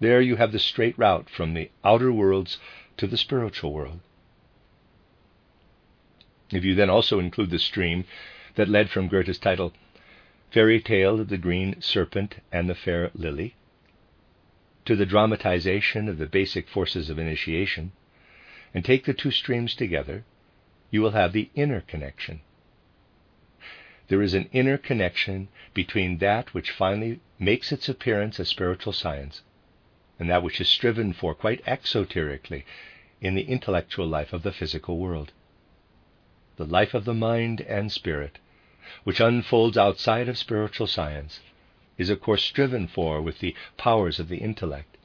There 0.00 0.20
you 0.20 0.36
have 0.36 0.50
the 0.50 0.58
straight 0.58 0.98
route 0.98 1.30
from 1.30 1.54
the 1.54 1.70
outer 1.84 2.12
worlds 2.12 2.58
to 2.96 3.06
the 3.06 3.16
spiritual 3.16 3.72
world. 3.72 4.00
If 6.50 6.64
you 6.64 6.74
then 6.74 6.90
also 6.90 7.20
include 7.20 7.50
the 7.50 7.60
stream 7.60 8.04
that 8.56 8.68
led 8.68 8.90
from 8.90 9.06
Goethe's 9.06 9.38
title, 9.38 9.72
Fairy 10.50 10.80
Tale 10.80 11.20
of 11.20 11.28
the 11.28 11.38
Green 11.38 11.80
Serpent 11.80 12.42
and 12.50 12.68
the 12.68 12.74
Fair 12.74 13.12
Lily, 13.14 13.54
to 14.84 14.96
the 14.96 15.06
dramatization 15.06 16.08
of 16.08 16.18
the 16.18 16.26
basic 16.26 16.68
forces 16.68 17.08
of 17.08 17.18
initiation, 17.18 17.92
and 18.74 18.84
take 18.84 19.04
the 19.04 19.14
two 19.14 19.30
streams 19.30 19.76
together, 19.76 20.24
you 20.90 21.02
will 21.02 21.12
have 21.12 21.32
the 21.32 21.50
inner 21.54 21.80
connection. 21.80 22.40
There 24.08 24.22
is 24.22 24.34
an 24.34 24.48
inner 24.52 24.76
connection 24.76 25.48
between 25.72 26.18
that 26.18 26.52
which 26.52 26.72
finally 26.72 27.20
makes 27.38 27.70
its 27.70 27.88
appearance 27.88 28.40
as 28.40 28.48
spiritual 28.48 28.92
science 28.92 29.42
and 30.18 30.30
that 30.30 30.42
which 30.42 30.60
is 30.60 30.68
striven 30.68 31.12
for 31.12 31.34
quite 31.34 31.64
exoterically 31.64 32.64
in 33.20 33.34
the 33.34 33.42
intellectual 33.42 34.06
life 34.06 34.32
of 34.32 34.42
the 34.42 34.52
physical 34.52 34.98
world 34.98 35.32
the 36.56 36.64
life 36.64 36.94
of 36.94 37.04
the 37.04 37.14
mind 37.14 37.60
and 37.62 37.90
spirit, 37.90 38.38
which 39.02 39.20
unfolds 39.20 39.76
outside 39.76 40.28
of 40.28 40.38
spiritual 40.38 40.86
science, 40.86 41.40
is 41.98 42.10
of 42.10 42.20
course 42.20 42.44
striven 42.44 42.86
for 42.86 43.20
with 43.20 43.40
the 43.40 43.54
powers 43.76 44.20
of 44.20 44.28
the 44.28 44.38
intellect, 44.38 44.96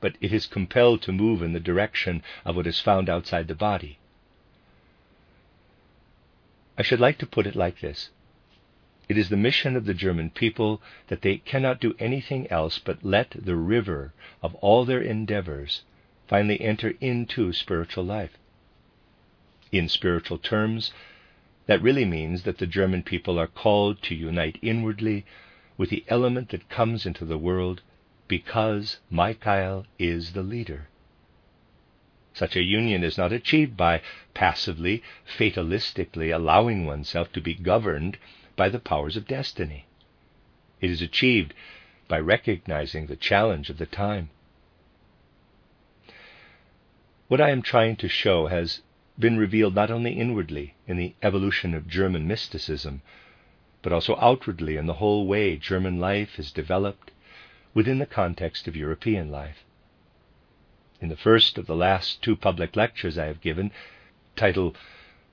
but 0.00 0.16
it 0.20 0.32
is 0.32 0.46
compelled 0.46 1.02
to 1.02 1.12
move 1.12 1.42
in 1.42 1.52
the 1.52 1.60
direction 1.60 2.22
of 2.44 2.54
what 2.54 2.66
is 2.66 2.80
found 2.80 3.08
outside 3.08 3.48
the 3.48 3.54
body. 3.54 3.98
I 6.76 6.82
should 6.82 7.00
like 7.00 7.18
to 7.18 7.26
put 7.26 7.46
it 7.46 7.56
like 7.56 7.80
this. 7.80 8.10
It 9.08 9.16
is 9.16 9.30
the 9.30 9.38
mission 9.38 9.74
of 9.74 9.86
the 9.86 9.94
German 9.94 10.28
people 10.28 10.82
that 11.06 11.22
they 11.22 11.38
cannot 11.38 11.80
do 11.80 11.96
anything 11.98 12.46
else 12.50 12.78
but 12.78 13.02
let 13.02 13.30
the 13.30 13.56
river 13.56 14.12
of 14.42 14.54
all 14.56 14.84
their 14.84 15.00
endeavors 15.00 15.82
finally 16.26 16.60
enter 16.60 16.92
into 17.00 17.54
spiritual 17.54 18.04
life. 18.04 18.36
In 19.72 19.88
spiritual 19.88 20.36
terms, 20.36 20.92
that 21.64 21.80
really 21.80 22.04
means 22.04 22.42
that 22.42 22.58
the 22.58 22.66
German 22.66 23.02
people 23.02 23.38
are 23.38 23.46
called 23.46 24.02
to 24.02 24.14
unite 24.14 24.58
inwardly 24.60 25.24
with 25.78 25.88
the 25.88 26.04
element 26.08 26.50
that 26.50 26.68
comes 26.68 27.06
into 27.06 27.24
the 27.24 27.38
world 27.38 27.80
because 28.26 28.98
Michael 29.08 29.86
is 29.98 30.34
the 30.34 30.42
leader. 30.42 30.88
Such 32.34 32.56
a 32.56 32.62
union 32.62 33.02
is 33.02 33.16
not 33.16 33.32
achieved 33.32 33.74
by 33.74 34.02
passively, 34.34 35.02
fatalistically 35.26 36.34
allowing 36.34 36.84
oneself 36.84 37.32
to 37.32 37.40
be 37.40 37.54
governed 37.54 38.18
by 38.58 38.68
the 38.68 38.80
powers 38.80 39.16
of 39.16 39.28
destiny. 39.28 39.86
It 40.80 40.90
is 40.90 41.00
achieved 41.00 41.54
by 42.08 42.18
recognizing 42.18 43.06
the 43.06 43.16
challenge 43.16 43.70
of 43.70 43.78
the 43.78 43.86
time. 43.86 44.30
What 47.28 47.40
I 47.40 47.50
am 47.50 47.62
trying 47.62 47.96
to 47.96 48.08
show 48.08 48.48
has 48.48 48.80
been 49.16 49.38
revealed 49.38 49.74
not 49.74 49.92
only 49.92 50.12
inwardly 50.12 50.74
in 50.88 50.96
the 50.96 51.14
evolution 51.22 51.72
of 51.72 51.86
German 51.86 52.26
mysticism, 52.26 53.02
but 53.80 53.92
also 53.92 54.16
outwardly 54.16 54.76
in 54.76 54.86
the 54.86 54.94
whole 54.94 55.26
way 55.26 55.56
German 55.56 56.00
life 56.00 56.38
is 56.38 56.50
developed 56.50 57.12
within 57.74 57.98
the 57.98 58.06
context 58.06 58.66
of 58.66 58.74
European 58.74 59.30
life. 59.30 59.64
In 61.00 61.10
the 61.10 61.16
first 61.16 61.58
of 61.58 61.66
the 61.66 61.76
last 61.76 62.22
two 62.22 62.34
public 62.34 62.74
lectures 62.74 63.16
I 63.16 63.26
have 63.26 63.40
given, 63.40 63.70
titled 64.34 64.76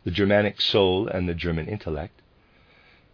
the 0.04 0.12
Germanic 0.12 0.62
soul 0.62 1.08
and 1.08 1.28
the 1.28 1.34
German 1.34 1.68
intellect, 1.68 2.22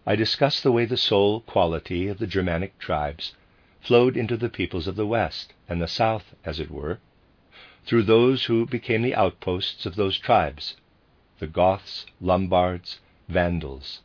I 0.04 0.16
discuss 0.16 0.60
the 0.60 0.72
way 0.72 0.86
the 0.86 0.97
soul 0.97 1.41
quality 1.41 2.08
of 2.08 2.18
the 2.18 2.26
Germanic 2.26 2.80
tribes 2.80 3.36
flowed 3.82 4.18
into 4.18 4.36
the 4.36 4.49
peoples 4.49 4.88
of 4.88 4.95
the 4.95 5.06
West 5.06 5.54
and 5.70 5.80
the 5.80 5.88
South, 5.88 6.34
as 6.43 6.60
it 6.60 6.72
were, 6.72 6.99
through 7.86 8.02
those 8.02 8.45
who 8.45 8.66
became 8.66 9.04
the 9.04 9.14
outposts 9.14 9.86
of 9.86 9.95
those 9.95 10.18
tribes 10.18 10.76
the 11.38 11.45
Goths, 11.45 12.08
Lombards, 12.20 12.99
Vandals. 13.30 14.02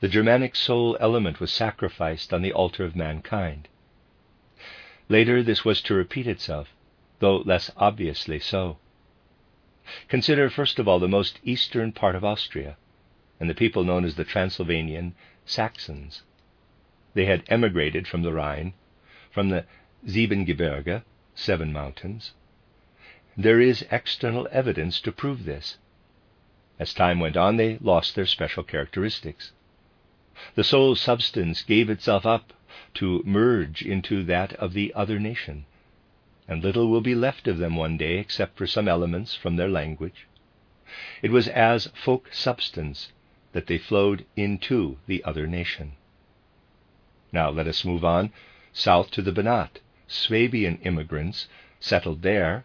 The 0.00 0.08
Germanic 0.08 0.54
soul 0.54 0.98
element 1.00 1.40
was 1.40 1.50
sacrificed 1.50 2.34
on 2.34 2.42
the 2.42 2.52
altar 2.52 2.84
of 2.84 2.94
mankind. 2.94 3.68
Later, 5.08 5.42
this 5.42 5.64
was 5.64 5.80
to 5.80 5.94
repeat 5.94 6.26
itself, 6.26 6.74
though 7.20 7.38
less 7.38 7.70
obviously 7.78 8.38
so. 8.38 8.76
Consider, 10.08 10.50
first 10.50 10.78
of 10.78 10.86
all, 10.86 10.98
the 10.98 11.08
most 11.08 11.38
eastern 11.42 11.90
part 11.90 12.14
of 12.14 12.22
Austria 12.22 12.76
and 13.40 13.48
the 13.48 13.54
people 13.54 13.84
known 13.84 14.04
as 14.04 14.16
the 14.16 14.24
Transylvanian 14.24 15.14
Saxons. 15.44 16.22
They 17.14 17.24
had 17.24 17.44
emigrated 17.48 18.06
from 18.06 18.22
the 18.22 18.32
Rhine, 18.32 18.74
from 19.30 19.48
the 19.48 19.64
Siebengebirge, 20.06 21.02
seven 21.34 21.72
mountains. 21.72 22.32
There 23.36 23.60
is 23.60 23.86
external 23.90 24.48
evidence 24.50 25.00
to 25.00 25.12
prove 25.12 25.44
this. 25.44 25.78
As 26.78 26.92
time 26.92 27.20
went 27.20 27.36
on, 27.36 27.56
they 27.56 27.78
lost 27.78 28.14
their 28.14 28.26
special 28.26 28.64
characteristics. 28.64 29.52
The 30.54 30.64
soul 30.64 30.94
substance 30.94 31.62
gave 31.62 31.90
itself 31.90 32.26
up 32.26 32.52
to 32.94 33.22
merge 33.24 33.82
into 33.82 34.22
that 34.24 34.52
of 34.54 34.72
the 34.72 34.92
other 34.94 35.18
nation, 35.18 35.66
and 36.46 36.62
little 36.62 36.88
will 36.88 37.00
be 37.00 37.14
left 37.14 37.48
of 37.48 37.58
them 37.58 37.76
one 37.76 37.96
day 37.96 38.18
except 38.18 38.56
for 38.56 38.66
some 38.66 38.88
elements 38.88 39.34
from 39.34 39.56
their 39.56 39.68
language. 39.68 40.26
It 41.22 41.30
was 41.30 41.48
as 41.48 41.88
folk 41.94 42.32
substance 42.32 43.12
that 43.58 43.66
they 43.66 43.76
flowed 43.76 44.24
into 44.36 44.98
the 45.08 45.24
other 45.24 45.44
nation. 45.44 45.90
Now 47.32 47.50
let 47.50 47.66
us 47.66 47.84
move 47.84 48.04
on 48.04 48.30
south 48.72 49.10
to 49.10 49.20
the 49.20 49.32
Banat. 49.32 49.80
Swabian 50.06 50.78
immigrants 50.82 51.48
settled 51.80 52.22
there, 52.22 52.64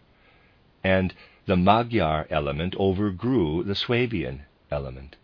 and 0.84 1.16
the 1.48 1.58
Magyar 1.58 2.28
element 2.30 2.76
overgrew 2.78 3.64
the 3.64 3.74
Swabian 3.74 4.42
element. 4.70 5.16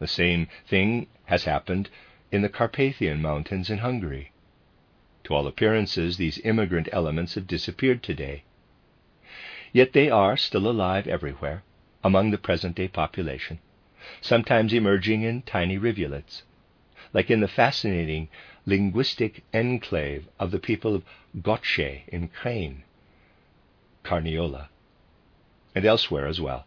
The 0.00 0.08
same 0.08 0.48
thing 0.66 1.06
has 1.26 1.44
happened 1.44 1.88
in 2.32 2.42
the 2.42 2.48
Carpathian 2.48 3.22
Mountains 3.22 3.70
in 3.70 3.78
Hungary. 3.78 4.32
To 5.22 5.34
all 5.34 5.46
appearances, 5.46 6.16
these 6.16 6.40
immigrant 6.40 6.88
elements 6.90 7.36
have 7.36 7.46
disappeared 7.46 8.02
today. 8.02 8.42
Yet 9.72 9.92
they 9.92 10.10
are 10.10 10.36
still 10.36 10.68
alive 10.68 11.06
everywhere 11.06 11.62
among 12.02 12.32
the 12.32 12.44
present 12.46 12.74
day 12.74 12.88
population, 12.88 13.60
sometimes 14.20 14.72
emerging 14.72 15.22
in 15.22 15.42
tiny 15.42 15.78
rivulets, 15.78 16.42
like 17.12 17.30
in 17.30 17.40
the 17.40 17.48
fascinating 17.48 18.28
linguistic 18.66 19.42
enclave 19.52 20.28
of 20.38 20.50
the 20.50 20.58
people 20.58 20.94
of 20.94 21.04
Gottschee 21.40 22.02
in 22.08 22.28
Krain, 22.28 22.84
Carniola, 24.04 24.68
and 25.74 25.84
elsewhere 25.84 26.26
as 26.26 26.40
well. 26.40 26.66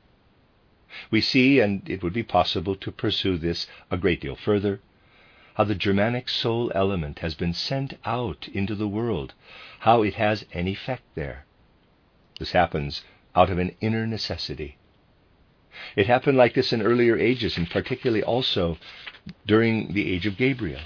We 1.09 1.21
see, 1.21 1.59
and 1.59 1.87
it 1.89 2.03
would 2.03 2.13
be 2.13 2.23
possible 2.23 2.75
to 2.75 2.91
pursue 2.91 3.37
this 3.37 3.67
a 3.89 3.97
great 3.97 4.21
deal 4.21 4.35
further, 4.35 4.79
how 5.55 5.63
the 5.63 5.75
Germanic 5.75 6.29
soul 6.29 6.71
element 6.75 7.19
has 7.19 7.35
been 7.35 7.53
sent 7.53 7.97
out 8.05 8.47
into 8.53 8.75
the 8.75 8.87
world, 8.87 9.33
how 9.79 10.03
it 10.03 10.15
has 10.15 10.45
an 10.53 10.67
effect 10.67 11.03
there. 11.15 11.45
This 12.39 12.51
happens 12.51 13.03
out 13.35 13.49
of 13.49 13.57
an 13.59 13.75
inner 13.81 14.05
necessity. 14.05 14.77
It 15.95 16.07
happened 16.07 16.37
like 16.37 16.53
this 16.53 16.71
in 16.71 16.81
earlier 16.81 17.17
ages, 17.17 17.57
and 17.57 17.69
particularly 17.69 18.23
also 18.23 18.77
during 19.45 19.93
the 19.93 20.11
age 20.11 20.25
of 20.25 20.37
Gabriel. 20.37 20.81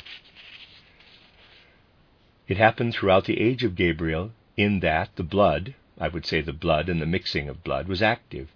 It 2.47 2.57
happened 2.57 2.93
throughout 2.93 3.25
the 3.25 3.41
age 3.41 3.63
of 3.63 3.75
Gabriel 3.75 4.31
in 4.55 4.79
that 4.79 5.15
the 5.15 5.23
blood, 5.23 5.75
I 5.99 6.07
would 6.07 6.25
say 6.25 6.41
the 6.41 6.53
blood 6.53 6.87
and 6.87 7.01
the 7.01 7.05
mixing 7.05 7.49
of 7.49 7.63
blood, 7.63 7.87
was 7.87 8.01
active. 8.01 8.49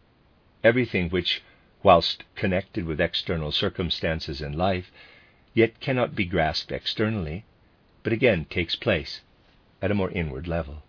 Everything 0.64 1.10
which, 1.10 1.42
whilst 1.84 2.24
connected 2.36 2.86
with 2.86 3.02
external 3.02 3.52
circumstances 3.52 4.42
in 4.42 4.54
life, 4.54 4.92
yet 5.54 5.80
cannot 5.80 6.16
be 6.16 6.26
grasped 6.26 6.72
externally, 6.72 7.44
but 8.04 8.14
again 8.14 8.46
takes 8.46 8.76
place 8.76 9.22
at 9.82 9.92
a 9.92 9.96
more 9.96 10.12
inward 10.12 10.48
level. 10.48 10.84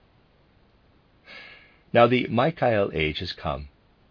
Now 1.92 2.06
the 2.06 2.26
Michael 2.28 2.90
age 2.94 3.18
has 3.18 3.32
come, 3.32 3.68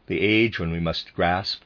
the 0.07 0.21
age 0.21 0.59
when 0.59 0.71
we 0.71 0.79
must 0.79 1.13
grasp 1.13 1.63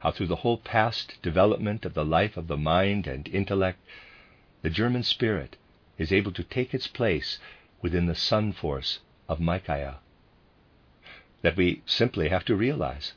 how 0.00 0.10
through 0.10 0.26
the 0.26 0.36
whole 0.36 0.58
past 0.58 1.20
development 1.22 1.84
of 1.84 1.94
the 1.94 2.04
life 2.04 2.36
of 2.36 2.46
the 2.46 2.56
mind 2.56 3.06
and 3.06 3.28
intellect, 3.28 3.78
the 4.62 4.70
German 4.70 5.02
spirit 5.02 5.56
is 5.96 6.12
able 6.12 6.32
to 6.32 6.44
take 6.44 6.72
its 6.72 6.86
place 6.86 7.38
within 7.82 8.06
the 8.06 8.14
sun 8.14 8.52
force 8.52 9.00
of 9.28 9.40
Michael. 9.40 9.94
That 11.42 11.56
we 11.56 11.82
simply 11.86 12.28
have 12.28 12.44
to 12.44 12.56
realize. 12.56 13.14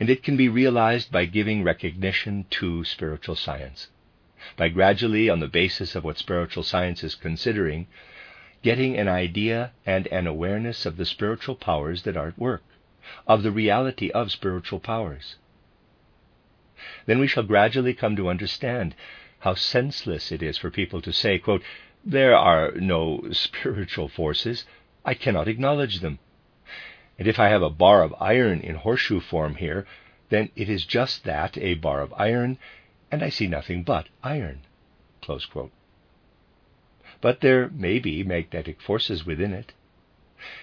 And 0.00 0.08
it 0.08 0.22
can 0.22 0.36
be 0.36 0.48
realized 0.48 1.12
by 1.12 1.26
giving 1.26 1.62
recognition 1.62 2.46
to 2.50 2.84
spiritual 2.84 3.36
science, 3.36 3.88
by 4.56 4.68
gradually, 4.68 5.28
on 5.28 5.40
the 5.40 5.48
basis 5.48 5.94
of 5.94 6.04
what 6.04 6.16
spiritual 6.16 6.62
science 6.62 7.04
is 7.04 7.14
considering, 7.14 7.86
getting 8.62 8.96
an 8.96 9.08
idea 9.08 9.72
and 9.84 10.06
an 10.06 10.26
awareness 10.26 10.86
of 10.86 10.96
the 10.96 11.04
spiritual 11.04 11.54
powers 11.54 12.02
that 12.02 12.16
are 12.16 12.28
at 12.28 12.38
work, 12.38 12.62
of 13.26 13.42
the 13.42 13.50
reality 13.50 14.10
of 14.10 14.32
spiritual 14.32 14.80
powers. 14.80 15.36
Then 17.06 17.18
we 17.18 17.26
shall 17.26 17.42
gradually 17.42 17.94
come 17.94 18.16
to 18.16 18.28
understand 18.28 18.94
how 19.40 19.54
senseless 19.54 20.32
it 20.32 20.42
is 20.42 20.58
for 20.58 20.70
people 20.70 21.00
to 21.02 21.12
say, 21.12 21.38
quote, 21.38 21.62
There 22.04 22.36
are 22.36 22.72
no 22.72 23.30
spiritual 23.32 24.08
forces. 24.08 24.64
I 25.04 25.14
cannot 25.14 25.48
acknowledge 25.48 26.00
them. 26.00 26.18
And 27.18 27.26
if 27.26 27.38
I 27.38 27.48
have 27.48 27.62
a 27.62 27.70
bar 27.70 28.02
of 28.02 28.14
iron 28.20 28.60
in 28.60 28.76
horseshoe 28.76 29.20
form 29.20 29.56
here, 29.56 29.86
then 30.28 30.50
it 30.54 30.68
is 30.68 30.84
just 30.84 31.24
that, 31.24 31.58
a 31.58 31.74
bar 31.74 32.00
of 32.00 32.12
iron, 32.16 32.58
and 33.10 33.22
I 33.22 33.28
see 33.28 33.46
nothing 33.46 33.82
but 33.82 34.08
iron. 34.22 34.60
But 37.20 37.40
there 37.40 37.68
may 37.70 37.98
be 37.98 38.22
magnetic 38.22 38.80
forces 38.80 39.26
within 39.26 39.52
it. 39.52 39.72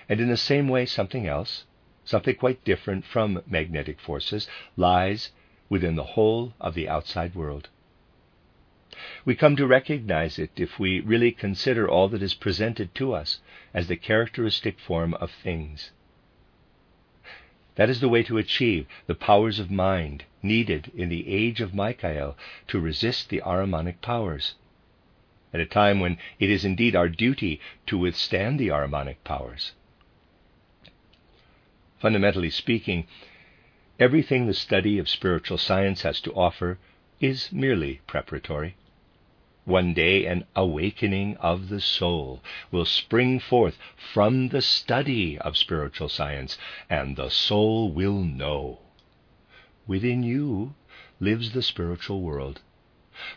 And 0.08 0.22
in 0.22 0.30
the 0.30 0.38
same 0.38 0.70
way, 0.70 0.86
something 0.86 1.28
else, 1.28 1.66
something 2.06 2.36
quite 2.36 2.64
different 2.64 3.04
from 3.04 3.42
magnetic 3.48 4.00
forces, 4.00 4.48
lies 4.78 5.32
within 5.70 5.96
the 5.96 6.14
whole 6.14 6.54
of 6.62 6.76
the 6.76 6.88
outside 6.88 7.36
world. 7.36 7.68
We 9.26 9.36
come 9.36 9.56
to 9.58 9.68
recognize 9.68 10.40
it 10.40 10.52
if 10.56 10.80
we 10.80 11.02
really 11.02 11.32
consider 11.32 11.90
all 11.90 12.08
that 12.10 12.24
is 12.24 12.34
presented 12.34 12.96
to 12.96 13.14
us 13.14 13.42
as 13.74 13.88
the 13.88 13.98
characteristic 13.98 14.80
form 14.80 15.16
of 15.16 15.32
things. 15.32 15.92
That 17.76 17.90
is 17.90 18.00
the 18.00 18.08
way 18.08 18.24
to 18.24 18.38
achieve 18.38 18.88
the 19.06 19.16
powers 19.16 19.60
of 19.60 19.70
mind 19.70 20.24
needed 20.42 20.92
in 20.96 21.10
the 21.10 21.28
age 21.28 21.60
of 21.60 21.74
Michael 21.74 22.38
to 22.68 22.80
resist 22.80 23.30
the 23.30 23.42
Ahrimanic 23.46 24.00
powers, 24.02 24.56
at 25.54 25.60
a 25.60 25.66
time 25.66 26.00
when 26.00 26.18
it 26.40 26.50
is 26.50 26.64
indeed 26.64 26.96
our 26.96 27.10
duty 27.10 27.60
to 27.88 27.98
withstand 27.98 28.60
the 28.60 28.70
Ahrimanic 28.70 29.18
powers. 29.26 29.74
Fundamentally 32.00 32.50
speaking, 32.50 33.08
everything 34.00 34.46
the 34.48 34.54
study 34.54 35.00
of 35.00 35.08
spiritual 35.08 35.58
science 35.58 36.02
has 36.02 36.20
to 36.22 36.34
offer 36.34 36.78
is 37.22 37.54
merely 37.54 38.02
preparatory. 38.06 38.76
One 39.64 39.94
day 39.94 40.26
an 40.26 40.46
awakening 40.56 41.38
of 41.38 41.70
the 41.70 41.80
soul 41.80 42.44
will 42.70 42.86
spring 42.86 43.40
forth 43.40 43.78
from 43.96 44.50
the 44.50 44.62
study 44.62 45.38
of 45.38 45.56
spiritual 45.56 46.10
science, 46.10 46.58
and 46.90 47.16
the 47.16 47.30
soul 47.30 47.90
will 47.92 48.20
know. 48.22 48.80
Within 49.88 50.22
you 50.22 50.76
lives 51.22 51.54
the 51.54 51.64
spiritual 51.64 52.22
world. 52.22 52.62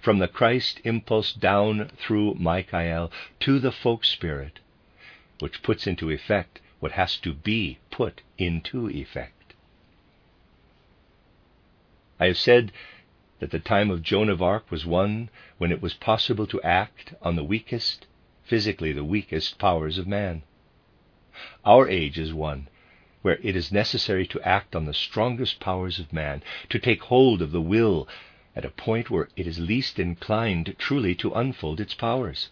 From 0.00 0.18
the 0.18 0.26
Christ 0.26 0.80
impulse 0.82 1.32
down 1.32 1.90
through 1.96 2.34
Michael 2.34 3.12
to 3.40 3.60
the 3.60 3.72
folk 3.72 4.04
spirit, 4.04 4.58
which 5.38 5.62
puts 5.62 5.86
into 5.86 6.10
effect 6.10 6.60
what 6.80 6.92
has 6.92 7.16
to 7.18 7.32
be 7.32 7.78
put 7.90 8.22
into 8.36 8.88
effect. 8.88 9.54
I 12.20 12.26
have 12.26 12.38
said 12.38 12.72
that 13.40 13.50
the 13.50 13.58
time 13.58 13.90
of 13.90 14.02
Joan 14.02 14.28
of 14.28 14.42
Arc 14.42 14.70
was 14.70 14.84
one 14.84 15.30
when 15.58 15.70
it 15.70 15.80
was 15.80 15.94
possible 15.94 16.46
to 16.48 16.62
act 16.62 17.14
on 17.22 17.36
the 17.36 17.44
weakest, 17.44 18.06
physically 18.44 18.92
the 18.92 19.04
weakest 19.04 19.58
powers 19.58 19.98
of 19.98 20.06
man. 20.06 20.42
Our 21.64 21.88
age 21.88 22.18
is 22.18 22.32
one 22.32 22.68
where 23.22 23.38
it 23.42 23.56
is 23.56 23.72
necessary 23.72 24.26
to 24.26 24.40
act 24.42 24.76
on 24.76 24.84
the 24.84 24.94
strongest 24.94 25.60
powers 25.60 25.98
of 25.98 26.12
man, 26.12 26.42
to 26.68 26.78
take 26.78 27.02
hold 27.02 27.42
of 27.42 27.52
the 27.52 27.60
will 27.60 28.08
at 28.54 28.64
a 28.64 28.70
point 28.70 29.10
where 29.10 29.28
it 29.36 29.46
is 29.46 29.58
least 29.58 29.98
inclined 29.98 30.74
truly 30.78 31.14
to 31.16 31.34
unfold 31.34 31.80
its 31.80 31.94
powers. 31.94 32.50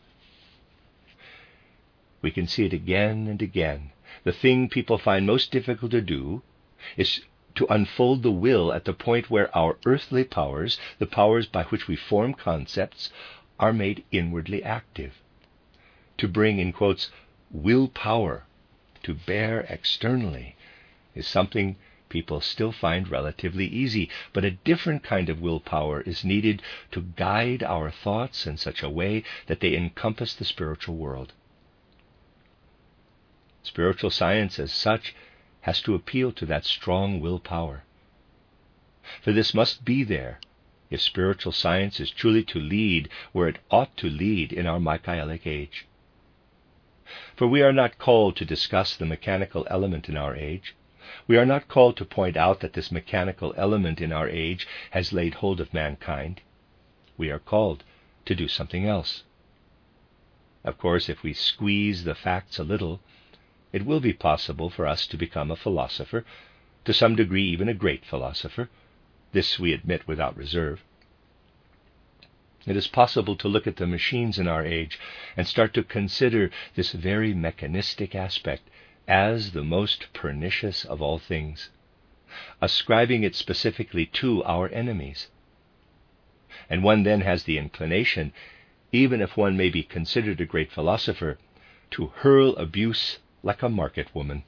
We 2.20 2.30
can 2.30 2.46
see 2.46 2.64
it 2.64 2.72
again 2.72 3.26
and 3.28 3.40
again. 3.40 3.92
The 4.26 4.32
thing 4.32 4.68
people 4.68 4.98
find 4.98 5.24
most 5.24 5.52
difficult 5.52 5.92
to 5.92 6.00
do 6.00 6.42
is 6.96 7.20
to 7.54 7.72
unfold 7.72 8.24
the 8.24 8.32
will 8.32 8.72
at 8.72 8.84
the 8.84 8.92
point 8.92 9.30
where 9.30 9.56
our 9.56 9.78
earthly 9.86 10.24
powers, 10.24 10.80
the 10.98 11.06
powers 11.06 11.46
by 11.46 11.62
which 11.62 11.86
we 11.86 11.94
form 11.94 12.34
concepts, 12.34 13.12
are 13.60 13.72
made 13.72 14.02
inwardly 14.10 14.64
active. 14.64 15.22
To 16.18 16.26
bring, 16.26 16.58
in 16.58 16.72
quotes, 16.72 17.12
will 17.52 17.86
power 17.86 18.46
to 19.04 19.14
bear 19.14 19.60
externally 19.68 20.56
is 21.14 21.28
something 21.28 21.76
people 22.08 22.40
still 22.40 22.72
find 22.72 23.08
relatively 23.08 23.68
easy, 23.68 24.10
but 24.32 24.44
a 24.44 24.50
different 24.50 25.04
kind 25.04 25.28
of 25.28 25.40
willpower 25.40 26.00
is 26.00 26.24
needed 26.24 26.62
to 26.90 27.02
guide 27.14 27.62
our 27.62 27.92
thoughts 27.92 28.44
in 28.44 28.56
such 28.56 28.82
a 28.82 28.90
way 28.90 29.22
that 29.46 29.60
they 29.60 29.76
encompass 29.76 30.34
the 30.34 30.44
spiritual 30.44 30.96
world. 30.96 31.32
Spiritual 33.66 34.10
science, 34.10 34.60
as 34.60 34.70
such, 34.70 35.12
has 35.62 35.82
to 35.82 35.96
appeal 35.96 36.30
to 36.30 36.46
that 36.46 36.64
strong 36.64 37.18
willpower. 37.18 37.82
For 39.20 39.32
this 39.32 39.54
must 39.54 39.84
be 39.84 40.04
there 40.04 40.38
if 40.88 41.00
spiritual 41.00 41.50
science 41.50 41.98
is 41.98 42.12
truly 42.12 42.44
to 42.44 42.60
lead 42.60 43.08
where 43.32 43.48
it 43.48 43.58
ought 43.68 43.96
to 43.96 44.08
lead 44.08 44.52
in 44.52 44.68
our 44.68 44.78
Michaelic 44.78 45.48
age. 45.48 45.84
For 47.34 47.48
we 47.48 47.60
are 47.60 47.72
not 47.72 47.98
called 47.98 48.36
to 48.36 48.44
discuss 48.44 48.94
the 48.94 49.04
mechanical 49.04 49.66
element 49.68 50.08
in 50.08 50.16
our 50.16 50.36
age. 50.36 50.76
We 51.26 51.36
are 51.36 51.44
not 51.44 51.66
called 51.66 51.96
to 51.96 52.04
point 52.04 52.36
out 52.36 52.60
that 52.60 52.74
this 52.74 52.92
mechanical 52.92 53.52
element 53.56 54.00
in 54.00 54.12
our 54.12 54.28
age 54.28 54.68
has 54.92 55.12
laid 55.12 55.34
hold 55.34 55.60
of 55.60 55.74
mankind. 55.74 56.40
We 57.18 57.30
are 57.30 57.40
called 57.40 57.82
to 58.26 58.36
do 58.36 58.46
something 58.46 58.86
else. 58.86 59.24
Of 60.62 60.78
course, 60.78 61.08
if 61.08 61.24
we 61.24 61.32
squeeze 61.32 62.04
the 62.04 62.14
facts 62.14 62.60
a 62.60 62.64
little, 62.64 63.00
it 63.72 63.84
will 63.84 64.00
be 64.00 64.12
possible 64.12 64.70
for 64.70 64.86
us 64.86 65.06
to 65.06 65.16
become 65.16 65.50
a 65.50 65.56
philosopher, 65.56 66.24
to 66.84 66.92
some 66.92 67.16
degree 67.16 67.44
even 67.44 67.68
a 67.68 67.74
great 67.74 68.04
philosopher. 68.04 68.68
This 69.32 69.58
we 69.58 69.72
admit 69.72 70.06
without 70.06 70.36
reserve. 70.36 70.82
It 72.66 72.76
is 72.76 72.88
possible 72.88 73.36
to 73.36 73.48
look 73.48 73.66
at 73.66 73.76
the 73.76 73.86
machines 73.86 74.38
in 74.38 74.48
our 74.48 74.64
age 74.64 74.98
and 75.36 75.46
start 75.46 75.72
to 75.74 75.84
consider 75.84 76.50
this 76.74 76.92
very 76.92 77.32
mechanistic 77.32 78.14
aspect 78.14 78.68
as 79.06 79.52
the 79.52 79.62
most 79.62 80.12
pernicious 80.12 80.84
of 80.84 81.00
all 81.00 81.18
things, 81.18 81.70
ascribing 82.60 83.22
it 83.22 83.36
specifically 83.36 84.06
to 84.06 84.42
our 84.44 84.68
enemies. 84.70 85.28
And 86.68 86.82
one 86.82 87.04
then 87.04 87.20
has 87.20 87.44
the 87.44 87.58
inclination, 87.58 88.32
even 88.90 89.20
if 89.20 89.36
one 89.36 89.56
may 89.56 89.68
be 89.68 89.84
considered 89.84 90.40
a 90.40 90.46
great 90.46 90.72
philosopher, 90.72 91.38
to 91.92 92.06
hurl 92.06 92.56
abuse 92.56 93.18
like 93.46 93.62
a 93.62 93.68
market 93.68 94.12
woman. 94.12 94.42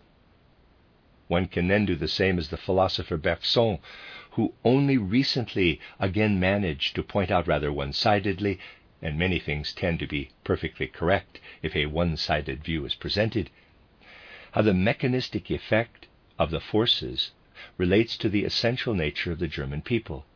One 1.28 1.46
can 1.46 1.68
then 1.68 1.86
do 1.86 1.94
the 1.94 2.08
same 2.08 2.36
as 2.36 2.48
the 2.48 2.56
philosopher 2.56 3.16
Bergson, 3.16 3.78
who 4.32 4.54
only 4.64 4.98
recently 4.98 5.78
again 6.00 6.40
managed 6.40 6.96
to 6.96 7.04
point 7.04 7.30
out 7.30 7.46
rather 7.46 7.72
one 7.72 7.92
sidedly, 7.92 8.58
and 9.00 9.16
many 9.16 9.38
things 9.38 9.72
tend 9.72 10.00
to 10.00 10.08
be 10.08 10.30
perfectly 10.42 10.88
correct 10.88 11.38
if 11.62 11.76
a 11.76 11.86
one 11.86 12.16
sided 12.16 12.64
view 12.64 12.84
is 12.84 12.96
presented, 12.96 13.50
how 14.50 14.62
the 14.62 14.74
mechanistic 14.74 15.48
effect 15.48 16.08
of 16.36 16.50
the 16.50 16.60
forces 16.60 17.30
relates 17.76 18.16
to 18.16 18.28
the 18.28 18.44
essential 18.44 18.94
nature 18.94 19.30
of 19.30 19.38
the 19.38 19.46
German 19.46 19.80
people. 19.80 20.26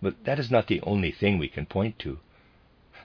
But 0.00 0.24
that 0.24 0.38
is 0.38 0.50
not 0.50 0.68
the 0.68 0.80
only 0.80 1.10
thing 1.10 1.36
we 1.36 1.48
can 1.48 1.66
point 1.66 1.98
to. 1.98 2.18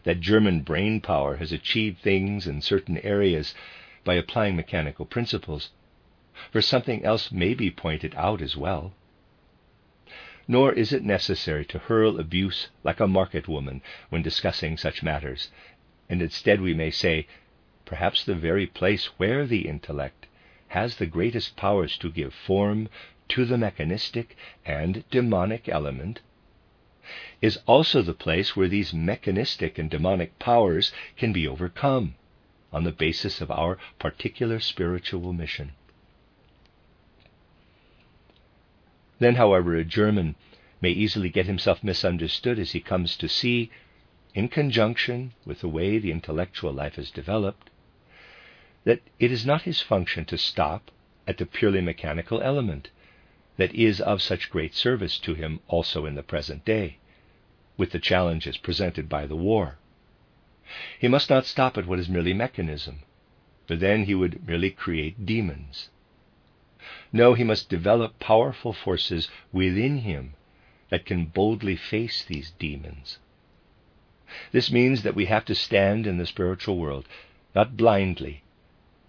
That 0.04 0.22
German 0.22 0.62
brain 0.62 1.02
power 1.02 1.36
has 1.36 1.52
achieved 1.52 2.00
things 2.00 2.48
in 2.48 2.62
certain 2.62 2.98
areas 3.00 3.54
by 4.04 4.16
applying 4.16 4.56
mechanical 4.56 5.06
principles, 5.06 5.70
for 6.52 6.62
something 6.62 7.06
else 7.06 7.32
may 7.32 7.54
be 7.54 7.70
pointed 7.70 8.16
out 8.16 8.42
as 8.42 8.58
well. 8.58 8.94
Nor 10.48 10.74
is 10.74 10.92
it 10.92 11.04
necessary 11.04 11.64
to 11.66 11.78
hurl 11.78 12.20
abuse 12.20 12.70
like 12.84 13.00
a 13.00 13.08
market 13.08 13.48
woman 13.48 13.82
when 14.10 14.24
discussing 14.24 14.76
such 14.76 15.04
matters, 15.04 15.52
and 16.10 16.20
instead 16.20 16.62
we 16.62 16.74
may 16.74 16.90
say, 16.90 17.28
perhaps 17.86 18.24
the 18.24 18.34
very 18.34 18.66
place 18.66 19.06
where 19.18 19.46
the 19.46 19.68
intellect 19.68 20.26
has 20.70 20.96
the 20.96 21.06
greatest 21.06 21.56
powers 21.56 21.96
to 21.98 22.10
give 22.10 22.34
form 22.34 22.90
to 23.28 23.46
the 23.46 23.58
mechanistic 23.58 24.36
and 24.66 25.08
demonic 25.12 25.70
element, 25.70 26.22
is 27.40 27.60
also 27.68 28.02
the 28.02 28.14
place 28.16 28.56
where 28.56 28.68
these 28.68 28.94
mechanistic 28.94 29.78
and 29.78 29.92
demonic 29.92 30.40
powers 30.40 30.92
can 31.18 31.32
be 31.32 31.48
overcome 31.48 32.16
on 32.74 32.84
the 32.84 32.92
basis 32.92 33.42
of 33.42 33.52
our 33.52 33.78
particular 34.00 34.60
spiritual 34.60 35.34
mission. 35.34 35.74
Then, 39.20 39.36
however, 39.36 39.76
a 39.76 39.84
German 39.84 40.36
may 40.82 40.90
easily 40.90 41.30
get 41.30 41.46
himself 41.46 41.84
misunderstood 41.84 42.58
as 42.58 42.72
he 42.72 42.80
comes 42.80 43.16
to 43.18 43.30
see, 43.30 43.70
in 44.34 44.48
conjunction 44.48 45.34
with 45.46 45.62
the 45.62 45.68
way 45.68 46.00
the 46.00 46.12
intellectual 46.12 46.74
life 46.74 46.98
is 46.98 47.12
developed, 47.12 47.70
that 48.84 49.02
it 49.20 49.32
is 49.32 49.46
not 49.46 49.62
his 49.64 49.82
function 49.82 50.26
to 50.26 50.38
stop 50.38 50.90
at 51.28 51.38
the 51.38 51.46
purely 51.46 51.82
mechanical 51.82 52.42
element 52.42 52.90
that 53.58 53.76
is 53.76 54.02
of 54.02 54.22
such 54.22 54.50
great 54.50 54.74
service 54.74 55.20
to 55.20 55.36
him 55.36 55.60
also 55.68 56.06
in 56.08 56.16
the 56.16 56.24
present 56.24 56.66
day, 56.66 56.98
with 57.78 57.92
the 57.92 58.00
challenges 58.00 58.58
presented 58.58 59.08
by 59.08 59.28
the 59.28 59.36
war. 59.36 59.78
He 60.98 61.08
must 61.08 61.30
not 61.30 61.46
stop 61.46 61.78
at 61.78 61.86
what 61.86 62.00
is 62.00 62.08
merely 62.08 62.34
mechanism, 62.34 63.00
for 63.68 63.76
then 63.76 64.06
he 64.06 64.16
would 64.16 64.48
merely 64.48 64.70
create 64.70 65.26
demons. 65.26 65.90
No, 67.12 67.34
he 67.34 67.44
must 67.44 67.70
develop 67.70 68.20
powerful 68.20 68.72
forces 68.72 69.30
within 69.52 70.00
him 70.00 70.34
that 70.90 71.06
can 71.06 71.26
boldly 71.26 71.76
face 71.76 72.24
these 72.24 72.52
demons. 72.52 73.20
This 74.52 74.72
means 74.72 75.04
that 75.04 75.16
we 75.16 75.26
have 75.26 75.44
to 75.46 75.56
stand 75.56 76.08
in 76.08 76.18
the 76.18 76.26
spiritual 76.26 76.78
world, 76.78 77.08
not 77.54 77.76
blindly, 77.76 78.44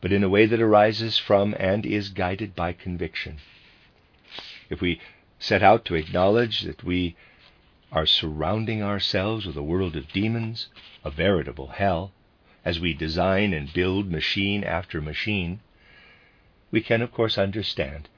but 0.00 0.12
in 0.12 0.24
a 0.24 0.28
way 0.28 0.46
that 0.46 0.60
arises 0.60 1.16
from 1.18 1.54
and 1.60 1.86
is 1.86 2.08
guided 2.08 2.56
by 2.56 2.72
conviction. 2.72 3.38
If 4.68 4.80
we 4.80 5.00
set 5.38 5.62
out 5.62 5.84
to 5.84 5.94
acknowledge 5.94 6.62
that 6.62 6.82
we 6.82 7.14
are 7.92 8.06
surrounding 8.06 8.82
ourselves 8.82 9.44
with 9.44 9.56
a 9.56 9.62
world 9.62 9.94
of 9.96 10.10
demons, 10.12 10.68
a 11.04 11.10
veritable 11.10 11.68
hell, 11.68 12.10
as 12.64 12.80
we 12.80 12.94
design 12.94 13.52
and 13.52 13.72
build 13.72 14.10
machine 14.10 14.64
after 14.64 15.00
machine, 15.00 15.60
we 16.70 16.80
can, 16.80 17.02
of 17.02 17.12
course, 17.12 17.36
understand 17.36 18.08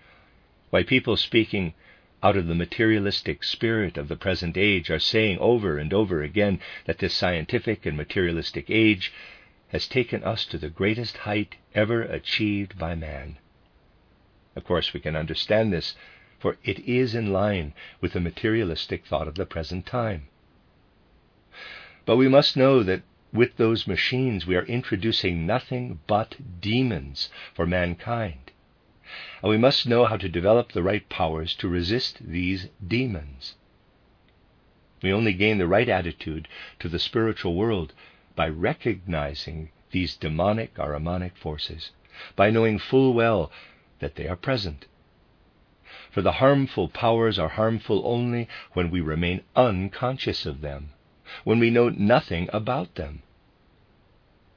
why 0.70 0.82
people 0.82 1.16
speaking 1.16 1.74
out 2.22 2.36
of 2.36 2.46
the 2.46 2.54
materialistic 2.54 3.42
spirit 3.42 3.98
of 3.98 4.08
the 4.08 4.16
present 4.16 4.56
age 4.56 4.90
are 4.90 4.98
saying 4.98 5.38
over 5.38 5.76
and 5.76 5.92
over 5.92 6.22
again 6.22 6.60
that 6.86 6.98
this 6.98 7.12
scientific 7.12 7.84
and 7.84 7.96
materialistic 7.96 8.70
age 8.70 9.12
has 9.68 9.88
taken 9.88 10.22
us 10.22 10.46
to 10.46 10.56
the 10.56 10.70
greatest 10.70 11.18
height 11.18 11.56
ever 11.74 12.02
achieved 12.02 12.78
by 12.78 12.94
man. 12.94 13.36
Of 14.56 14.64
course, 14.64 14.94
we 14.94 15.00
can 15.00 15.16
understand 15.16 15.72
this 15.72 15.96
for 16.44 16.58
it 16.62 16.78
is 16.80 17.14
in 17.14 17.32
line 17.32 17.72
with 18.02 18.12
the 18.12 18.20
materialistic 18.20 19.06
thought 19.06 19.26
of 19.26 19.34
the 19.36 19.46
present 19.46 19.86
time. 19.86 20.28
But 22.04 22.18
we 22.18 22.28
must 22.28 22.54
know 22.54 22.82
that 22.82 23.00
with 23.32 23.56
those 23.56 23.86
machines 23.86 24.46
we 24.46 24.54
are 24.54 24.66
introducing 24.66 25.46
nothing 25.46 26.00
but 26.06 26.36
demons 26.60 27.30
for 27.54 27.66
mankind. 27.66 28.50
And 29.40 29.48
we 29.48 29.56
must 29.56 29.86
know 29.86 30.04
how 30.04 30.18
to 30.18 30.28
develop 30.28 30.72
the 30.72 30.82
right 30.82 31.08
powers 31.08 31.54
to 31.54 31.66
resist 31.66 32.18
these 32.20 32.68
demons. 32.86 33.54
We 35.02 35.14
only 35.14 35.32
gain 35.32 35.56
the 35.56 35.66
right 35.66 35.88
attitude 35.88 36.46
to 36.80 36.90
the 36.90 36.98
spiritual 36.98 37.54
world 37.54 37.94
by 38.36 38.50
recognizing 38.50 39.70
these 39.92 40.14
demonic 40.14 40.74
Ahrimanic 40.74 41.38
forces, 41.38 41.92
by 42.36 42.50
knowing 42.50 42.78
full 42.78 43.14
well 43.14 43.50
that 44.00 44.16
they 44.16 44.28
are 44.28 44.36
present 44.36 44.84
for 46.14 46.22
the 46.22 46.38
harmful 46.38 46.88
powers 46.88 47.40
are 47.40 47.48
harmful 47.48 48.00
only 48.04 48.48
when 48.72 48.88
we 48.88 49.00
remain 49.00 49.42
unconscious 49.56 50.46
of 50.46 50.60
them, 50.60 50.90
when 51.42 51.58
we 51.58 51.70
know 51.70 51.88
nothing 51.88 52.48
about 52.52 52.94
them. 52.94 53.20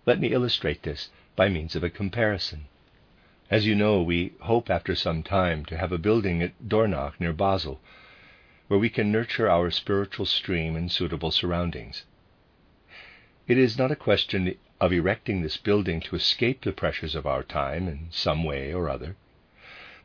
Let 0.05 0.19
me 0.19 0.27
illustrate 0.27 0.83
this 0.83 1.09
by 1.35 1.49
means 1.49 1.75
of 1.75 1.83
a 1.83 1.89
comparison. 1.89 2.65
As 3.49 3.65
you 3.65 3.73
know, 3.73 4.03
we 4.03 4.33
hope 4.41 4.69
after 4.69 4.93
some 4.93 5.23
time 5.23 5.65
to 5.65 5.77
have 5.77 5.91
a 5.91 5.97
building 5.97 6.43
at 6.43 6.53
Dornach 6.69 7.19
near 7.19 7.33
Basel, 7.33 7.81
where 8.67 8.79
we 8.79 8.91
can 8.91 9.11
nurture 9.11 9.49
our 9.49 9.71
spiritual 9.71 10.27
stream 10.27 10.75
in 10.75 10.89
suitable 10.89 11.31
surroundings. 11.31 12.03
It 13.47 13.57
is 13.57 13.79
not 13.79 13.89
a 13.89 13.95
question 13.95 14.53
of 14.79 14.93
erecting 14.93 15.41
this 15.41 15.57
building 15.57 16.01
to 16.01 16.15
escape 16.15 16.61
the 16.61 16.71
pressures 16.71 17.15
of 17.15 17.25
our 17.25 17.41
time 17.41 17.87
in 17.87 18.09
some 18.11 18.43
way 18.43 18.71
or 18.71 18.91
other 18.91 19.15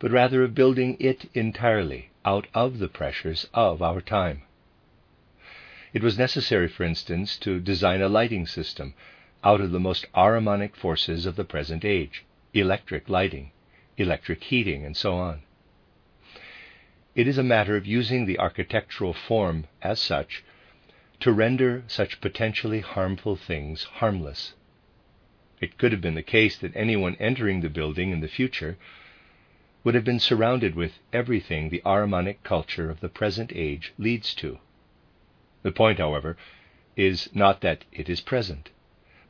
but 0.02 0.10
rather 0.10 0.42
of 0.42 0.52
building 0.52 0.96
it 0.98 1.30
entirely 1.32 2.10
out 2.24 2.48
of 2.54 2.80
the 2.80 2.88
pressures 2.88 3.48
of 3.54 3.80
our 3.80 4.00
time. 4.00 4.42
It 5.92 6.02
was 6.02 6.18
necessary, 6.18 6.66
for 6.66 6.82
instance, 6.82 7.36
to 7.36 7.60
design 7.60 8.02
a 8.02 8.08
lighting 8.08 8.48
system 8.48 8.94
out 9.44 9.60
of 9.60 9.70
the 9.70 9.78
most 9.78 10.06
Ahrimanic 10.12 10.74
forces 10.74 11.24
of 11.24 11.36
the 11.36 11.44
present 11.44 11.84
age 11.84 12.24
electric 12.52 13.08
lighting, 13.08 13.52
electric 13.96 14.42
heating, 14.42 14.84
and 14.84 14.96
so 14.96 15.14
on. 15.14 15.42
it 17.14 17.28
is 17.28 17.38
a 17.38 17.44
matter 17.44 17.76
of 17.76 17.86
using 17.86 18.26
the 18.26 18.40
architectural 18.40 19.12
form 19.12 19.68
as 19.82 20.00
such 20.00 20.42
to 21.20 21.30
render 21.30 21.84
such 21.86 22.20
potentially 22.20 22.80
harmful 22.80 23.36
things 23.36 23.84
harmless. 23.84 24.54
It 25.60 25.78
could 25.78 25.92
have 25.92 26.00
been 26.00 26.16
the 26.16 26.24
case 26.24 26.58
that 26.58 26.74
anyone 26.74 27.14
entering 27.20 27.60
the 27.60 27.70
building 27.70 28.10
in 28.10 28.18
the 28.18 28.26
future 28.26 28.76
would 29.84 29.94
have 29.94 30.04
been 30.04 30.20
surrounded 30.20 30.74
with 30.74 30.98
everything 31.12 31.68
the 31.68 31.82
Ahrimanic 31.84 32.42
culture 32.42 32.90
of 32.90 33.00
the 33.00 33.08
present 33.08 33.52
age 33.54 33.92
leads 33.98 34.34
to. 34.34 34.58
The 35.62 35.72
point, 35.72 35.98
however, 35.98 36.36
is 36.96 37.28
not 37.34 37.60
that 37.62 37.84
it 37.92 38.08
is 38.08 38.20
present, 38.20 38.70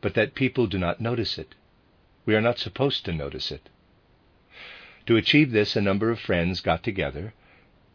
but 0.01 0.15
that 0.15 0.35
people 0.35 0.67
do 0.67 0.79
not 0.79 1.01
notice 1.01 1.39
it. 1.39 1.55
We 2.27 2.35
are 2.35 2.41
not 2.41 2.59
supposed 2.59 3.05
to 3.05 3.13
notice 3.13 3.51
it. 3.51 3.69
To 5.07 5.17
achieve 5.17 5.51
this, 5.51 5.75
a 5.75 5.81
number 5.81 6.11
of 6.11 6.21
friends 6.21 6.61
got 6.61 6.83
together, 6.83 7.35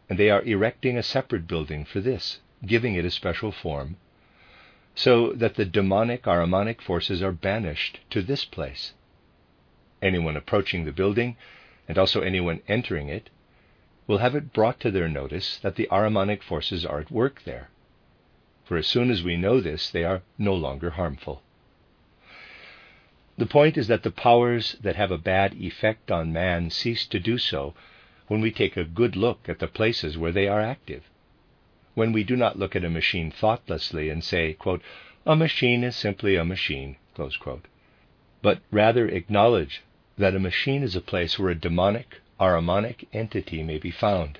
and 0.08 0.18
they 0.18 0.30
are 0.30 0.42
erecting 0.42 0.96
a 0.96 1.02
separate 1.02 1.46
building 1.46 1.84
for 1.84 2.00
this, 2.00 2.40
giving 2.66 2.94
it 2.94 3.04
a 3.04 3.10
special 3.10 3.52
form, 3.52 3.96
so 4.94 5.32
that 5.32 5.54
the 5.54 5.64
demonic 5.64 6.24
Ahrimanic 6.24 6.80
forces 6.80 7.22
are 7.22 7.32
banished 7.32 8.00
to 8.10 8.20
this 8.20 8.44
place. 8.44 8.94
Anyone 10.02 10.36
approaching 10.36 10.84
the 10.84 10.92
building, 10.92 11.36
and 11.88 11.98
also 11.98 12.20
anyone 12.20 12.60
entering 12.68 13.08
it, 13.08 13.30
will 14.06 14.18
have 14.18 14.34
it 14.34 14.52
brought 14.52 14.78
to 14.80 14.90
their 14.90 15.08
notice 15.08 15.58
that 15.58 15.76
the 15.76 15.88
Ahrimanic 15.90 16.42
forces 16.42 16.84
are 16.84 17.00
at 17.00 17.10
work 17.10 17.42
there. 17.44 17.70
For 18.64 18.76
as 18.76 18.86
soon 18.86 19.10
as 19.10 19.22
we 19.22 19.36
know 19.36 19.60
this, 19.60 19.90
they 19.90 20.04
are 20.04 20.22
no 20.36 20.54
longer 20.54 20.90
harmful. 20.90 21.42
The 23.38 23.46
point 23.46 23.78
is 23.78 23.86
that 23.86 24.02
the 24.02 24.10
powers 24.10 24.76
that 24.82 24.96
have 24.96 25.10
a 25.10 25.16
bad 25.18 25.54
effect 25.54 26.10
on 26.10 26.32
man 26.32 26.70
cease 26.70 27.06
to 27.06 27.18
do 27.18 27.38
so 27.38 27.74
when 28.26 28.40
we 28.40 28.50
take 28.50 28.76
a 28.76 28.84
good 28.84 29.16
look 29.16 29.48
at 29.48 29.58
the 29.58 29.68
places 29.68 30.18
where 30.18 30.32
they 30.32 30.48
are 30.48 30.60
active. 30.60 31.04
When 31.94 32.12
we 32.12 32.24
do 32.24 32.36
not 32.36 32.58
look 32.58 32.76
at 32.76 32.84
a 32.84 32.90
machine 32.90 33.30
thoughtlessly 33.30 34.10
and 34.10 34.22
say, 34.22 34.52
quote, 34.52 34.82
a 35.24 35.36
machine 35.36 35.84
is 35.84 35.96
simply 35.96 36.36
a 36.36 36.44
machine, 36.44 36.96
but 38.42 38.60
rather 38.70 39.08
acknowledge 39.08 39.82
that 40.18 40.34
a 40.34 40.40
machine 40.40 40.82
is 40.82 40.96
a 40.96 41.00
place 41.00 41.38
where 41.38 41.50
a 41.50 41.54
demonic, 41.54 42.20
Ahrimanic 42.40 43.06
entity 43.12 43.62
may 43.62 43.78
be 43.78 43.90
found. 43.90 44.38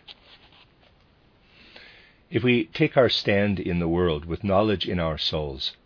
If 2.30 2.42
we 2.42 2.66
take 2.66 2.96
our 2.96 3.08
stand 3.08 3.58
in 3.58 3.78
the 3.78 3.88
world 3.88 4.26
with 4.26 4.44
knowledge 4.44 4.86
in 4.86 4.98
our 4.98 5.16
souls, 5.16 5.76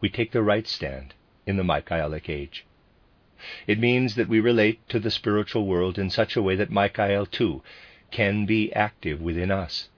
we 0.00 0.08
take 0.08 0.32
the 0.32 0.42
right 0.42 0.66
stand 0.66 1.14
in 1.46 1.56
the 1.56 1.62
Michaelic 1.62 2.28
age. 2.28 2.64
It 3.66 3.78
means 3.78 4.14
that 4.14 4.28
we 4.28 4.40
relate 4.40 4.88
to 4.88 4.98
the 4.98 5.10
spiritual 5.10 5.66
world 5.66 5.98
in 5.98 6.10
such 6.10 6.34
a 6.34 6.42
way 6.42 6.56
that 6.56 6.70
Michael, 6.70 7.26
too, 7.26 7.62
can 8.10 8.46
be 8.46 8.72
active 8.72 9.20
within 9.20 9.50
us. 9.50 9.88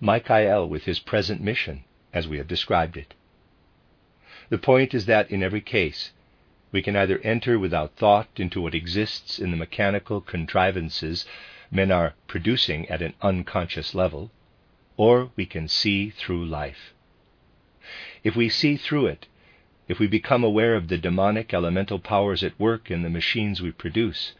Michael 0.00 0.68
with 0.68 0.84
his 0.84 0.98
present 0.98 1.40
mission, 1.40 1.84
as 2.12 2.26
we 2.26 2.38
have 2.38 2.48
described 2.48 2.96
it. 2.96 3.14
The 4.48 4.58
point 4.58 4.92
is 4.92 5.06
that 5.06 5.30
in 5.30 5.42
every 5.42 5.60
case, 5.60 6.12
we 6.72 6.82
can 6.82 6.96
either 6.96 7.18
enter 7.18 7.58
without 7.58 7.94
thought 7.96 8.28
into 8.36 8.60
what 8.60 8.74
exists 8.74 9.38
in 9.38 9.50
the 9.50 9.56
mechanical 9.56 10.20
contrivances 10.20 11.26
men 11.70 11.90
are 11.90 12.14
producing 12.26 12.88
at 12.88 13.02
an 13.02 13.14
unconscious 13.22 13.94
level, 13.94 14.30
or 14.96 15.30
we 15.36 15.46
can 15.46 15.68
see 15.68 16.10
through 16.10 16.44
life. 16.44 16.92
If 18.24 18.34
we 18.36 18.48
see 18.48 18.76
through 18.76 19.06
it, 19.06 19.26
if 19.88 19.98
we 19.98 20.06
become 20.06 20.44
aware 20.44 20.74
of 20.74 20.88
the 20.88 20.98
demonic 20.98 21.52
elemental 21.52 21.98
powers 21.98 22.42
at 22.42 22.58
work 22.58 22.90
in 22.90 23.02
the 23.02 23.10
machines 23.10 23.60
we 23.60 23.72
produce, 23.72 24.34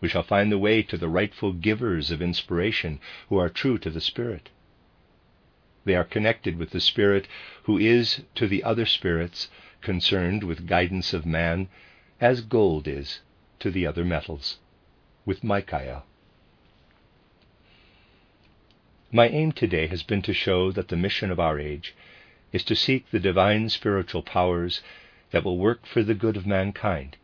we 0.00 0.08
shall 0.08 0.22
find 0.22 0.52
the 0.52 0.58
way 0.58 0.82
to 0.82 0.96
the 0.96 1.08
rightful 1.08 1.52
givers 1.52 2.10
of 2.10 2.20
inspiration 2.20 3.00
who 3.28 3.38
are 3.38 3.48
true 3.48 3.78
to 3.78 3.90
the 3.90 4.00
Spirit. 4.00 4.50
They 5.84 5.94
are 5.94 6.04
connected 6.04 6.58
with 6.58 6.70
the 6.70 6.80
Spirit 6.80 7.26
who 7.62 7.78
is 7.78 8.22
to 8.34 8.46
the 8.46 8.62
other 8.62 8.86
spirits 8.86 9.48
concerned 9.86 10.42
with 10.42 10.66
guidance 10.66 11.12
of 11.12 11.24
man 11.24 11.68
as 12.20 12.40
gold 12.40 12.88
is 12.88 13.20
to 13.60 13.70
the 13.70 13.86
other 13.86 14.04
metals, 14.04 14.58
with 15.24 15.44
Michael. 15.44 16.02
My 19.12 19.28
aim 19.28 19.52
today 19.52 19.86
has 19.86 20.02
been 20.02 20.22
to 20.22 20.34
show 20.34 20.72
that 20.72 20.88
the 20.88 20.96
mission 20.96 21.30
of 21.30 21.38
our 21.38 21.60
age 21.60 21.94
is 22.52 22.64
to 22.64 22.74
seek 22.74 23.08
the 23.12 23.20
divine 23.20 23.68
spiritual 23.68 24.24
powers 24.24 24.82
that 25.30 25.44
will 25.44 25.56
work 25.56 25.86
for 25.86 26.02
the 26.02 26.14
good 26.14 26.36
of 26.36 26.48
mankind. 26.48 27.16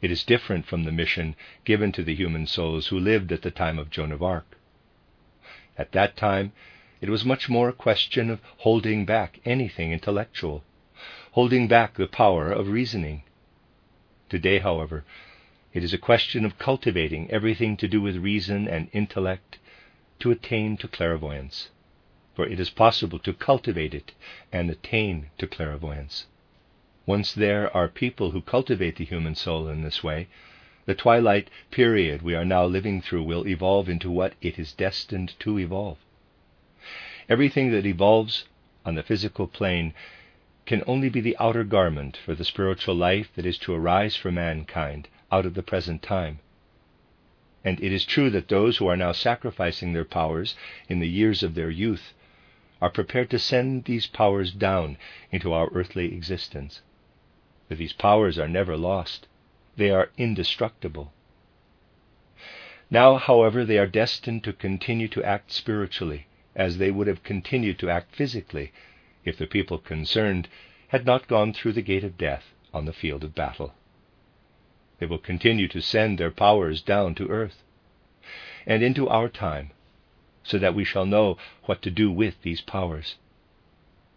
It 0.00 0.10
is 0.10 0.24
different 0.24 0.64
from 0.64 0.84
the 0.84 0.98
mission 1.02 1.36
given 1.66 1.92
to 1.92 2.02
the 2.02 2.14
human 2.14 2.46
souls 2.46 2.86
who 2.86 2.98
lived 2.98 3.30
at 3.30 3.42
the 3.42 3.50
time 3.50 3.78
of 3.78 3.90
Joan 3.90 4.10
of 4.10 4.22
Arc. 4.22 4.56
At 5.76 5.92
that 5.92 6.16
time, 6.16 6.52
it 7.02 7.10
was 7.10 7.26
much 7.26 7.50
more 7.50 7.68
a 7.68 7.74
question 7.74 8.30
of 8.30 8.40
holding 8.64 9.04
back 9.04 9.38
anything 9.44 9.92
intellectual, 9.92 10.64
holding 11.34 11.68
back 11.68 11.94
the 11.94 12.08
power 12.08 12.50
of 12.50 12.68
reasoning. 12.68 13.22
Today, 14.28 14.58
however, 14.58 15.04
it 15.72 15.84
is 15.84 15.92
a 15.92 15.98
question 15.98 16.44
of 16.44 16.58
cultivating 16.58 17.30
everything 17.30 17.76
to 17.76 17.86
do 17.86 18.00
with 18.00 18.16
reason 18.16 18.66
and 18.66 18.88
intellect 18.92 19.58
to 20.18 20.30
attain 20.30 20.76
to 20.78 20.88
clairvoyance 20.88 21.68
for 22.34 22.46
it 22.46 22.58
is 22.58 22.70
possible 22.70 23.18
to 23.20 23.32
cultivate 23.32 23.94
it 23.94 24.12
and 24.52 24.68
attain 24.68 25.30
to 25.38 25.46
clairvoyance. 25.46 26.26
Once 27.06 27.32
there 27.32 27.74
are 27.76 27.86
people 27.86 28.32
who 28.32 28.40
cultivate 28.40 28.96
the 28.96 29.04
human 29.04 29.34
soul 29.34 29.68
in 29.68 29.82
this 29.82 30.02
way, 30.02 30.26
the 30.86 30.94
twilight 30.94 31.48
period 31.70 32.22
we 32.22 32.34
are 32.34 32.44
now 32.44 32.64
living 32.64 33.00
through 33.00 33.22
will 33.22 33.46
evolve 33.46 33.88
into 33.88 34.10
what 34.10 34.34
it 34.42 34.58
is 34.58 34.72
destined 34.72 35.32
to 35.38 35.58
evolve. 35.58 35.98
Everything 37.28 37.70
that 37.70 37.86
evolves 37.86 38.44
on 38.84 38.96
the 38.96 39.02
physical 39.02 39.46
plane 39.46 39.94
can 40.66 40.82
only 40.86 41.08
be 41.08 41.20
the 41.20 41.36
outer 41.38 41.64
garment 41.64 42.16
for 42.16 42.34
the 42.34 42.44
spiritual 42.44 42.94
life 42.94 43.30
that 43.34 43.44
is 43.44 43.58
to 43.58 43.74
arise 43.74 44.16
for 44.16 44.32
mankind 44.32 45.08
out 45.30 45.44
of 45.44 45.54
the 45.54 45.62
present 45.62 46.02
time. 46.02 46.38
And 47.64 47.80
it 47.82 47.92
is 47.92 48.04
true 48.04 48.30
that 48.30 48.48
those 48.48 48.78
who 48.78 48.86
are 48.86 48.96
now 48.96 49.12
sacrificing 49.12 49.92
their 49.92 50.04
powers 50.04 50.54
in 50.88 51.00
the 51.00 51.08
years 51.08 51.42
of 51.42 51.54
their 51.54 51.70
youth 51.70 52.14
are 52.80 52.90
prepared 52.90 53.30
to 53.30 53.38
send 53.38 53.84
these 53.84 54.06
powers 54.06 54.52
down 54.52 54.96
into 55.30 55.52
our 55.52 55.68
earthly 55.72 56.14
existence. 56.14 56.82
But 57.68 57.78
these 57.78 57.92
powers 57.92 58.38
are 58.38 58.48
never 58.48 58.76
lost, 58.76 59.26
they 59.76 59.90
are 59.90 60.10
indestructible. 60.16 61.12
Now, 62.90 63.16
however, 63.16 63.64
they 63.64 63.78
are 63.78 63.86
destined 63.86 64.44
to 64.44 64.52
continue 64.52 65.08
to 65.08 65.24
act 65.24 65.50
spiritually, 65.50 66.26
as 66.54 66.78
they 66.78 66.90
would 66.90 67.06
have 67.06 67.22
continued 67.22 67.78
to 67.80 67.90
act 67.90 68.14
physically 68.14 68.72
if 69.24 69.36
the 69.38 69.46
people 69.46 69.78
concerned 69.78 70.48
had 70.88 71.06
not 71.06 71.28
gone 71.28 71.52
through 71.52 71.72
the 71.72 71.82
gate 71.82 72.04
of 72.04 72.18
death 72.18 72.52
on 72.72 72.84
the 72.84 72.92
field 72.92 73.24
of 73.24 73.34
battle. 73.34 73.74
They 74.98 75.06
will 75.06 75.18
continue 75.18 75.68
to 75.68 75.80
send 75.80 76.18
their 76.18 76.30
powers 76.30 76.82
down 76.82 77.14
to 77.16 77.28
earth 77.28 77.62
and 78.66 78.82
into 78.82 79.08
our 79.08 79.28
time 79.28 79.70
so 80.42 80.58
that 80.58 80.74
we 80.74 80.84
shall 80.84 81.06
know 81.06 81.38
what 81.64 81.82
to 81.82 81.90
do 81.90 82.10
with 82.10 82.42
these 82.42 82.60
powers. 82.60 83.16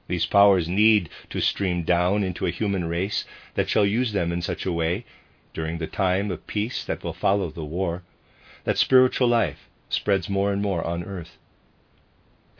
These 0.08 0.26
powers 0.26 0.68
need 0.70 1.10
to 1.30 1.42
stream 1.42 1.84
down 1.84 2.24
into 2.24 2.46
a 2.46 2.52
human 2.52 2.86
race 2.86 3.26
that 3.56 3.70
shall 3.70 3.86
use 3.86 4.14
them 4.14 4.32
in 4.32 4.42
such 4.42 4.66
a 4.66 4.72
way, 4.72 5.06
during 5.54 5.80
the 5.80 5.88
time 5.88 6.32
of 6.32 6.48
peace 6.48 6.86
that 6.86 7.04
will 7.04 7.14
follow 7.14 7.50
the 7.50 7.66
war, 7.66 8.04
that 8.64 8.78
spiritual 8.78 9.28
life 9.28 9.68
spreads 9.90 10.30
more 10.30 10.54
and 10.54 10.62
more 10.62 10.86
on 10.86 11.04
earth. 11.04 11.38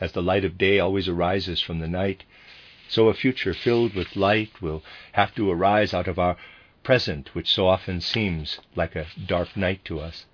As 0.00 0.12
the 0.12 0.22
light 0.22 0.44
of 0.44 0.56
day 0.56 0.78
always 0.78 1.08
arises 1.08 1.60
from 1.60 1.80
the 1.80 1.88
night, 1.88 2.22
so 2.88 3.08
a 3.08 3.14
future 3.14 3.52
filled 3.52 3.94
with 3.94 4.14
light 4.14 4.62
will 4.62 4.84
have 5.12 5.34
to 5.34 5.50
arise 5.50 5.92
out 5.92 6.06
of 6.06 6.20
our 6.20 6.36
present, 6.84 7.34
which 7.34 7.50
so 7.50 7.66
often 7.66 8.00
seems 8.00 8.60
like 8.76 8.94
a 8.94 9.08
dark 9.26 9.56
night 9.56 9.84
to 9.86 9.98
us. 9.98 10.26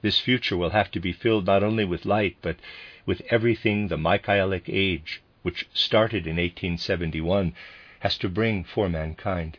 This 0.00 0.18
future 0.18 0.56
will 0.56 0.70
have 0.70 0.90
to 0.92 1.00
be 1.00 1.12
filled 1.12 1.44
not 1.44 1.62
only 1.62 1.84
with 1.84 2.06
light, 2.06 2.38
but 2.40 2.56
with 3.04 3.20
everything 3.28 3.88
the 3.88 3.98
Michaelic 3.98 4.64
age, 4.66 5.20
which 5.42 5.68
started 5.74 6.26
in 6.26 6.36
1871, 6.36 7.54
has 8.00 8.16
to 8.16 8.30
bring 8.30 8.64
for 8.64 8.88
mankind. 8.88 9.58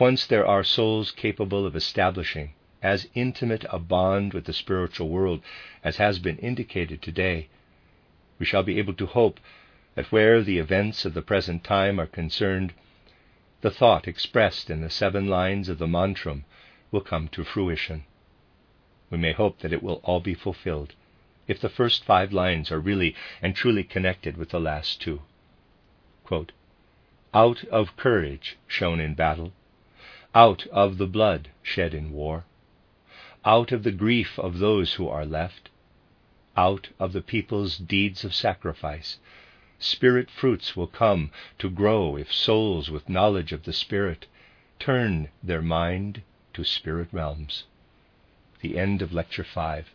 Once 0.00 0.26
there 0.26 0.44
are 0.46 0.64
souls 0.64 1.12
capable 1.12 1.64
of 1.64 1.76
establishing 1.76 2.52
as 2.86 3.08
intimate 3.14 3.64
a 3.70 3.78
bond 3.78 4.32
with 4.32 4.44
the 4.44 4.52
spiritual 4.52 5.08
world 5.08 5.42
as 5.82 5.96
has 5.96 6.18
been 6.20 6.38
indicated 6.38 7.02
today, 7.02 7.48
we 8.38 8.46
shall 8.46 8.62
be 8.62 8.78
able 8.78 8.94
to 8.94 9.06
hope 9.06 9.40
that 9.94 10.12
where 10.12 10.40
the 10.42 10.58
events 10.58 11.04
of 11.04 11.12
the 11.12 11.22
present 11.22 11.64
time 11.64 11.98
are 11.98 12.06
concerned, 12.06 12.72
the 13.60 13.70
thought 13.70 14.06
expressed 14.06 14.70
in 14.70 14.80
the 14.80 14.90
seven 14.90 15.26
lines 15.26 15.68
of 15.68 15.78
the 15.78 15.86
mantram 15.86 16.44
will 16.92 17.00
come 17.00 17.26
to 17.28 17.42
fruition 17.42 18.04
we 19.10 19.18
may 19.18 19.32
hope 19.32 19.60
that 19.60 19.72
it 19.72 19.82
will 19.82 20.00
all 20.02 20.20
be 20.20 20.34
fulfilled 20.34 20.94
if 21.46 21.60
the 21.60 21.68
first 21.68 22.04
five 22.04 22.32
lines 22.32 22.72
are 22.72 22.80
really 22.80 23.14
and 23.40 23.54
truly 23.54 23.84
connected 23.84 24.36
with 24.36 24.50
the 24.50 24.60
last 24.60 25.00
two. 25.00 25.22
Quote, 26.24 26.52
out 27.32 27.64
of 27.66 27.96
courage 27.96 28.56
shown 28.66 28.98
in 28.98 29.14
battle, 29.14 29.52
out 30.34 30.66
of 30.68 30.98
the 30.98 31.06
blood 31.06 31.50
shed 31.62 31.94
in 31.94 32.12
war, 32.12 32.44
out 33.46 33.70
of 33.70 33.84
the 33.84 33.92
grief 33.92 34.38
of 34.40 34.58
those 34.58 34.94
who 34.94 35.08
are 35.08 35.24
left, 35.24 35.70
out 36.56 36.88
of 36.98 37.12
the 37.12 37.22
people's 37.22 37.78
deeds 37.78 38.24
of 38.24 38.34
sacrifice, 38.34 39.18
Spirit 39.78 40.28
fruits 40.30 40.74
will 40.74 40.86
come 40.86 41.30
to 41.58 41.70
grow 41.70 42.16
if 42.16 42.32
souls 42.32 42.90
with 42.90 43.08
knowledge 43.08 43.52
of 43.52 43.62
the 43.62 43.72
Spirit 43.72 44.26
turn 44.80 45.28
their 45.42 45.62
mind 45.62 46.22
to 46.54 46.64
spirit 46.64 47.08
realms. 47.12 47.64
The 48.62 48.78
end 48.78 49.00
of 49.00 49.12
Lecture 49.12 49.44
5. 49.44 49.90